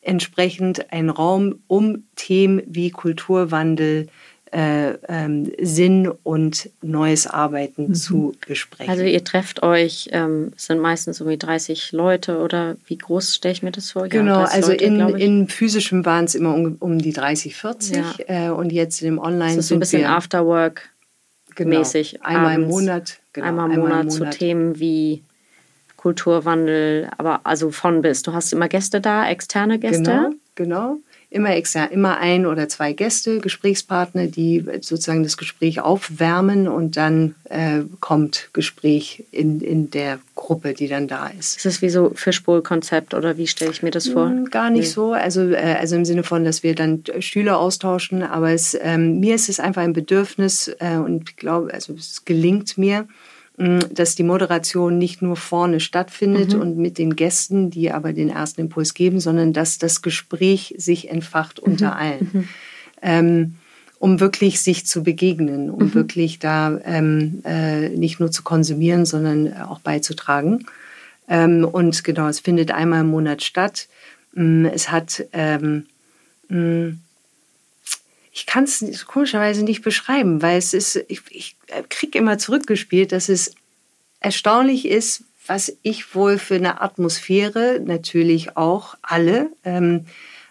entsprechend 0.00 0.90
ein 0.94 1.10
Raum, 1.10 1.56
um 1.66 2.04
Themen 2.16 2.62
wie 2.66 2.90
Kulturwandel, 2.90 4.06
äh, 4.52 4.94
ähm, 5.08 5.52
Sinn 5.60 6.10
und 6.22 6.70
neues 6.82 7.26
Arbeiten 7.26 7.88
mhm. 7.88 7.94
zu 7.94 8.34
besprechen. 8.46 8.90
Also 8.90 9.04
ihr 9.04 9.22
trefft 9.22 9.62
euch, 9.62 10.08
ähm, 10.12 10.52
sind 10.56 10.80
meistens 10.80 11.20
irgendwie 11.20 11.38
30 11.38 11.92
Leute 11.92 12.38
oder 12.38 12.76
wie 12.86 12.96
groß 12.96 13.34
stelle 13.34 13.52
ich 13.52 13.62
mir 13.62 13.72
das 13.72 13.92
vor? 13.92 14.08
Genau, 14.08 14.40
ja, 14.40 14.44
also 14.44 14.70
Leute, 14.70 14.84
in, 14.84 15.00
in 15.16 15.48
physischem 15.48 16.04
waren 16.04 16.24
es 16.24 16.34
immer 16.34 16.54
um, 16.54 16.76
um, 16.80 16.98
die 16.98 17.12
30, 17.12 17.56
40 17.56 17.96
ja. 17.96 18.14
äh, 18.26 18.50
und 18.50 18.72
jetzt 18.72 19.02
im 19.02 19.18
Online 19.18 19.56
das 19.56 19.64
ist 19.64 19.68
so 19.68 19.74
ein 19.74 19.80
bisschen 19.80 20.04
Afterwork 20.04 20.90
genau, 21.54 21.78
mäßig. 21.78 22.22
Einmal 22.22 22.56
im 22.56 22.68
Monat. 22.68 23.18
Genau, 23.32 23.46
einmal, 23.46 23.70
im 23.70 23.80
Monat, 23.80 24.04
Monat 24.06 24.12
zu 24.12 24.30
Themen 24.30 24.78
wie 24.78 25.22
Kulturwandel, 25.96 27.10
aber 27.18 27.40
also 27.44 27.70
von 27.70 28.02
bis. 28.02 28.22
Du 28.22 28.32
hast 28.32 28.52
immer 28.52 28.68
Gäste 28.68 29.00
da, 29.00 29.28
externe 29.28 29.78
Gäste? 29.78 30.02
Genau, 30.02 30.30
genau 30.54 30.98
immer 31.30 31.54
extern, 31.54 31.90
immer 31.90 32.18
ein 32.18 32.46
oder 32.46 32.68
zwei 32.68 32.94
Gäste, 32.94 33.40
Gesprächspartner, 33.40 34.26
die 34.26 34.64
sozusagen 34.80 35.22
das 35.22 35.36
Gespräch 35.36 35.80
aufwärmen 35.80 36.68
und 36.68 36.96
dann 36.96 37.34
äh, 37.44 37.80
kommt 38.00 38.48
Gespräch 38.54 39.24
in, 39.30 39.60
in 39.60 39.90
der 39.90 40.20
Gruppe, 40.34 40.72
die 40.72 40.88
dann 40.88 41.06
da 41.06 41.26
ist. 41.26 41.58
Ist 41.58 41.66
das 41.66 41.82
wie 41.82 41.90
so 41.90 42.12
Fishbowl-Konzept 42.14 43.12
oder 43.12 43.36
wie 43.36 43.46
stelle 43.46 43.72
ich 43.72 43.82
mir 43.82 43.90
das 43.90 44.08
vor? 44.08 44.30
Hm, 44.30 44.46
gar 44.46 44.70
nicht 44.70 44.84
nee. 44.84 44.92
so, 44.92 45.12
also, 45.12 45.50
äh, 45.50 45.76
also 45.78 45.96
im 45.96 46.06
Sinne 46.06 46.22
von, 46.22 46.44
dass 46.44 46.62
wir 46.62 46.74
dann 46.74 47.04
Stühle 47.18 47.58
austauschen, 47.58 48.22
aber 48.22 48.52
es, 48.52 48.76
ähm, 48.80 49.20
mir 49.20 49.34
ist 49.34 49.50
es 49.50 49.60
einfach 49.60 49.82
ein 49.82 49.92
Bedürfnis 49.92 50.74
äh, 50.78 50.96
und 50.96 51.30
ich 51.30 51.36
glaube, 51.36 51.74
also 51.74 51.92
es 51.92 52.24
gelingt 52.24 52.78
mir, 52.78 53.06
dass 53.58 54.14
die 54.14 54.22
Moderation 54.22 54.98
nicht 54.98 55.20
nur 55.20 55.36
vorne 55.36 55.80
stattfindet 55.80 56.54
mhm. 56.54 56.60
und 56.60 56.78
mit 56.78 56.96
den 56.96 57.16
Gästen, 57.16 57.70
die 57.70 57.90
aber 57.90 58.12
den 58.12 58.28
ersten 58.28 58.62
Impuls 58.62 58.94
geben, 58.94 59.18
sondern 59.18 59.52
dass 59.52 59.78
das 59.78 60.00
Gespräch 60.00 60.74
sich 60.78 61.10
entfacht 61.10 61.60
mhm. 61.60 61.72
unter 61.72 61.96
allen. 61.96 62.30
Mhm. 62.32 62.48
Ähm, 63.02 63.54
um 63.98 64.20
wirklich 64.20 64.60
sich 64.60 64.86
zu 64.86 65.02
begegnen, 65.02 65.70
um 65.70 65.86
mhm. 65.86 65.94
wirklich 65.94 66.38
da 66.38 66.78
ähm, 66.84 67.42
äh, 67.44 67.88
nicht 67.88 68.20
nur 68.20 68.30
zu 68.30 68.44
konsumieren, 68.44 69.04
sondern 69.04 69.52
auch 69.60 69.80
beizutragen. 69.80 70.66
Ähm, 71.28 71.64
und 71.64 72.04
genau, 72.04 72.28
es 72.28 72.38
findet 72.38 72.70
einmal 72.70 73.00
im 73.00 73.08
Monat 73.08 73.42
statt. 73.42 73.88
Mm, 74.34 74.66
es 74.66 74.90
hat 74.90 75.24
ähm, 75.32 75.86
mm, 76.48 76.90
ich 78.32 78.46
kann 78.46 78.64
es 78.64 79.06
komischerweise 79.06 79.64
nicht 79.64 79.82
beschreiben, 79.82 80.42
weil 80.42 80.58
es 80.58 80.74
ist, 80.74 80.96
ich, 81.08 81.22
ich 81.30 81.56
kriege 81.88 82.18
immer 82.18 82.38
zurückgespielt, 82.38 83.12
dass 83.12 83.28
es 83.28 83.54
erstaunlich 84.20 84.86
ist, 84.86 85.24
was 85.46 85.76
ich 85.82 86.14
wohl 86.14 86.38
für 86.38 86.56
eine 86.56 86.80
Atmosphäre, 86.80 87.80
natürlich 87.82 88.56
auch 88.56 88.96
alle, 89.02 89.50
ähm, 89.64 90.06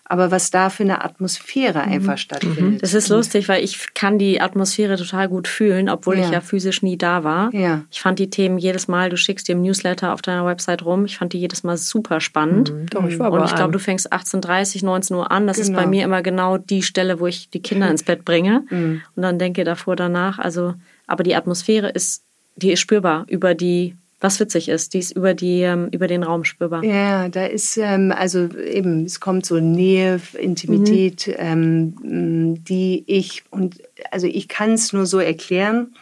aber 0.10 0.32
was 0.32 0.52
da 0.52 0.70
für 0.70 0.84
eine 0.84 1.04
Atmosphäre 1.04 1.80
mhm. 1.86 1.92
einfach 1.92 2.18
stattfindet. 2.18 2.82
Das 2.82 2.94
ist 2.94 3.10
lustig, 3.10 3.50
weil 3.50 3.64
ich 3.64 3.94
kann 3.94 4.18
die 4.18 4.40
Atmosphäre 4.40 4.96
total 4.96 5.28
gut 5.28 5.48
fühlen, 5.48 5.90
obwohl 5.90 6.18
ja. 6.18 6.26
ich 6.26 6.32
ja 6.32 6.40
physisch 6.40 6.82
nie 6.82 6.98
da 6.98 7.24
war. 7.26 7.54
Ja. 7.54 7.84
Ich 7.92 8.00
fand 8.00 8.18
die 8.20 8.30
Themen 8.30 8.58
jedes 8.58 8.88
Mal, 8.88 9.10
du 9.10 9.18
schickst 9.18 9.48
dir 9.48 9.54
im 9.54 9.62
Newsletter 9.62 10.14
auf 10.14 10.22
deiner 10.22 10.46
Website 10.46 10.86
rum, 10.86 11.06
ich 11.06 11.18
fand 11.18 11.34
die 11.34 11.40
jedes 11.40 11.64
Mal 11.64 11.78
super 11.78 12.22
spannend. 12.22 12.72
Mhm, 12.72 12.86
doch, 12.88 13.06
ich 13.06 13.20
war 13.20 13.32
Und 13.32 13.44
ich 13.44 13.56
glaube, 13.56 13.74
du 13.74 13.80
fängst 13.80 14.14
18.30, 14.14 14.86
19 14.86 15.16
Uhr 15.18 15.30
an. 15.30 15.46
Das 15.46 15.58
genau. 15.58 15.68
ist 15.68 15.76
bei 15.76 15.82
genau. 15.82 15.90
mir 15.90 16.04
immer 16.06 16.22
genau 16.22 16.58
die 16.58 16.84
Stelle, 16.84 17.20
wo 17.20 17.28
ich 17.28 17.50
die 17.50 17.62
Kinder 17.62 17.90
ins 17.90 18.04
Bett 18.04 18.24
bringe. 18.26 18.66
Mhm. 18.70 19.02
Und 19.16 19.24
dann 19.24 19.40
denke 19.40 19.64
davor, 19.64 19.96
danach. 19.96 20.40
Also, 20.40 20.74
aber 21.08 21.24
die 21.24 21.36
Atmosphäre 21.36 21.90
ist, 21.90 22.24
die 22.58 22.72
ist 22.72 22.80
spürbar 22.80 23.26
über 23.28 23.56
die 23.56 23.96
was 24.20 24.40
witzig 24.40 24.70
ist, 24.70 24.94
die 24.94 25.00
ist 25.00 25.12
über, 25.12 25.34
die, 25.34 25.62
ähm, 25.62 25.90
über 25.92 26.08
den 26.08 26.24
Raum 26.24 26.44
spürbar. 26.44 26.84
Ja, 26.84 27.30
da 27.30 27.46
ist, 27.46 27.78
ähm, 27.78 28.12
also 28.12 28.50
eben, 28.56 29.06
es 29.06 29.20
kommt 29.20 29.46
so 29.46 29.60
Nähe, 29.60 30.20
Intimität, 30.34 31.28
mhm. 31.28 31.34
ähm, 31.38 32.64
die 32.64 33.04
ich, 33.06 33.44
und 33.52 33.82
also 34.12 34.26
ich 34.28 34.48
kann 34.48 34.74
es 34.74 34.94
nur 34.94 35.06
so 35.06 35.20
erklären, 35.20 35.94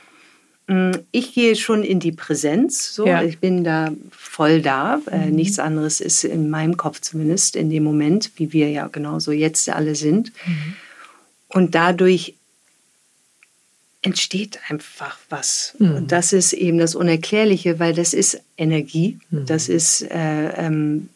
ich 1.11 1.35
gehe 1.35 1.55
schon 1.55 1.83
in 1.83 1.99
die 1.99 2.11
Präsenz, 2.11 2.95
so, 2.95 3.05
ja. 3.05 3.21
ich 3.21 3.37
bin 3.37 3.63
da 3.63 3.91
voll 4.09 4.63
da. 4.63 4.99
Äh, 5.11 5.27
mhm. 5.27 5.35
nichts 5.35 5.59
anderes 5.59 6.01
ist 6.01 6.23
in 6.23 6.49
meinem 6.49 6.75
Kopf 6.75 7.01
zumindest 7.01 7.55
in 7.55 7.69
dem 7.69 7.83
Moment, 7.83 8.31
wie 8.37 8.51
wir 8.51 8.69
ja 8.71 8.87
genauso 8.87 9.31
jetzt 9.31 9.69
alle 9.69 9.93
sind. 9.93 10.31
Mhm. 10.47 10.73
Und 11.49 11.75
dadurch 11.75 12.33
entsteht 14.05 14.59
einfach 14.69 15.17
was. 15.29 15.75
Mhm. 15.79 15.95
Und 15.95 16.11
das 16.11 16.31
ist 16.31 16.53
eben 16.53 16.77
das 16.77 16.95
Unerklärliche, 16.95 17.79
weil 17.79 17.93
das 17.93 18.13
ist 18.13 18.39
Energie, 18.57 19.19
mhm. 19.31 19.45
das 19.47 19.67
ist 19.67 20.03
äh, 20.03 20.49
ähm, 20.49 21.09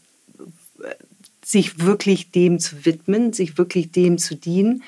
sich 1.43 1.79
wirklich 1.79 2.31
dem 2.31 2.59
zu 2.59 2.85
widmen, 2.85 3.33
sich 3.33 3.57
wirklich 3.57 3.91
dem 3.91 4.17
zu 4.17 4.35
dienen. 4.35 4.83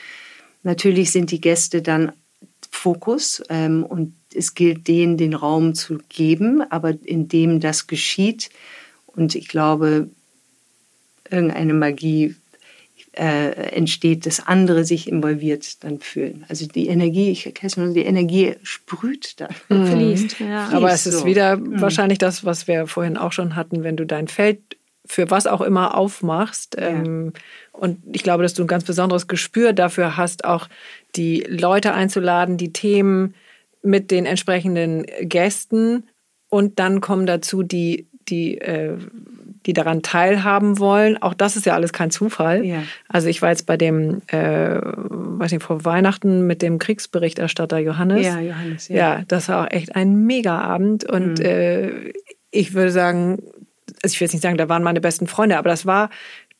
Natürlich 0.63 1.11
sind 1.11 1.31
die 1.31 1.41
Gäste 1.41 1.81
dann 1.81 2.11
Fokus 2.71 3.43
ähm, 3.49 3.83
und 3.83 4.13
es 4.33 4.55
gilt 4.55 4.87
denen 4.87 5.17
den 5.17 5.33
Raum 5.33 5.75
zu 5.75 5.99
geben, 6.09 6.61
aber 6.71 6.93
indem 7.03 7.59
das 7.59 7.87
geschieht 7.87 8.49
und 9.07 9.35
ich 9.35 9.47
glaube, 9.47 10.09
irgendeine 11.29 11.73
Magie 11.73 12.35
äh, 13.13 13.51
entsteht, 13.71 14.25
dass 14.25 14.45
andere 14.45 14.85
sich 14.85 15.07
involviert 15.07 15.83
dann 15.83 15.99
fühlen. 15.99 16.45
Also 16.47 16.65
die 16.65 16.87
Energie, 16.87 17.31
ich 17.31 17.53
kenne 17.53 17.71
nur, 17.75 17.93
die 17.93 18.05
Energie 18.05 18.55
sprüht 18.63 19.39
da. 19.41 19.49
Mhm. 19.69 19.87
Fließt, 19.87 20.39
ja. 20.39 20.69
Aber 20.69 20.91
es 20.91 21.05
ist 21.05 21.19
so. 21.19 21.25
wieder 21.25 21.57
mhm. 21.57 21.81
wahrscheinlich 21.81 22.19
das, 22.19 22.45
was 22.45 22.67
wir 22.67 22.87
vorhin 22.87 23.17
auch 23.17 23.33
schon 23.33 23.55
hatten, 23.55 23.83
wenn 23.83 23.97
du 23.97 24.05
dein 24.05 24.27
Feld 24.27 24.59
für 25.05 25.29
was 25.29 25.45
auch 25.45 25.61
immer 25.61 25.97
aufmachst. 25.97 26.77
Ja. 26.79 26.87
Ähm, 26.87 27.33
und 27.73 27.99
ich 28.13 28.23
glaube, 28.23 28.43
dass 28.43 28.53
du 28.53 28.63
ein 28.63 28.67
ganz 28.67 28.85
besonderes 28.85 29.27
Gespür 29.27 29.73
dafür 29.73 30.15
hast, 30.15 30.45
auch 30.45 30.69
die 31.15 31.41
Leute 31.41 31.93
einzuladen, 31.93 32.57
die 32.57 32.71
Themen 32.71 33.33
mit 33.83 34.11
den 34.11 34.25
entsprechenden 34.25 35.05
Gästen 35.21 36.07
und 36.49 36.79
dann 36.79 37.01
kommen 37.01 37.25
dazu 37.25 37.63
die, 37.63 38.07
die 38.29 38.59
äh, 38.59 38.97
die 39.65 39.73
daran 39.73 40.01
teilhaben 40.01 40.79
wollen. 40.79 41.21
Auch 41.21 41.33
das 41.33 41.55
ist 41.55 41.65
ja 41.65 41.73
alles 41.73 41.93
kein 41.93 42.11
Zufall. 42.11 42.65
Ja. 42.65 42.83
Also 43.07 43.27
ich 43.27 43.41
war 43.41 43.49
jetzt 43.49 43.65
bei 43.65 43.77
dem, 43.77 44.21
äh, 44.27 44.79
weiß 44.81 45.51
nicht, 45.51 45.63
vor 45.63 45.85
Weihnachten 45.85 46.47
mit 46.47 46.61
dem 46.61 46.79
Kriegsberichterstatter 46.79 47.77
Johannes. 47.77 48.25
Ja, 48.25 48.39
Johannes. 48.39 48.87
Ja, 48.87 48.95
ja 48.95 49.23
das 49.27 49.49
war 49.49 49.65
auch 49.65 49.71
echt 49.71 49.95
ein 49.95 50.25
Mega-Abend. 50.25 51.09
Und 51.09 51.39
mhm. 51.39 51.45
äh, 51.45 52.13
ich 52.49 52.73
würde 52.73 52.91
sagen, 52.91 53.43
also 54.03 54.13
ich 54.13 54.19
will 54.19 54.25
jetzt 54.25 54.33
nicht 54.33 54.43
sagen, 54.43 54.57
da 54.57 54.69
waren 54.69 54.83
meine 54.83 55.01
besten 55.01 55.27
Freunde, 55.27 55.57
aber 55.57 55.69
das 55.69 55.85
war 55.85 56.09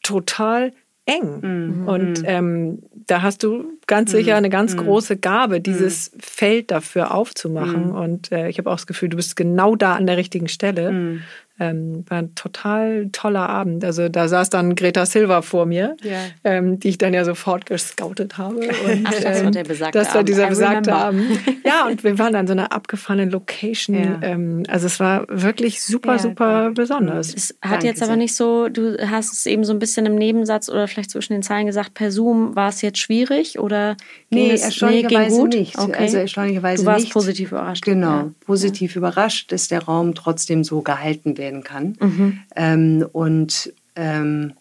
total 0.04 0.72
eng. 1.06 1.40
Mhm. 1.42 1.88
Und 1.88 2.22
mhm. 2.22 2.26
ähm, 2.28 2.84
da 3.08 3.22
hast 3.22 3.44
du 3.44 3.78
ganz 3.88 4.12
sicher 4.12 4.34
mhm. 4.34 4.38
eine 4.38 4.50
ganz 4.50 4.76
mhm. 4.76 4.80
große 4.80 5.18
Gabe, 5.18 5.60
dieses 5.60 6.12
Feld 6.20 6.72
dafür 6.72 7.14
aufzumachen. 7.14 7.92
Und 7.92 8.32
äh, 8.32 8.48
ich 8.50 8.58
habe 8.58 8.70
auch 8.70 8.76
das 8.76 8.88
Gefühl, 8.88 9.10
du 9.10 9.18
bist 9.18 9.36
genau 9.36 9.76
da 9.76 9.96
an 9.96 10.08
der 10.08 10.18
richtigen 10.18 10.48
Stelle. 10.48 11.20
Ähm, 11.62 12.04
war 12.08 12.18
ein 12.18 12.34
total 12.34 13.10
toller 13.12 13.48
Abend. 13.48 13.86
Also 13.86 14.10
da 14.10 14.28
saß 14.28 14.50
dann 14.50 14.74
Greta 14.74 15.06
Silva 15.06 15.44
vor 15.44 15.68
mir, 15.68 15.96
yeah. 16.04 16.22
ähm, 16.44 16.80
die 16.80 16.90
ich 16.90 16.98
dann 16.98 17.14
ja 17.14 17.24
sofort 17.24 17.68
gescoutet 17.68 18.40
habe. 18.40 18.62
Und, 18.62 19.06
Ach, 19.06 19.14
das 19.14 19.44
war 19.44 19.52
der 19.52 19.64
besagte 19.64 20.00
Das 20.00 20.16
war 20.16 20.24
dieser 20.24 20.48
besagte 20.48 20.92
Abend. 20.92 21.22
Ja, 21.64 21.86
und 21.86 22.04
wir 22.04 22.18
waren 22.18 22.34
an 22.36 22.48
so 22.48 22.54
einer 22.54 22.72
abgefahrenen 22.72 23.30
Location. 23.30 23.96
Yeah. 23.96 24.20
Ähm, 24.24 24.64
also 24.68 24.88
es 24.88 25.00
war 25.00 25.26
wirklich 25.30 25.84
super, 25.84 26.14
yeah, 26.14 26.20
super 26.20 26.72
besonders. 26.72 27.34
Es 27.34 27.56
hat 27.62 27.74
Danke 27.74 27.86
jetzt 27.86 28.02
aber 28.02 28.16
nicht 28.16 28.36
so, 28.36 28.68
du 28.68 28.98
hast 29.08 29.32
es 29.32 29.46
eben 29.46 29.64
so 29.64 29.72
ein 29.72 29.78
bisschen 29.78 30.08
im 30.08 30.16
Nebensatz 30.16 30.68
oder 30.68 30.88
vielleicht 30.88 31.12
zwischen 31.12 31.34
den 31.34 31.44
Zeilen 31.44 31.68
gesagt, 31.68 31.94
per 31.94 32.12
Zoom 32.12 32.56
war 32.56 32.70
es 32.70 32.82
jetzt 32.82 32.98
schwierig 32.98 33.60
oder 33.60 33.96
ging 34.32 34.48
nee, 34.48 34.52
es, 34.52 34.64
erstaunlicherweise 34.64 35.48
nee, 35.48 35.60
nicht. 35.60 35.78
Okay. 35.78 35.94
Also 35.96 36.18
erstaunlicherweise 36.18 36.84
du 36.84 36.90
warst 36.90 37.04
nicht. 37.06 37.14
positiv 37.14 37.52
überrascht. 37.52 37.86
Genau, 37.86 38.08
ja. 38.08 38.32
positiv 38.46 38.96
ja. 38.96 38.98
überrascht, 38.98 39.52
dass 39.52 39.68
der 39.68 39.84
Raum 39.84 40.16
trotzdem 40.16 40.64
so 40.64 40.82
gehalten 40.82 41.38
wird 41.38 41.51
werden 41.52 41.64
kann. 41.64 41.96
Mhm. 42.00 42.40
Ähm, 42.56 43.06
und 43.12 43.74
ähm, 43.96 44.54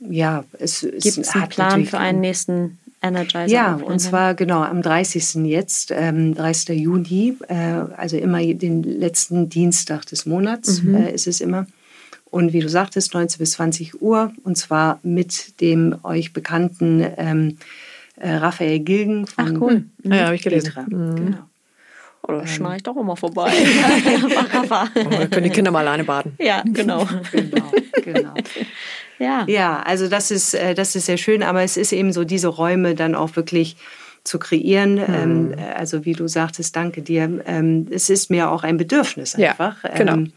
ja, 0.00 0.44
es, 0.58 0.80
Gibt 0.80 1.04
es 1.04 1.28
einen 1.30 1.48
Plan 1.48 1.86
für 1.86 1.98
einen 1.98 2.20
nächsten 2.20 2.78
Energizer? 3.00 3.46
Ja, 3.46 3.74
und 3.76 4.00
zwar 4.00 4.34
genau 4.34 4.62
am 4.62 4.82
30. 4.82 5.46
jetzt, 5.46 5.92
ähm, 5.92 6.34
30. 6.34 6.80
Juni, 6.80 7.36
äh, 7.48 7.54
also 7.96 8.16
immer 8.16 8.40
den 8.42 8.82
letzten 8.82 9.48
Dienstag 9.48 10.06
des 10.06 10.26
Monats 10.26 10.82
mhm. 10.82 10.96
äh, 10.96 11.12
ist 11.12 11.26
es 11.26 11.40
immer. 11.40 11.66
Und 12.30 12.52
wie 12.52 12.60
du 12.60 12.68
sagtest, 12.68 13.14
19 13.14 13.38
bis 13.38 13.52
20 13.52 14.00
Uhr 14.00 14.32
und 14.42 14.56
zwar 14.56 14.98
mit 15.02 15.60
dem 15.60 15.96
euch 16.02 16.32
bekannten 16.32 17.06
ähm, 17.16 17.58
äh, 18.16 18.34
Raphael 18.34 18.80
Gilgen 18.80 19.26
von 19.26 19.56
Ach 19.56 19.60
cool, 19.60 19.84
mhm. 20.02 20.12
ja, 20.12 20.24
habe 20.24 20.34
ich 20.34 20.42
gelesen. 20.42 20.72
Mhm. 20.88 21.16
Genau. 21.16 21.38
Oder 22.22 22.40
ähm, 22.40 22.46
schneide 22.46 22.76
ich 22.76 22.82
doch 22.84 22.96
immer 22.96 23.16
vorbei. 23.16 23.50
oh, 24.24 25.26
können 25.30 25.44
die 25.44 25.50
Kinder 25.50 25.70
mal 25.70 25.80
alleine 25.80 26.04
baden. 26.04 26.34
Ja, 26.38 26.62
genau. 26.64 27.06
genau, 27.32 27.72
genau. 28.04 28.34
Ja. 29.18 29.44
ja, 29.48 29.82
also 29.82 30.08
das 30.08 30.30
ist, 30.30 30.54
äh, 30.54 30.74
das 30.74 30.94
ist 30.94 31.06
sehr 31.06 31.16
schön, 31.16 31.42
aber 31.42 31.62
es 31.62 31.76
ist 31.76 31.92
eben 31.92 32.12
so, 32.12 32.24
diese 32.24 32.48
Räume 32.48 32.94
dann 32.94 33.14
auch 33.14 33.36
wirklich 33.36 33.76
zu 34.24 34.38
kreieren. 34.38 34.94
Mhm. 34.94 35.56
also 35.74 36.04
wie 36.04 36.12
du 36.12 36.28
sagtest, 36.28 36.76
danke 36.76 37.02
dir. 37.02 37.42
Ähm, 37.44 37.88
es 37.90 38.08
ist 38.08 38.30
mir 38.30 38.50
auch 38.50 38.62
ein 38.62 38.76
Bedürfnis 38.76 39.34
einfach. 39.34 39.82
Ja, 39.82 39.90
genau. 39.90 40.12
Ähm, 40.14 40.32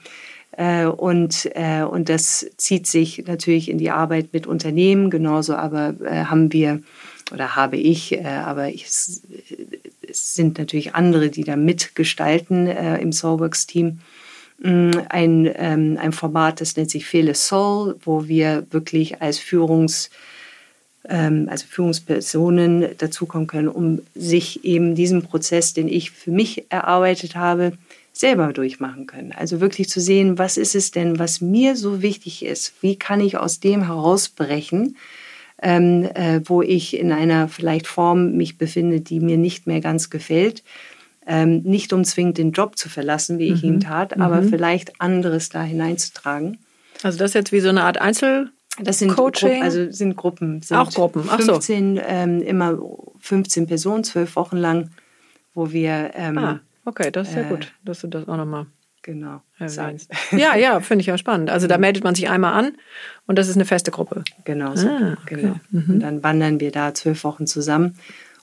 äh, 0.58 0.86
und, 0.86 1.50
und 1.92 2.10
das 2.10 2.48
zieht 2.58 2.88
sich 2.88 3.26
natürlich 3.28 3.70
in 3.70 3.78
die 3.78 3.92
Arbeit 3.92 4.30
mit 4.32 4.48
Unternehmen 4.48 5.12
genauso, 5.12 5.54
aber 5.56 5.94
haben 6.10 6.52
wir 6.52 6.82
oder 7.32 7.56
habe 7.56 7.78
ich, 7.78 8.26
aber 8.26 8.70
ich, 8.70 8.86
es 10.16 10.34
sind 10.34 10.58
natürlich 10.58 10.96
andere, 10.96 11.30
die 11.30 11.44
da 11.44 11.56
mitgestalten 11.56 12.68
im 12.68 13.12
Soulworks-Team 13.12 14.00
Mm, 14.58 14.92
ein, 15.10 15.52
ähm, 15.56 15.98
ein 16.00 16.14
Format, 16.14 16.62
das 16.62 16.78
nennt 16.78 16.90
sich 16.90 17.06
Fele 17.06 17.36
Soul, 17.36 17.98
wo 18.04 18.28
wir 18.28 18.66
wirklich 18.72 19.22
als 19.22 19.38
Führungs, 19.38 20.10
also 21.08 21.68
Führungspersonen 21.70 22.98
dazukommen 22.98 23.46
können, 23.46 23.68
um 23.68 24.02
sich 24.16 24.66
eben 24.66 24.96
diesen 24.96 25.22
Prozess, 25.22 25.76
den 25.76 25.88
ich 25.88 26.10
für 26.10 26.32
mich 26.32 26.66
erarbeitet 26.70 27.36
habe, 27.36 27.74
selber 28.12 28.54
durchmachen 28.54 29.06
können. 29.06 29.32
Also 29.32 29.62
wirklich 29.62 29.88
zu 29.88 30.02
sehen, 30.02 30.40
was 30.40 30.58
ist 30.58 30.74
es 30.74 30.90
denn, 30.90 31.20
was 31.20 31.42
mir 31.42 31.76
so 31.76 32.02
wichtig 32.02 32.44
ist? 32.44 32.74
Wie 32.82 32.96
kann 32.96 33.22
ich 33.22 33.38
aus 33.38 33.60
dem 33.60 33.86
herausbrechen, 33.86 34.98
ähm, 35.62 36.10
äh, 36.14 36.42
wo 36.46 36.62
ich 36.62 36.98
in 36.98 37.12
einer 37.12 37.48
vielleicht 37.48 37.88
Form 37.88 38.34
mich 38.34 38.58
befinde, 38.58 39.02
die 39.02 39.20
mir 39.20 39.38
nicht 39.38 39.68
mehr 39.68 39.82
ganz 39.82 40.10
gefällt? 40.10 40.64
ähm, 41.28 41.62
nicht 41.64 41.92
um 41.94 42.04
zwingend 42.04 42.38
den 42.38 42.52
Job 42.52 42.78
zu 42.78 42.90
verlassen, 42.90 43.40
wie 43.40 43.52
ich 43.52 43.64
ihn 43.64 43.76
mhm. 43.76 43.80
tat, 43.82 44.20
aber 44.20 44.42
mhm. 44.42 44.50
vielleicht 44.50 45.02
anderes 45.02 45.50
da 45.50 45.64
hineinzutragen. 45.64 46.60
Also 47.04 47.18
das 47.18 47.32
ist 47.32 47.36
jetzt 47.36 47.52
wie 47.52 47.60
so 47.60 47.70
eine 47.70 47.84
Art 47.84 48.00
Einzel 48.00 48.52
das 48.78 49.00
sind 49.00 49.16
Coaching? 49.16 49.50
Gruppen, 49.50 49.64
also 49.64 49.92
sind 49.92 50.18
Gruppen. 50.18 50.62
Sind 50.62 50.76
auch 50.76 50.92
Gruppen, 50.92 51.24
ach 51.30 51.40
15, 51.40 51.96
so. 51.96 52.02
Ähm, 52.06 52.42
immer 52.42 52.78
15 53.20 53.68
Personen, 53.68 54.04
zwölf 54.04 54.36
Wochen 54.36 54.58
lang, 54.58 54.90
wo 55.54 55.72
wir... 55.72 56.12
Ähm, 56.14 56.38
ah, 56.38 56.60
okay, 56.84 57.10
das 57.10 57.30
ist 57.30 57.36
sehr 57.36 57.46
äh, 57.46 57.50
gut, 57.50 57.74
dass 57.86 58.02
du 58.02 58.08
das 58.08 58.28
auch 58.28 58.36
nochmal 58.36 58.66
genau, 59.06 59.42
erwähnst. 59.60 60.12
Ja, 60.32 60.56
ja, 60.58 60.80
finde 60.82 61.02
ich 61.02 61.08
ja 61.08 61.18
spannend. 61.18 61.50
Also 61.50 61.68
da 61.68 61.78
mhm. 61.78 61.82
meldet 61.82 62.04
man 62.04 62.16
sich 62.16 62.30
einmal 62.30 62.54
an 62.54 62.74
und 63.28 63.38
das 63.38 63.48
ist 63.48 63.56
eine 63.56 63.66
feste 63.66 63.92
Gruppe. 63.92 64.24
Genau, 64.44 64.76
so, 64.76 64.88
ah, 64.90 65.18
okay. 65.22 65.36
genau. 65.36 65.56
Mhm. 65.72 65.86
Und 65.90 66.00
dann 66.02 66.24
wandern 66.24 66.60
wir 66.60 66.72
da 66.72 66.94
zwölf 66.94 67.24
Wochen 67.24 67.48
zusammen 67.48 67.98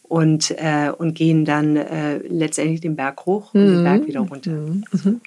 und, 0.05 0.53
äh, 0.53 0.91
und 0.97 1.15
gehen 1.15 1.45
dann 1.45 1.77
äh, 1.77 2.19
letztendlich 2.19 2.81
den 2.81 2.97
Berg 2.97 3.27
hoch 3.27 3.53
und 3.55 3.65
mhm. 3.65 3.75
den 3.75 3.85
Berg 3.85 4.07
wieder 4.07 4.21
runter. 4.21 4.51
Mhm. 4.51 4.85
mhm. 4.93 5.21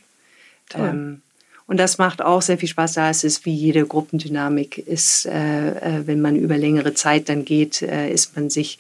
Ähm, 0.73 1.21
und 1.67 1.77
das 1.77 1.97
macht 1.97 2.21
auch 2.21 2.41
sehr 2.41 2.57
viel 2.57 2.69
Spaß. 2.69 2.93
Da 2.93 3.09
ist 3.09 3.23
es 3.23 3.45
wie 3.45 3.53
jede 3.53 3.85
Gruppendynamik 3.85 4.77
ist, 4.77 5.25
äh, 5.25 5.69
äh, 5.69 6.07
wenn 6.07 6.21
man 6.21 6.35
über 6.35 6.57
längere 6.57 6.93
Zeit 6.93 7.27
dann 7.27 7.43
geht, 7.43 7.81
äh, 7.81 8.09
ist 8.09 8.35
man 8.35 8.49
sich 8.49 8.79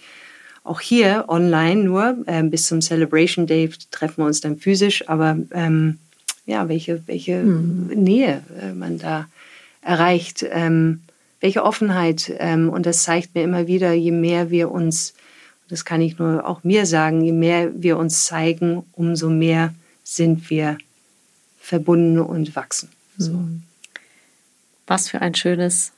auch 0.63 0.81
hier 0.81 1.25
online 1.27 1.83
nur 1.83 2.17
äh, 2.25 2.43
bis 2.43 2.67
zum 2.67 2.81
Celebration 2.81 3.45
Day 3.45 3.69
treffen 3.91 4.23
wir 4.23 4.25
uns 4.25 4.41
dann 4.41 4.57
physisch. 4.57 5.07
Aber 5.09 5.37
ähm, 5.51 5.99
ja, 6.45 6.69
welche, 6.69 7.01
welche 7.07 7.43
mhm. 7.43 7.87
Nähe 7.95 8.43
man 8.75 8.97
da 8.97 9.27
erreicht, 9.81 10.45
ähm, 10.49 11.01
welche 11.41 11.63
Offenheit. 11.63 12.33
Ähm, 12.37 12.69
und 12.69 12.85
das 12.85 13.03
zeigt 13.03 13.35
mir 13.35 13.43
immer 13.43 13.67
wieder, 13.67 13.93
je 13.93 14.11
mehr 14.11 14.49
wir 14.49 14.71
uns 14.71 15.13
das 15.67 15.85
kann 15.85 16.01
ich 16.01 16.19
nur 16.19 16.45
auch 16.47 16.63
mir 16.63 16.85
sagen, 16.85 17.21
je 17.23 17.31
mehr 17.31 17.71
wir 17.75 17.97
uns 17.97 18.25
zeigen, 18.25 18.83
umso 18.93 19.29
mehr 19.29 19.73
sind 20.03 20.49
wir 20.49 20.77
verbunden 21.59 22.19
und 22.19 22.55
wachsen. 22.55 22.89
So. 23.17 23.33
Mhm. 23.33 23.63
Was 24.85 25.09
für 25.09 25.21
ein 25.21 25.33
schönes 25.33 25.91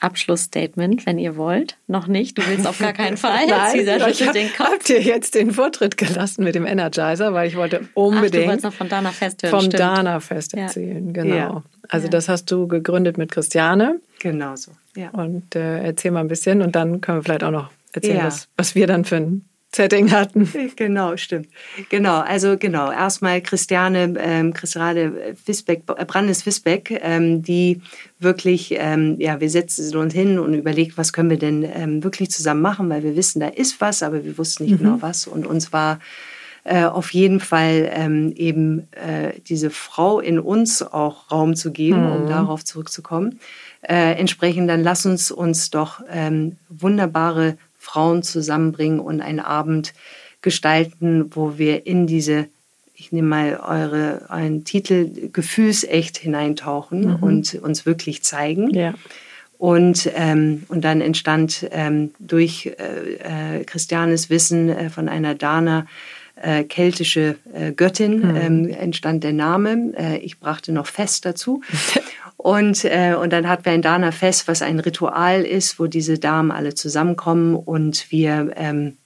Abschlussstatement, 0.00 1.06
wenn 1.06 1.18
ihr 1.18 1.36
wollt. 1.36 1.76
Noch 1.86 2.06
nicht, 2.06 2.38
du 2.38 2.46
willst 2.46 2.66
auf 2.66 2.78
gar 2.78 2.92
keinen 2.92 3.16
Fall. 3.18 3.46
Nein, 3.48 4.08
ich 4.08 4.26
hab, 4.26 4.32
den 4.32 4.48
Kopf. 4.52 4.70
habt 4.70 4.90
ihr 4.90 5.02
jetzt 5.02 5.34
den 5.34 5.50
Vortritt 5.50 5.96
gelassen 5.96 6.44
mit 6.44 6.54
dem 6.54 6.66
Energizer, 6.66 7.34
weil 7.34 7.48
ich 7.48 7.56
wollte 7.56 7.88
unbedingt 7.94 8.48
Ach, 8.50 8.56
du 8.56 8.66
noch 8.68 8.74
von 8.74 8.88
Dana 8.88 9.10
Fest 9.10 9.42
hören, 9.42 9.50
Vom 9.50 9.60
stimmt. 9.60 9.80
Dana 9.80 10.20
Fest 10.20 10.54
erzählen, 10.54 11.06
ja. 11.06 11.12
genau. 11.12 11.34
Ja. 11.34 11.62
Also 11.88 12.06
ja. 12.06 12.10
das 12.10 12.28
hast 12.28 12.50
du 12.50 12.68
gegründet 12.68 13.18
mit 13.18 13.32
Christiane. 13.32 14.00
Genau 14.20 14.56
so, 14.56 14.72
ja. 14.96 15.10
Und 15.10 15.56
äh, 15.56 15.82
erzähl 15.82 16.10
mal 16.10 16.20
ein 16.20 16.28
bisschen 16.28 16.62
und 16.62 16.76
dann 16.76 17.00
können 17.00 17.18
wir 17.18 17.22
vielleicht 17.22 17.44
auch 17.44 17.50
noch 17.50 17.70
Erzähl 17.92 18.16
ja. 18.16 18.26
was, 18.26 18.48
was 18.56 18.74
wir 18.74 18.86
dann 18.86 19.04
für 19.04 19.16
ein 19.16 19.47
Setting 19.74 20.10
hatten. 20.12 20.48
Genau, 20.76 21.16
stimmt. 21.16 21.48
Genau, 21.90 22.20
also 22.20 22.56
genau. 22.56 22.90
Erstmal 22.90 23.42
Christiane, 23.42 24.14
ähm, 24.18 24.54
Christiane 24.54 25.36
Fisbeck, 25.44 25.82
äh, 25.96 26.04
Brandes 26.04 26.42
Fisbeck, 26.42 26.98
ähm, 27.02 27.42
die 27.42 27.82
wirklich, 28.18 28.74
ähm, 28.78 29.16
ja, 29.18 29.40
wir 29.40 29.50
setzen 29.50 29.94
uns 29.96 30.14
hin 30.14 30.38
und 30.38 30.54
überlegt, 30.54 30.96
was 30.96 31.12
können 31.12 31.30
wir 31.30 31.38
denn 31.38 31.64
ähm, 31.64 32.02
wirklich 32.02 32.30
zusammen 32.30 32.62
machen, 32.62 32.88
weil 32.88 33.02
wir 33.02 33.14
wissen, 33.14 33.40
da 33.40 33.48
ist 33.48 33.80
was, 33.80 34.02
aber 34.02 34.24
wir 34.24 34.38
wussten 34.38 34.64
nicht 34.64 34.72
mhm. 34.72 34.78
genau 34.78 34.96
was. 35.00 35.26
Und 35.26 35.46
uns 35.46 35.72
war 35.72 36.00
äh, 36.64 36.84
auf 36.84 37.12
jeden 37.12 37.40
Fall 37.40 37.90
ähm, 37.92 38.32
eben 38.36 38.88
äh, 38.92 39.40
diese 39.48 39.70
Frau 39.70 40.20
in 40.20 40.38
uns 40.38 40.82
auch 40.82 41.30
Raum 41.30 41.56
zu 41.56 41.72
geben, 41.72 42.06
mhm. 42.06 42.12
um 42.12 42.26
darauf 42.26 42.64
zurückzukommen. 42.64 43.38
Äh, 43.82 44.18
entsprechend 44.18 44.68
dann 44.68 44.82
lass 44.82 45.06
uns 45.06 45.30
uns 45.30 45.70
doch 45.70 46.02
ähm, 46.10 46.56
wunderbare 46.68 47.56
Frauen 47.88 48.22
zusammenbringen 48.22 49.00
und 49.00 49.22
einen 49.22 49.40
Abend 49.40 49.94
gestalten, 50.42 51.30
wo 51.34 51.56
wir 51.56 51.86
in 51.86 52.06
diese, 52.06 52.48
ich 52.94 53.12
nehme 53.12 53.28
mal 53.28 53.60
eure, 53.66 54.26
euren 54.28 54.64
Titel, 54.64 55.30
gefühlsecht 55.32 56.18
hineintauchen 56.18 57.16
mhm. 57.16 57.22
und 57.22 57.54
uns 57.54 57.86
wirklich 57.86 58.22
zeigen. 58.22 58.70
Ja. 58.74 58.92
Und, 59.56 60.08
ähm, 60.14 60.64
und 60.68 60.84
dann 60.84 61.00
entstand 61.00 61.66
ähm, 61.72 62.10
durch 62.18 62.66
äh, 62.66 63.60
äh, 63.60 63.64
Christianes 63.64 64.28
Wissen 64.30 64.68
äh, 64.68 64.90
von 64.90 65.08
einer 65.08 65.34
Dana 65.34 65.86
äh, 66.36 66.64
keltische 66.64 67.36
äh, 67.52 67.72
Göttin 67.72 68.20
mhm. 68.20 68.36
ähm, 68.36 68.68
entstand 68.68 69.24
der 69.24 69.32
Name. 69.32 69.92
Äh, 69.96 70.18
ich 70.18 70.38
brachte 70.38 70.72
noch 70.72 70.86
Fest 70.86 71.24
dazu. 71.24 71.62
Und, 72.38 72.84
äh, 72.84 73.16
und 73.20 73.32
dann 73.32 73.48
hatten 73.48 73.64
wir 73.64 73.72
ein 73.72 73.82
Dana-Fest, 73.82 74.46
was 74.46 74.62
ein 74.62 74.78
Ritual 74.78 75.42
ist, 75.42 75.80
wo 75.80 75.88
diese 75.88 76.18
Damen 76.18 76.52
alle 76.52 76.72
zusammenkommen 76.72 77.56
und 77.56 78.12
wir 78.12 78.52
ähm, 78.54 78.96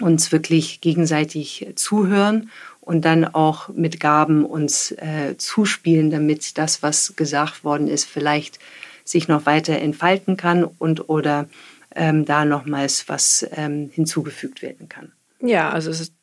uns 0.00 0.32
wirklich 0.32 0.80
gegenseitig 0.80 1.68
zuhören 1.76 2.50
und 2.80 3.04
dann 3.04 3.26
auch 3.26 3.68
mit 3.68 4.00
Gaben 4.00 4.46
uns 4.46 4.90
äh, 4.92 5.36
zuspielen, 5.36 6.10
damit 6.10 6.56
das, 6.56 6.82
was 6.82 7.14
gesagt 7.14 7.62
worden 7.62 7.88
ist, 7.88 8.06
vielleicht 8.06 8.58
sich 9.04 9.28
noch 9.28 9.44
weiter 9.44 9.78
entfalten 9.78 10.38
kann 10.38 10.64
und 10.64 11.10
oder 11.10 11.48
ähm, 11.94 12.24
da 12.24 12.46
nochmals 12.46 13.06
was 13.06 13.46
ähm, 13.54 13.90
hinzugefügt 13.92 14.62
werden 14.62 14.88
kann. 14.88 15.12
Ja, 15.40 15.68
also 15.68 15.90
es 15.90 16.00
ist 16.00 16.14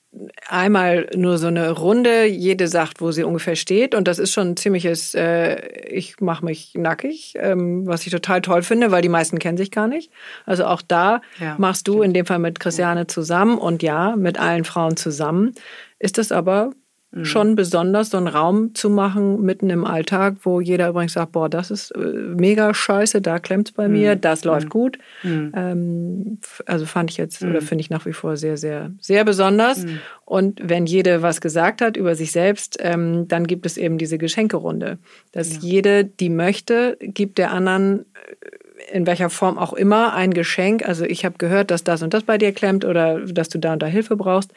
einmal 0.47 1.07
nur 1.15 1.37
so 1.37 1.47
eine 1.47 1.71
Runde, 1.71 2.25
jede 2.25 2.67
sagt, 2.67 2.99
wo 2.99 3.11
sie 3.11 3.23
ungefähr 3.23 3.55
steht. 3.55 3.93
Und 3.93 4.07
das 4.07 4.19
ist 4.19 4.33
schon 4.33 4.49
ein 4.49 4.57
ziemliches, 4.57 5.13
äh, 5.13 5.67
ich 5.87 6.19
mache 6.19 6.43
mich 6.43 6.73
nackig, 6.75 7.33
ähm, 7.37 7.85
was 7.85 8.05
ich 8.05 8.11
total 8.11 8.41
toll 8.41 8.63
finde, 8.63 8.91
weil 8.91 9.01
die 9.01 9.09
meisten 9.09 9.39
kennen 9.39 9.57
sich 9.57 9.71
gar 9.71 9.87
nicht. 9.87 10.11
Also 10.45 10.65
auch 10.65 10.81
da 10.81 11.21
ja, 11.39 11.55
machst 11.57 11.87
du 11.87 11.93
stimmt. 11.93 12.05
in 12.05 12.13
dem 12.13 12.25
Fall 12.25 12.39
mit 12.39 12.59
Christiane 12.59 13.07
zusammen 13.07 13.57
und 13.57 13.83
ja, 13.83 14.15
mit 14.15 14.39
allen 14.39 14.63
Frauen 14.63 14.97
zusammen. 14.97 15.53
Ist 15.99 16.17
das 16.17 16.31
aber 16.31 16.71
Mhm. 17.11 17.25
schon 17.25 17.55
besonders, 17.55 18.11
so 18.11 18.17
einen 18.17 18.27
Raum 18.27 18.75
zu 18.75 18.87
machen 18.87 19.41
mitten 19.41 19.71
im 19.71 19.83
Alltag, 19.83 20.35
wo 20.43 20.61
jeder 20.61 20.89
übrigens 20.89 21.13
sagt, 21.13 21.31
boah, 21.31 21.49
das 21.49 21.71
ist 21.71 21.89
äh, 21.91 21.99
mega 21.99 22.71
scheiße, 22.71 23.19
da 23.19 23.39
klemmt 23.39 23.69
es 23.69 23.73
bei 23.73 23.87
mhm. 23.87 23.93
mir, 23.93 24.15
das 24.15 24.43
läuft 24.43 24.65
mhm. 24.65 24.69
gut. 24.69 24.99
Mhm. 25.23 25.51
Ähm, 25.55 26.37
also 26.67 26.85
fand 26.85 27.09
ich 27.09 27.17
jetzt 27.17 27.41
oder 27.41 27.61
mhm. 27.61 27.65
finde 27.65 27.81
ich 27.81 27.89
nach 27.89 28.05
wie 28.05 28.13
vor 28.13 28.37
sehr, 28.37 28.57
sehr, 28.57 28.91
sehr 29.01 29.25
besonders. 29.25 29.85
Mhm. 29.85 29.99
Und 30.23 30.61
wenn 30.63 30.85
jede 30.85 31.23
was 31.23 31.41
gesagt 31.41 31.81
hat 31.81 31.97
über 31.97 32.13
sich 32.13 32.31
selbst, 32.31 32.77
ähm, 32.79 33.27
dann 33.27 33.47
gibt 33.47 33.65
es 33.65 33.77
eben 33.77 33.97
diese 33.97 34.19
Geschenkerunde, 34.19 34.99
dass 35.31 35.55
ja. 35.55 35.59
jede, 35.61 36.05
die 36.05 36.29
möchte, 36.29 36.95
gibt 37.01 37.39
der 37.39 37.49
anderen 37.51 38.01
äh, 38.01 38.58
in 38.91 39.05
welcher 39.05 39.29
Form 39.29 39.57
auch 39.57 39.73
immer 39.73 40.13
ein 40.13 40.33
Geschenk. 40.33 40.87
Also 40.87 41.05
ich 41.05 41.25
habe 41.25 41.37
gehört, 41.37 41.71
dass 41.71 41.83
das 41.83 42.01
und 42.01 42.13
das 42.13 42.23
bei 42.23 42.37
dir 42.37 42.53
klemmt 42.53 42.85
oder 42.85 43.19
dass 43.19 43.49
du 43.49 43.59
da 43.59 43.73
und 43.73 43.81
da 43.81 43.87
Hilfe 43.87 44.15
brauchst. 44.15 44.51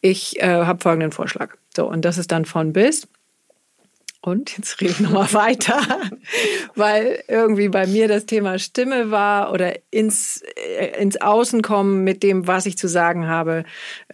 Ich 0.00 0.40
äh, 0.40 0.46
habe 0.46 0.82
folgenden 0.82 1.12
Vorschlag. 1.12 1.54
So, 1.74 1.88
und 1.88 2.04
das 2.04 2.18
ist 2.18 2.32
dann 2.32 2.44
von 2.44 2.72
bis. 2.72 3.08
und 4.20 4.56
jetzt 4.56 4.80
rede 4.80 4.92
ich 4.92 5.00
nochmal 5.00 5.32
weiter, 5.32 5.80
weil 6.74 7.22
irgendwie 7.28 7.68
bei 7.68 7.86
mir 7.86 8.08
das 8.08 8.26
Thema 8.26 8.58
Stimme 8.58 9.10
war 9.10 9.52
oder 9.52 9.74
ins, 9.90 10.42
äh, 10.78 11.00
ins 11.00 11.20
Außen 11.20 11.62
kommen 11.62 12.04
mit 12.04 12.22
dem, 12.22 12.46
was 12.46 12.66
ich 12.66 12.78
zu 12.78 12.88
sagen 12.88 13.26
habe, 13.26 13.64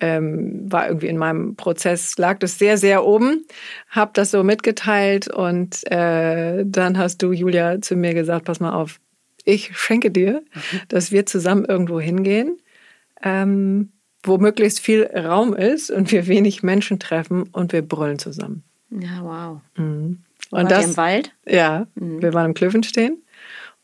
ähm, 0.00 0.70
war 0.70 0.88
irgendwie 0.88 1.08
in 1.08 1.18
meinem 1.18 1.54
Prozess, 1.54 2.18
lag 2.18 2.38
das 2.38 2.58
sehr, 2.58 2.76
sehr 2.76 3.04
oben, 3.04 3.46
habe 3.88 4.10
das 4.14 4.32
so 4.32 4.42
mitgeteilt 4.42 5.28
und 5.28 5.88
äh, 5.90 6.64
dann 6.66 6.98
hast 6.98 7.22
du, 7.22 7.32
Julia, 7.32 7.80
zu 7.80 7.94
mir 7.94 8.14
gesagt, 8.14 8.46
pass 8.46 8.58
mal 8.58 8.72
auf, 8.72 8.98
ich 9.44 9.76
schenke 9.76 10.10
dir, 10.10 10.42
mhm. 10.54 10.80
dass 10.88 11.12
wir 11.12 11.26
zusammen 11.26 11.64
irgendwo 11.64 12.00
hingehen, 12.00 12.58
ähm, 13.22 13.90
wo 14.22 14.38
möglichst 14.38 14.80
viel 14.80 15.04
Raum 15.04 15.54
ist 15.54 15.90
und 15.90 16.12
wir 16.12 16.26
wenig 16.26 16.62
Menschen 16.62 16.98
treffen 16.98 17.44
und 17.52 17.72
wir 17.72 17.82
brüllen 17.82 18.18
zusammen. 18.18 18.64
Ja, 18.90 19.22
wow. 19.22 19.60
Mhm. 19.76 20.22
Und 20.50 20.62
Wart 20.62 20.70
das, 20.70 20.84
im 20.84 20.96
Wald? 20.96 21.32
Ja, 21.46 21.86
mhm. 21.94 22.22
wir 22.22 22.34
waren 22.34 22.46
im 22.46 22.54
Klövenstehen. 22.54 23.22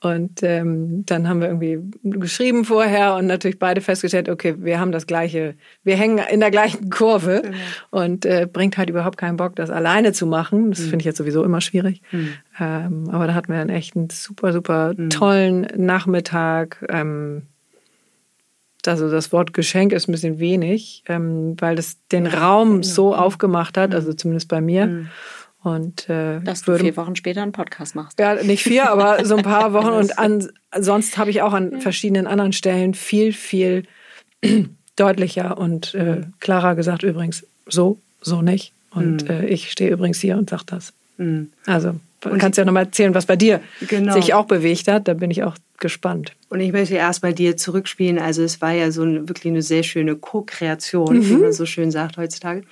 Und 0.03 0.42
ähm, 0.42 1.07
dann 1.07 1.26
haben 1.26 1.40
wir 1.40 1.49
irgendwie 1.49 1.80
geschrieben 2.03 2.66
vorher 2.66 3.14
und 3.14 3.26
natürlich 3.26 3.59
beide 3.59 3.80
festgestellt, 3.80 4.28
okay, 4.28 4.55
wir 4.59 4.78
haben 4.78 4.92
das 4.92 5.07
gleiche, 5.07 5.55
wir 5.84 5.97
hängen 5.97 6.18
in 6.30 6.40
der 6.40 6.51
gleichen 6.51 6.90
Kurve 6.90 7.40
genau. 7.42 7.57
und 8.05 8.26
äh, 8.26 8.47
bringt 8.51 8.76
halt 8.76 8.90
überhaupt 8.90 9.16
keinen 9.16 9.38
Bock, 9.38 9.57
das 9.57 9.70
alleine 9.70 10.12
zu 10.12 10.26
machen. 10.26 10.70
Das 10.70 10.80
mhm. 10.80 10.84
finde 10.84 10.99
ich 10.99 11.07
jetzt 11.07 11.16
sowieso 11.16 11.42
immer 11.44 11.62
schwierig. 11.62 12.03
Mhm. 12.12 12.28
Ähm, 12.61 13.09
aber 13.11 13.26
da 13.26 13.34
hatten 13.34 13.51
wir 13.53 13.59
einen 13.59 13.70
echt 13.70 13.97
einen 13.97 14.11
super, 14.11 14.53
super 14.53 14.92
mhm. 14.94 15.09
tollen 15.09 15.66
Nachmittag. 15.76 16.84
Ähm, 16.90 17.42
also 18.86 19.11
das 19.11 19.32
Wort 19.32 19.55
Geschenk 19.55 19.92
ist 19.92 20.09
ein 20.09 20.12
bisschen 20.12 20.38
wenig, 20.38 21.05
ähm, 21.09 21.57
weil 21.59 21.74
das 21.74 21.97
den 22.12 22.26
Raum 22.26 22.82
genau. 22.82 22.82
so 22.82 23.14
aufgemacht 23.14 23.78
hat, 23.78 23.94
also 23.94 24.12
zumindest 24.12 24.49
bei 24.49 24.61
mir. 24.61 25.07
Und, 25.66 26.08
äh, 26.08 26.38
Dass 26.42 26.62
du 26.62 26.68
würde, 26.68 26.84
vier 26.84 26.96
Wochen 26.96 27.16
später 27.16 27.42
einen 27.42 27.50
Podcast 27.50 27.96
machst. 27.96 28.20
Ja, 28.20 28.40
nicht 28.40 28.62
vier, 28.62 28.88
aber 28.88 29.24
so 29.24 29.36
ein 29.36 29.42
paar 29.42 29.72
Wochen. 29.72 29.88
und 29.88 30.16
an, 30.16 30.48
sonst 30.78 31.18
habe 31.18 31.30
ich 31.30 31.42
auch 31.42 31.52
an 31.52 31.80
verschiedenen 31.80 32.28
anderen 32.28 32.52
Stellen 32.52 32.94
viel, 32.94 33.32
viel 33.32 33.82
deutlicher 34.96 35.58
und 35.58 35.92
äh, 35.94 36.20
klarer 36.38 36.76
gesagt, 36.76 37.02
übrigens, 37.02 37.44
so, 37.66 37.98
so 38.20 38.42
nicht. 38.42 38.72
Und 38.92 39.24
mhm. 39.24 39.30
äh, 39.30 39.46
ich 39.46 39.72
stehe 39.72 39.90
übrigens 39.90 40.20
hier 40.20 40.38
und 40.38 40.50
sage 40.50 40.62
das. 40.66 40.92
Mhm. 41.18 41.50
Also 41.66 41.96
Du 42.20 42.38
kannst 42.38 42.58
ja 42.58 42.64
nochmal 42.64 42.84
erzählen, 42.84 43.14
was 43.14 43.26
bei 43.26 43.36
dir 43.36 43.60
genau. 43.88 44.12
sich 44.12 44.34
auch 44.34 44.46
bewegt 44.46 44.88
hat. 44.88 45.06
Da 45.06 45.14
bin 45.14 45.30
ich 45.30 45.44
auch 45.44 45.54
gespannt. 45.78 46.32
Und 46.48 46.60
ich 46.60 46.72
möchte 46.72 46.94
erst 46.94 47.22
bei 47.22 47.32
dir 47.32 47.56
zurückspielen. 47.56 48.18
Also 48.18 48.42
es 48.42 48.60
war 48.60 48.72
ja 48.72 48.90
so 48.90 49.02
eine, 49.02 49.28
wirklich 49.28 49.52
eine 49.52 49.62
sehr 49.62 49.82
schöne 49.82 50.16
Co-Kreation, 50.16 51.18
mhm. 51.18 51.28
wie 51.28 51.36
man 51.36 51.52
so 51.52 51.66
schön 51.66 51.90
sagt 51.90 52.16
heutzutage. 52.16 52.62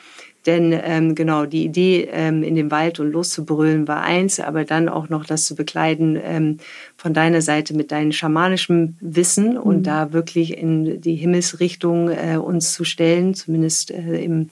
Denn 0.46 0.78
ähm, 0.84 1.14
genau, 1.14 1.46
die 1.46 1.64
Idee, 1.64 2.08
ähm, 2.12 2.42
in 2.42 2.54
den 2.54 2.70
Wald 2.70 3.00
und 3.00 3.10
loszubrüllen, 3.10 3.88
war 3.88 4.02
eins, 4.02 4.40
aber 4.40 4.64
dann 4.64 4.90
auch 4.90 5.08
noch 5.08 5.24
das 5.24 5.46
zu 5.46 5.54
bekleiden 5.54 6.18
ähm, 6.22 6.58
von 6.96 7.14
deiner 7.14 7.40
Seite 7.40 7.74
mit 7.74 7.90
deinem 7.92 8.12
schamanischen 8.12 8.98
Wissen 9.00 9.52
mhm. 9.52 9.58
und 9.58 9.82
da 9.84 10.12
wirklich 10.12 10.58
in 10.58 11.00
die 11.00 11.14
Himmelsrichtung 11.14 12.10
äh, 12.10 12.36
uns 12.36 12.74
zu 12.74 12.84
stellen, 12.84 13.34
zumindest 13.34 13.90
äh, 13.90 14.22
im, 14.22 14.50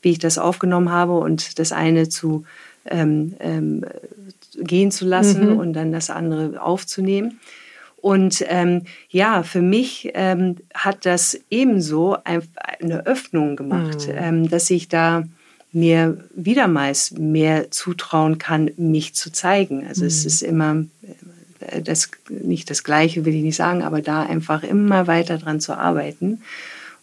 wie 0.00 0.10
ich 0.10 0.18
das 0.18 0.38
aufgenommen 0.38 0.90
habe 0.90 1.18
und 1.18 1.58
das 1.58 1.72
eine 1.72 2.08
zu 2.08 2.44
ähm, 2.86 3.34
ähm, 3.40 3.84
gehen 4.56 4.90
zu 4.90 5.04
lassen 5.04 5.52
mhm. 5.52 5.58
und 5.58 5.72
dann 5.74 5.92
das 5.92 6.10
andere 6.10 6.62
aufzunehmen. 6.62 7.40
Und 7.96 8.44
ähm, 8.48 8.82
ja, 9.08 9.42
für 9.42 9.62
mich 9.62 10.10
ähm, 10.12 10.56
hat 10.74 11.06
das 11.06 11.40
ebenso 11.48 12.18
eine 12.22 13.06
Öffnung 13.06 13.56
gemacht, 13.56 14.08
mhm. 14.08 14.14
ähm, 14.16 14.50
dass 14.50 14.68
ich 14.68 14.88
da 14.88 15.24
mir 15.74 16.24
wieder 16.34 16.68
meist 16.68 17.18
mehr 17.18 17.70
zutrauen 17.70 18.38
kann, 18.38 18.70
mich 18.76 19.14
zu 19.14 19.30
zeigen. 19.30 19.86
Also 19.86 20.02
mhm. 20.02 20.08
es 20.08 20.24
ist 20.24 20.42
immer 20.42 20.84
äh, 21.60 21.82
das 21.82 22.10
nicht 22.28 22.70
das 22.70 22.84
Gleiche, 22.84 23.24
will 23.24 23.34
ich 23.34 23.42
nicht 23.42 23.56
sagen, 23.56 23.82
aber 23.82 24.02
da 24.02 24.22
einfach 24.22 24.62
immer 24.62 25.06
weiter 25.06 25.38
dran 25.38 25.60
zu 25.60 25.76
arbeiten 25.76 26.42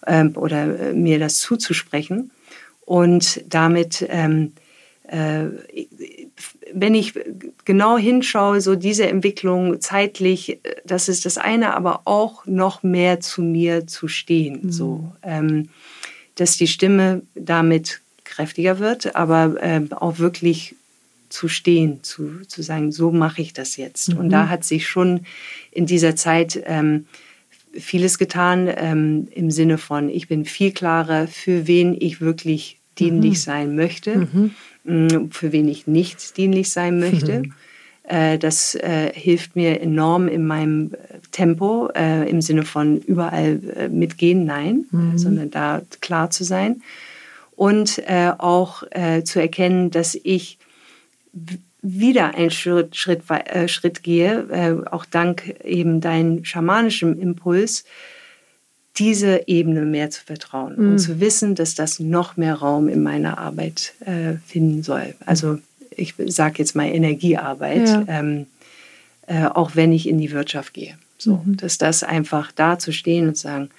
ähm, 0.08 0.34
oder 0.36 0.80
äh, 0.80 0.94
mir 0.94 1.20
das 1.20 1.40
zuzusprechen 1.40 2.32
und 2.86 3.44
damit 3.48 4.06
ähm, 4.10 4.54
äh, 5.08 5.48
wenn 6.74 6.96
ich 6.96 7.14
genau 7.66 7.98
hinschaue, 7.98 8.62
so 8.62 8.76
diese 8.76 9.08
Entwicklung 9.08 9.82
zeitlich, 9.82 10.60
das 10.86 11.10
ist 11.10 11.26
das 11.26 11.38
eine, 11.38 11.76
aber 11.76 12.04
auch 12.06 12.46
noch 12.46 12.82
mehr 12.82 13.20
zu 13.20 13.42
mir 13.42 13.88
zu 13.88 14.08
stehen, 14.08 14.62
mhm. 14.64 14.72
so, 14.72 15.12
ähm, 15.22 15.70
dass 16.36 16.58
die 16.58 16.68
Stimme 16.68 17.24
damit 17.36 18.02
kräftiger 18.32 18.80
wird, 18.80 19.16
aber 19.16 19.56
ähm, 19.62 19.90
auch 19.94 20.18
wirklich 20.18 20.76
zu 21.30 21.48
stehen, 21.48 22.00
zu, 22.04 22.42
zu 22.48 22.62
sagen, 22.62 22.92
so 22.92 23.12
mache 23.12 23.42
ich 23.42 23.54
das 23.54 23.78
jetzt. 23.78 24.14
Mhm. 24.14 24.20
Und 24.20 24.30
da 24.30 24.50
hat 24.50 24.64
sich 24.64 24.88
schon 24.88 25.22
in 25.72 25.86
dieser 25.86 26.16
Zeit 26.16 26.62
ähm, 26.66 27.06
vieles 27.74 28.18
getan 28.18 28.70
ähm, 28.76 29.28
im 29.32 29.52
Sinne 29.52 29.78
von, 29.78 30.10
ich 30.10 30.28
bin 30.28 30.46
viel 30.46 30.72
klarer, 30.72 31.28
für 31.28 31.68
wen 31.68 31.96
ich 31.98 32.20
wirklich 32.20 32.78
dienlich 33.00 33.34
mhm. 33.34 33.36
sein 33.36 33.76
möchte. 33.76 34.18
Mhm. 34.18 34.52
Mm, 34.84 35.30
für 35.30 35.52
wen 35.52 35.68
ich 35.68 35.88
nicht 35.88 36.38
dienlich 36.38 36.72
sein 36.72 37.00
möchte. 37.00 37.40
Mhm. 37.40 37.54
Äh, 38.04 38.38
das 38.38 38.76
äh, 38.76 39.12
hilft 39.14 39.56
mir 39.56 39.80
enorm 39.80 40.28
in 40.28 40.48
meinem 40.48 40.92
Tempo, 41.32 41.90
äh, 41.96 42.30
im 42.30 42.42
Sinne 42.42 42.64
von 42.64 42.98
überall 42.98 43.90
mitgehen, 43.92 44.46
nein, 44.46 44.86
mhm. 44.92 45.18
sondern 45.18 45.52
da 45.52 45.82
klar 46.02 46.30
zu 46.32 46.44
sein. 46.44 46.82
Und 47.62 48.02
auch 48.40 48.82
zu 49.24 49.40
erkennen, 49.40 49.92
dass 49.92 50.16
ich 50.16 50.58
wieder 51.84 52.34
einen 52.34 52.50
Schritt, 52.50 52.96
Schritt, 52.96 53.22
Schritt 53.68 54.02
gehe, 54.02 54.84
auch 54.90 55.06
dank 55.06 55.56
eben 55.64 56.02
deinem 56.02 56.44
schamanischen 56.44 57.20
Impuls, 57.22 57.84
diese 58.98 59.48
Ebene 59.48 59.82
mehr 59.82 60.10
zu 60.10 60.24
vertrauen 60.24 60.76
mhm. 60.78 60.92
und 60.92 61.00
zu 61.00 61.20
wissen, 61.20 61.56
dass 61.56 61.76
das 61.76 62.00
noch 62.00 62.38
mehr 62.38 62.56
Raum 62.56 62.90
in 62.90 63.02
meiner 63.04 63.38
Arbeit 63.38 63.94
äh, 64.02 64.34
finden 64.46 64.84
soll. 64.84 65.16
Also 65.26 65.60
ich 65.92 66.16
sage 66.28 66.56
jetzt 66.58 66.76
mal 66.76 66.86
Energiearbeit, 66.86 67.88
ja. 67.88 68.04
ähm, 68.08 68.48
äh, 69.28 69.46
auch 69.46 69.76
wenn 69.76 69.92
ich 69.92 70.08
in 70.08 70.18
die 70.18 70.32
Wirtschaft 70.32 70.74
gehe. 70.74 70.96
So, 71.18 71.42
mhm. 71.46 71.58
dass 71.58 71.78
das 71.78 72.04
einfach 72.04 72.52
da 72.52 72.80
zu 72.80 72.92
stehen 72.92 73.28
und 73.28 73.38
sagen, 73.38 73.70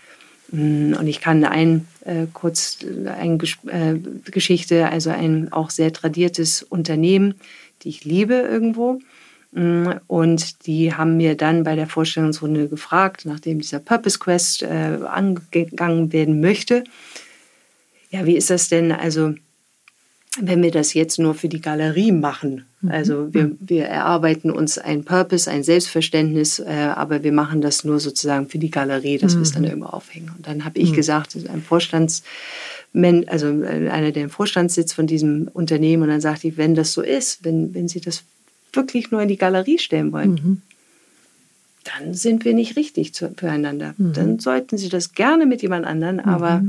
mh, 0.51 0.63
mm, 0.63 0.99
und 0.99 1.07
ich 1.09 1.21
kann 1.21 1.45
ein 1.45 1.87
äh, 2.05 2.27
kurz 2.33 2.79
eine 3.07 3.39
äh, 3.67 3.99
Geschichte, 4.31 4.89
also 4.89 5.11
ein 5.11 5.53
auch 5.53 5.71
sehr 5.71 5.93
tradiertes 5.93 6.63
Unternehmen, 6.63 7.35
die 7.83 7.89
ich 7.89 8.05
liebe 8.05 8.35
irgendwo, 8.35 9.01
Mm, 9.53 9.91
und 10.07 10.67
die 10.67 10.95
haben 10.95 11.19
mir 11.19 11.37
dann 11.37 11.63
bei 11.63 11.77
der 11.77 11.87
Vorstellungsrunde 11.87 12.69
gefragt, 12.69 13.27
nachdem 13.27 13.61
dieser 13.61 13.81
Purpose 13.81 14.19
Quest 14.19 14.63
äh, 14.63 14.99
angegangen 15.07 16.13
werden 16.13 16.41
möchte, 16.41 16.85
ja, 18.11 18.27
wie 18.27 18.37
ist 18.37 18.51
das 18.51 18.69
denn, 18.69 18.93
also 18.93 19.35
wenn 20.41 20.63
wir 20.63 20.71
das 20.71 20.95
jetzt 20.95 21.19
nur 21.19 21.35
für 21.35 21.49
die 21.49 21.61
Galerie 21.61 22.13
machen? 22.13 22.65
Mhm. 22.83 22.91
Also 22.91 23.33
wir, 23.33 23.53
wir 23.61 23.85
erarbeiten 23.87 24.51
uns 24.51 24.79
ein 24.79 25.05
Purpose, 25.05 25.51
ein 25.51 25.63
Selbstverständnis, 25.63 26.59
äh, 26.59 26.93
aber 26.95 27.23
wir 27.25 27.33
machen 27.33 27.61
das 27.61 27.85
nur 27.85 28.01
sozusagen 28.01 28.49
für 28.49 28.59
die 28.59 28.71
Galerie, 28.71 29.19
dass 29.19 29.35
mhm. 29.35 29.39
wir 29.39 29.43
es 29.43 29.53
dann 29.53 29.63
mhm. 29.63 29.69
irgendwo 29.69 29.89
aufhängen. 29.89 30.31
Und 30.37 30.47
dann 30.47 30.65
habe 30.65 30.79
ich 30.79 30.91
mhm. 30.91 30.97
gesagt, 30.97 31.37
ein 31.49 31.63
Vorstands 31.63 32.23
also 32.95 33.63
äh, 33.63 33.89
einer, 33.89 34.13
der 34.13 34.25
im 34.25 34.31
Vorstand 34.31 34.71
sitzt 34.71 34.95
von 34.95 35.07
diesem 35.07 35.49
Unternehmen, 35.53 36.03
und 36.03 36.09
dann 36.11 36.21
sagte 36.21 36.49
ich, 36.49 36.57
wenn 36.59 36.75
das 36.75 36.93
so 36.93 37.01
ist, 37.01 37.45
wenn, 37.45 37.75
wenn 37.75 37.89
Sie 37.89 38.01
das 38.01 38.23
wirklich 38.73 39.11
nur 39.11 39.23
in 39.23 39.29
die 39.29 39.39
Galerie 39.39 39.79
stellen 39.79 40.13
wollen, 40.13 40.33
mhm. 40.33 40.63
dann 41.85 42.15
sind 42.15 42.45
wir 42.45 42.55
nicht 42.55 42.77
richtig 42.77 43.15
zu, 43.15 43.33
füreinander. 43.37 43.95
Mhm. 43.97 44.13
Dann 44.13 44.39
sollten 44.39 44.77
Sie 44.77 44.89
das 44.89 45.15
gerne 45.15 45.47
mit 45.47 45.63
jemand 45.63 45.87
anderen, 45.87 46.17
mhm. 46.17 46.25
aber 46.25 46.65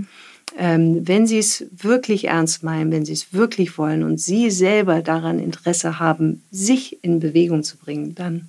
ähm, 0.57 1.07
wenn 1.07 1.27
Sie 1.27 1.39
es 1.39 1.65
wirklich 1.71 2.25
ernst 2.25 2.63
meinen, 2.63 2.91
wenn 2.91 3.05
Sie 3.05 3.13
es 3.13 3.33
wirklich 3.33 3.77
wollen 3.77 4.03
und 4.03 4.19
Sie 4.19 4.51
selber 4.51 5.01
daran 5.01 5.39
Interesse 5.39 5.99
haben, 5.99 6.43
sich 6.51 7.03
in 7.03 7.19
Bewegung 7.19 7.63
zu 7.63 7.77
bringen, 7.77 8.15
dann 8.15 8.47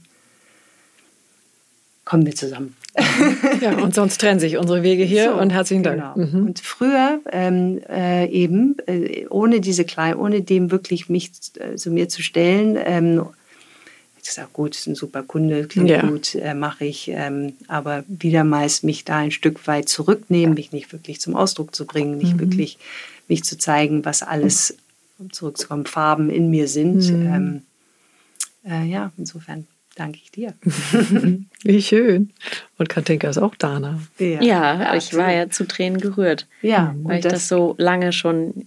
kommen 2.05 2.27
wir 2.27 2.35
zusammen. 2.35 2.77
ja, 3.61 3.77
und 3.79 3.95
sonst 3.95 4.21
trennen 4.21 4.39
sich 4.39 4.57
unsere 4.57 4.83
Wege 4.83 5.03
hier 5.03 5.33
so, 5.33 5.41
und 5.41 5.51
herzlichen 5.51 5.83
Dank. 5.83 6.01
Genau. 6.15 6.27
Mhm. 6.27 6.47
Und 6.47 6.61
früher 6.61 7.21
ähm, 7.33 7.81
äh, 7.89 8.29
eben, 8.29 8.77
äh, 8.87 9.27
ohne 9.29 9.61
diese 9.61 9.85
Klein, 9.85 10.17
ohne 10.17 10.43
dem 10.43 10.71
wirklich 10.71 11.09
mich 11.09 11.33
äh, 11.59 11.75
zu 11.75 11.91
mir 11.91 12.09
zu 12.09 12.23
stellen, 12.23 12.79
ähm, 12.79 13.27
ich 14.25 14.33
sage, 14.33 14.49
gut, 14.53 14.75
ist 14.75 14.87
ein 14.87 14.95
super 14.95 15.23
Kunde, 15.23 15.67
klingt 15.67 15.91
ja. 15.91 16.01
gut, 16.01 16.35
äh, 16.35 16.55
mache 16.55 16.87
ich, 16.87 17.09
ähm, 17.09 17.53
aber 17.69 18.05
wieder 18.09 18.43
meist 18.43 18.83
mich 18.83 19.05
da 19.05 19.19
ein 19.19 19.31
Stück 19.31 19.67
weit 19.67 19.89
zurücknehmen, 19.89 20.55
mich 20.55 20.73
nicht 20.73 20.93
wirklich 20.93 21.21
zum 21.21 21.37
Ausdruck 21.37 21.75
zu 21.75 21.87
bringen, 21.87 22.17
nicht 22.17 22.35
mhm. 22.35 22.41
wirklich 22.41 22.79
mich 23.29 23.45
zu 23.45 23.59
zeigen, 23.59 24.05
was 24.05 24.23
alles, 24.23 24.77
um 25.19 25.31
zurückzukommen, 25.31 25.85
Farben 25.85 26.31
in 26.31 26.49
mir 26.49 26.69
sind. 26.69 27.11
Mhm. 27.11 27.27
Ähm, 27.27 27.63
äh, 28.65 28.87
ja, 28.87 29.13
insofern 29.19 29.67
danke 29.95 30.19
ich 30.23 30.31
dir. 30.31 30.55
Wie 31.63 31.83
schön. 31.83 32.33
Und 32.79 32.89
Katinka 32.89 33.29
ist 33.29 33.39
auch 33.39 33.55
Dana. 33.55 34.01
Ja, 34.19 34.43
ja 34.43 34.95
ich 34.95 35.15
war 35.15 35.33
ja 35.33 35.51
zu 35.51 35.67
Tränen 35.67 36.01
gerührt. 36.01 36.47
Ja. 36.63 36.95
Weil 37.03 37.19
ich 37.19 37.23
das, 37.23 37.33
das, 37.35 37.49
so 37.49 37.75
lange 37.77 38.13
schon, 38.13 38.67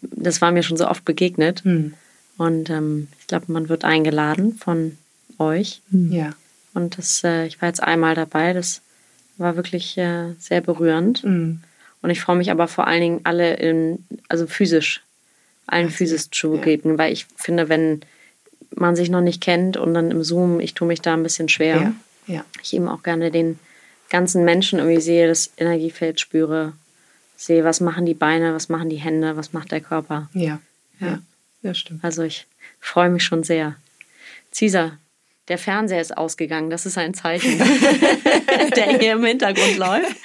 das 0.00 0.42
war 0.42 0.50
mir 0.50 0.64
schon 0.64 0.76
so 0.76 0.88
oft 0.88 1.04
begegnet. 1.04 1.64
Mhm. 1.64 1.94
Und 2.38 2.70
ähm, 2.70 3.08
ich 3.18 3.26
glaube, 3.26 3.52
man 3.52 3.68
wird 3.68 3.84
eingeladen 3.84 4.54
von 4.54 4.98
euch. 5.38 5.80
Ja. 5.90 6.32
Und 6.74 6.98
das, 6.98 7.24
äh, 7.24 7.46
ich 7.46 7.60
war 7.60 7.68
jetzt 7.68 7.82
einmal 7.82 8.14
dabei. 8.14 8.52
Das 8.52 8.82
war 9.38 9.56
wirklich 9.56 9.96
äh, 9.98 10.32
sehr 10.38 10.60
berührend. 10.60 11.24
Mhm. 11.24 11.60
Und 12.02 12.10
ich 12.10 12.20
freue 12.20 12.36
mich 12.36 12.50
aber 12.50 12.68
vor 12.68 12.86
allen 12.86 13.00
Dingen 13.00 13.20
alle 13.24 13.54
in, 13.54 14.04
also 14.28 14.46
physisch, 14.46 15.02
allen 15.66 15.90
physisch 15.90 16.30
zu 16.30 16.52
begegnen, 16.52 16.98
weil 16.98 17.12
ich 17.12 17.26
finde, 17.36 17.68
wenn 17.68 18.02
man 18.74 18.94
sich 18.94 19.10
noch 19.10 19.22
nicht 19.22 19.40
kennt 19.40 19.76
und 19.76 19.94
dann 19.94 20.10
im 20.10 20.22
Zoom, 20.22 20.60
ich 20.60 20.74
tue 20.74 20.86
mich 20.86 21.00
da 21.00 21.14
ein 21.14 21.22
bisschen 21.22 21.48
schwer. 21.48 21.76
Ja. 21.76 21.94
Ja. 22.26 22.44
Ich 22.62 22.74
eben 22.74 22.88
auch 22.88 23.02
gerne 23.02 23.30
den 23.30 23.58
ganzen 24.10 24.44
Menschen 24.44 24.78
irgendwie 24.78 25.00
sehe, 25.00 25.28
das 25.28 25.52
Energiefeld 25.56 26.20
spüre, 26.20 26.72
sehe, 27.36 27.64
was 27.64 27.80
machen 27.80 28.06
die 28.06 28.14
Beine, 28.14 28.54
was 28.54 28.68
machen 28.68 28.88
die 28.88 28.96
Hände, 28.96 29.36
was 29.36 29.52
macht 29.52 29.72
der 29.72 29.80
Körper. 29.80 30.28
Ja. 30.32 30.60
Ja. 31.00 31.06
Ja. 31.06 31.18
Das 31.66 31.78
stimmt. 31.78 32.04
Also 32.04 32.22
ich 32.22 32.46
freue 32.80 33.10
mich 33.10 33.24
schon 33.24 33.42
sehr. 33.42 33.76
Caesar, 34.56 34.98
der 35.48 35.58
Fernseher 35.58 36.00
ist 36.00 36.16
ausgegangen. 36.16 36.70
Das 36.70 36.86
ist 36.86 36.98
ein 36.98 37.14
Zeichen, 37.14 37.58
der 38.76 38.98
hier 38.98 39.12
im 39.12 39.24
Hintergrund 39.24 39.76
läuft. 39.76 40.16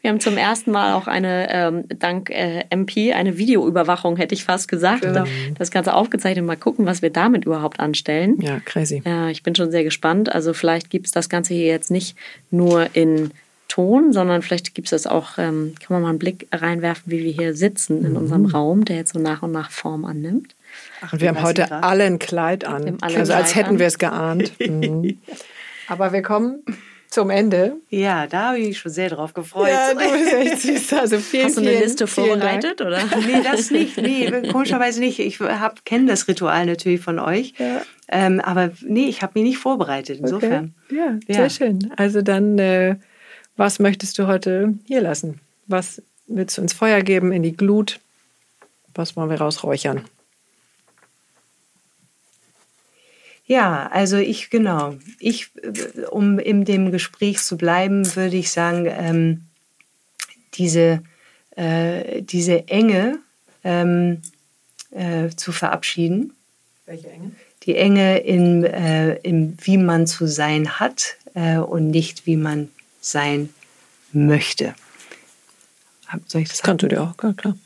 Wir 0.00 0.10
haben 0.10 0.20
zum 0.20 0.36
ersten 0.36 0.70
Mal 0.70 0.94
auch 0.94 1.08
eine, 1.08 1.48
ähm, 1.50 1.84
dank 1.88 2.30
äh, 2.30 2.64
MP, 2.70 3.12
eine 3.12 3.38
Videoüberwachung, 3.38 4.16
hätte 4.16 4.34
ich 4.34 4.44
fast 4.44 4.68
gesagt. 4.68 5.02
Genau. 5.02 5.24
Das 5.58 5.72
Ganze 5.72 5.94
aufgezeichnet. 5.94 6.44
Mal 6.44 6.56
gucken, 6.56 6.86
was 6.86 7.02
wir 7.02 7.10
damit 7.10 7.44
überhaupt 7.44 7.80
anstellen. 7.80 8.40
Ja, 8.40 8.60
crazy. 8.64 9.02
Äh, 9.04 9.32
ich 9.32 9.42
bin 9.42 9.56
schon 9.56 9.72
sehr 9.72 9.82
gespannt. 9.82 10.32
Also 10.32 10.52
vielleicht 10.52 10.90
gibt 10.90 11.06
es 11.06 11.12
das 11.12 11.28
Ganze 11.28 11.54
hier 11.54 11.66
jetzt 11.66 11.90
nicht 11.90 12.16
nur 12.50 12.94
in 12.94 13.32
Ton, 13.66 14.12
sondern 14.12 14.42
vielleicht 14.42 14.74
gibt 14.74 14.86
es 14.86 14.90
das 14.90 15.06
auch, 15.06 15.38
ähm, 15.38 15.74
kann 15.78 15.94
man 15.94 16.02
mal 16.02 16.08
einen 16.10 16.18
Blick 16.18 16.46
reinwerfen, 16.52 17.12
wie 17.12 17.24
wir 17.24 17.32
hier 17.32 17.54
sitzen 17.54 18.04
in 18.04 18.16
unserem 18.16 18.46
Raum, 18.46 18.84
der 18.84 18.96
jetzt 18.96 19.12
so 19.12 19.18
nach 19.18 19.42
und 19.42 19.52
nach 19.52 19.70
Form 19.70 20.04
annimmt. 20.04 20.54
Und 21.12 21.20
wir 21.20 21.28
haben 21.28 21.42
heute 21.42 21.62
Grad. 21.66 21.84
alle 21.84 22.04
ein 22.04 22.18
Kleid 22.18 22.64
an. 22.64 22.98
Also 23.00 23.32
als 23.32 23.52
Kleid 23.52 23.54
hätten 23.66 23.78
wir 23.78 23.86
es 23.86 23.98
geahnt. 23.98 24.52
Mhm. 24.68 25.18
Aber 25.88 26.12
wir 26.12 26.20
kommen 26.22 26.62
zum 27.08 27.30
Ende. 27.30 27.76
Ja, 27.88 28.26
da 28.26 28.48
habe 28.48 28.58
ich 28.58 28.68
mich 28.68 28.78
schon 28.78 28.92
sehr 28.92 29.08
drauf 29.08 29.32
gefreut. 29.32 29.70
Ja, 29.70 29.94
du 29.94 29.98
bist 29.98 30.32
echt 30.34 30.60
süß. 30.60 30.92
Also 30.98 31.18
vielen, 31.20 31.46
Hast 31.46 31.56
du 31.56 31.60
eine 31.62 31.70
vielen, 31.70 31.82
Liste 31.82 32.06
vorbereitet, 32.06 32.80
oder? 32.82 32.98
Nee, 33.26 33.42
das 33.42 33.70
nicht. 33.70 33.96
Nee, 33.96 34.30
komischerweise 34.52 35.00
nicht. 35.00 35.18
Ich 35.18 35.38
kenne 35.84 36.06
das 36.06 36.28
Ritual 36.28 36.66
natürlich 36.66 37.00
von 37.00 37.18
euch. 37.18 37.54
Ja. 37.58 37.80
Ähm, 38.08 38.40
aber 38.40 38.70
nee, 38.82 39.06
ich 39.08 39.22
habe 39.22 39.32
mich 39.36 39.44
nicht 39.44 39.58
vorbereitet. 39.58 40.18
Insofern. 40.20 40.74
Okay. 40.90 40.96
Ja, 40.98 41.18
Ja. 41.26 41.34
sehr 41.34 41.50
schön. 41.50 41.92
Also 41.96 42.20
dann, 42.20 42.58
äh, 42.58 42.96
was 43.56 43.78
möchtest 43.78 44.18
du 44.18 44.26
heute 44.26 44.74
hier 44.86 45.00
lassen? 45.00 45.40
Was 45.66 46.02
willst 46.26 46.58
du 46.58 46.62
ins 46.62 46.74
Feuer 46.74 47.00
geben, 47.00 47.32
in 47.32 47.42
die 47.42 47.56
Glut? 47.56 47.98
Was 48.94 49.16
wollen 49.16 49.30
wir 49.30 49.40
rausräuchern? 49.40 50.04
Ja, 53.48 53.86
also 53.86 54.18
ich, 54.18 54.50
genau. 54.50 54.96
Ich, 55.18 55.50
äh, 55.62 56.02
um 56.10 56.38
in 56.38 56.64
dem 56.66 56.92
Gespräch 56.92 57.38
zu 57.42 57.56
bleiben, 57.56 58.14
würde 58.14 58.36
ich 58.36 58.50
sagen, 58.50 58.86
ähm, 58.86 59.46
diese, 60.54 61.02
äh, 61.56 62.22
diese 62.22 62.68
Enge 62.68 63.18
ähm, 63.64 64.20
äh, 64.90 65.30
zu 65.30 65.52
verabschieden. 65.52 66.34
Welche 66.84 67.08
Enge? 67.08 67.32
Die 67.62 67.74
Enge 67.74 68.18
in, 68.18 68.64
äh, 68.64 69.14
in 69.16 69.56
wie 69.62 69.78
man 69.78 70.06
zu 70.06 70.26
sein 70.26 70.78
hat 70.78 71.16
äh, 71.34 71.56
und 71.56 71.90
nicht 71.90 72.26
wie 72.26 72.36
man 72.36 72.68
sein 73.00 73.48
möchte. 74.12 74.74
Soll 76.26 76.42
ich 76.42 76.48
das 76.48 76.62
Kannst 76.62 76.82
du 76.82 76.88
dir 76.88 77.02
auch, 77.02 77.16
klar. 77.16 77.32
klar. 77.34 77.56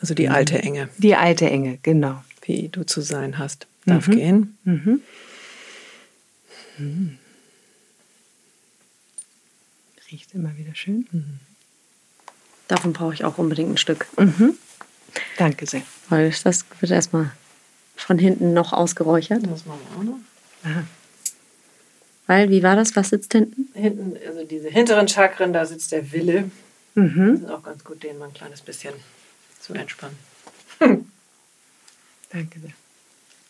Also 0.00 0.14
die 0.14 0.28
alte 0.28 0.58
Enge, 0.58 0.88
Die 0.98 1.14
alte 1.14 1.48
Enge, 1.48 1.78
genau. 1.82 2.22
wie 2.42 2.68
du 2.68 2.84
zu 2.84 3.00
sein 3.02 3.38
hast, 3.38 3.66
darf 3.86 4.06
gehen. 4.06 4.56
Mhm. 4.64 5.02
Riecht 10.10 10.34
immer 10.34 10.56
wieder 10.56 10.74
schön. 10.74 11.06
Davon 12.68 12.92
brauche 12.92 13.14
ich 13.14 13.24
auch 13.24 13.38
unbedingt 13.38 13.70
ein 13.72 13.76
Stück. 13.76 14.06
Danke 15.36 15.66
sehr. 15.66 15.82
Weil 16.08 16.32
das 16.44 16.64
wird 16.80 16.92
erstmal 16.92 17.30
von 17.96 18.18
hinten 18.18 18.52
noch 18.54 18.72
ausgeräuchert. 18.72 19.42
Das 19.44 19.66
machen 19.66 19.80
wir 19.90 19.98
auch 19.98 20.04
noch. 20.04 20.18
Aha. 20.64 20.84
Weil, 22.26 22.48
wie 22.48 22.62
war 22.62 22.76
das? 22.76 22.94
Was 22.96 23.10
sitzt 23.10 23.32
hinten? 23.32 23.68
Hinten, 23.74 24.16
also 24.26 24.44
diese 24.44 24.68
hinteren 24.68 25.08
Chakren, 25.08 25.52
da 25.52 25.66
sitzt 25.66 25.90
der 25.92 26.12
Wille. 26.12 26.50
Mhm. 26.94 27.32
Das 27.32 27.40
ist 27.42 27.50
auch 27.50 27.62
ganz 27.62 27.84
gut, 27.84 28.02
den 28.02 28.18
mal 28.18 28.26
ein 28.28 28.34
kleines 28.34 28.60
bisschen 28.62 28.94
zu 29.70 29.78
entspannen. 29.78 30.18
Danke 32.30 32.60
sehr. 32.60 32.72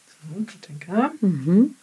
So, 0.06 0.44
Katinka. 0.44 1.12
Mhm. 1.20 1.74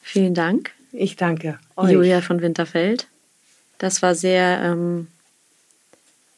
Vielen 0.00 0.34
Dank, 0.34 0.70
Ich 0.92 1.16
danke 1.16 1.58
euch. 1.74 1.90
Julia 1.90 2.20
von 2.20 2.40
Winterfeld. 2.40 3.08
Das 3.78 4.00
war 4.00 4.14
sehr, 4.14 4.60
ähm, 4.62 5.08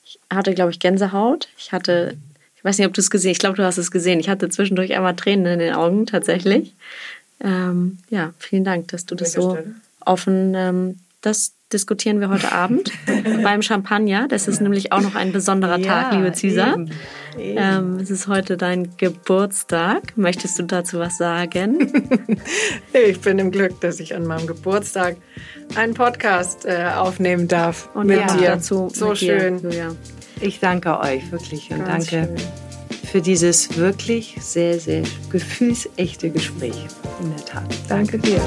ich 0.02 0.18
hatte, 0.30 0.54
glaube 0.54 0.70
ich, 0.70 0.80
Gänsehaut. 0.80 1.50
Ich 1.58 1.72
hatte, 1.72 2.16
weiß 2.66 2.78
nicht, 2.78 2.86
ob 2.86 2.94
du 2.94 3.00
es 3.00 3.10
gesehen 3.10 3.30
Ich 3.30 3.38
glaube, 3.38 3.56
du 3.56 3.64
hast 3.64 3.78
es 3.78 3.90
gesehen. 3.90 4.20
Ich 4.20 4.28
hatte 4.28 4.48
zwischendurch 4.48 4.94
einmal 4.94 5.14
Tränen 5.16 5.46
in 5.46 5.58
den 5.60 5.74
Augen, 5.74 6.04
tatsächlich. 6.06 6.74
Ähm, 7.40 7.98
ja, 8.10 8.32
vielen 8.38 8.64
Dank, 8.64 8.88
dass 8.88 9.06
du 9.06 9.14
das 9.14 9.32
so 9.32 9.52
Stelle? 9.52 9.74
offen, 10.04 10.54
ähm, 10.54 10.98
das 11.20 11.52
diskutieren 11.72 12.20
wir 12.20 12.28
heute 12.28 12.52
Abend 12.52 12.92
beim 13.42 13.62
Champagner. 13.62 14.28
Das 14.28 14.48
ist 14.48 14.60
nämlich 14.60 14.92
auch 14.92 15.00
noch 15.00 15.14
ein 15.14 15.32
besonderer 15.32 15.80
Tag, 15.82 16.12
liebe 16.12 16.32
Cesar. 16.32 16.74
eben. 16.74 16.90
Eben. 17.38 17.58
Ähm, 17.58 17.96
es 18.00 18.10
ist 18.10 18.28
heute 18.28 18.56
dein 18.56 18.96
Geburtstag. 18.96 20.16
Möchtest 20.16 20.58
du 20.58 20.62
dazu 20.64 20.98
was 20.98 21.18
sagen? 21.18 21.92
Ich 22.92 23.20
bin 23.20 23.38
im 23.38 23.50
Glück, 23.50 23.78
dass 23.82 24.00
ich 24.00 24.14
an 24.14 24.24
meinem 24.26 24.46
Geburtstag 24.46 25.16
einen 25.74 25.92
Podcast 25.92 26.64
äh, 26.64 26.86
aufnehmen 26.96 27.46
darf 27.46 27.90
Und 27.94 28.06
mit 28.06 28.18
ja, 28.18 28.34
dir. 28.36 28.48
dazu 28.52 28.88
so 28.92 29.12
dir, 29.12 29.16
schön. 29.16 29.58
Julia. 29.60 29.94
Ich 30.40 30.60
danke 30.60 30.98
euch 31.00 31.30
wirklich 31.32 31.70
und 31.70 31.84
Ganz 31.84 32.10
danke 32.10 32.36
schön. 32.38 33.08
für 33.10 33.20
dieses 33.22 33.76
wirklich 33.76 34.36
sehr, 34.40 34.78
sehr 34.78 35.02
gefühlsechte 35.30 36.30
Gespräch. 36.30 36.86
In 37.22 37.30
der 37.34 37.44
Tat. 37.44 37.74
Danke 37.88 38.18
dir. 38.18 38.40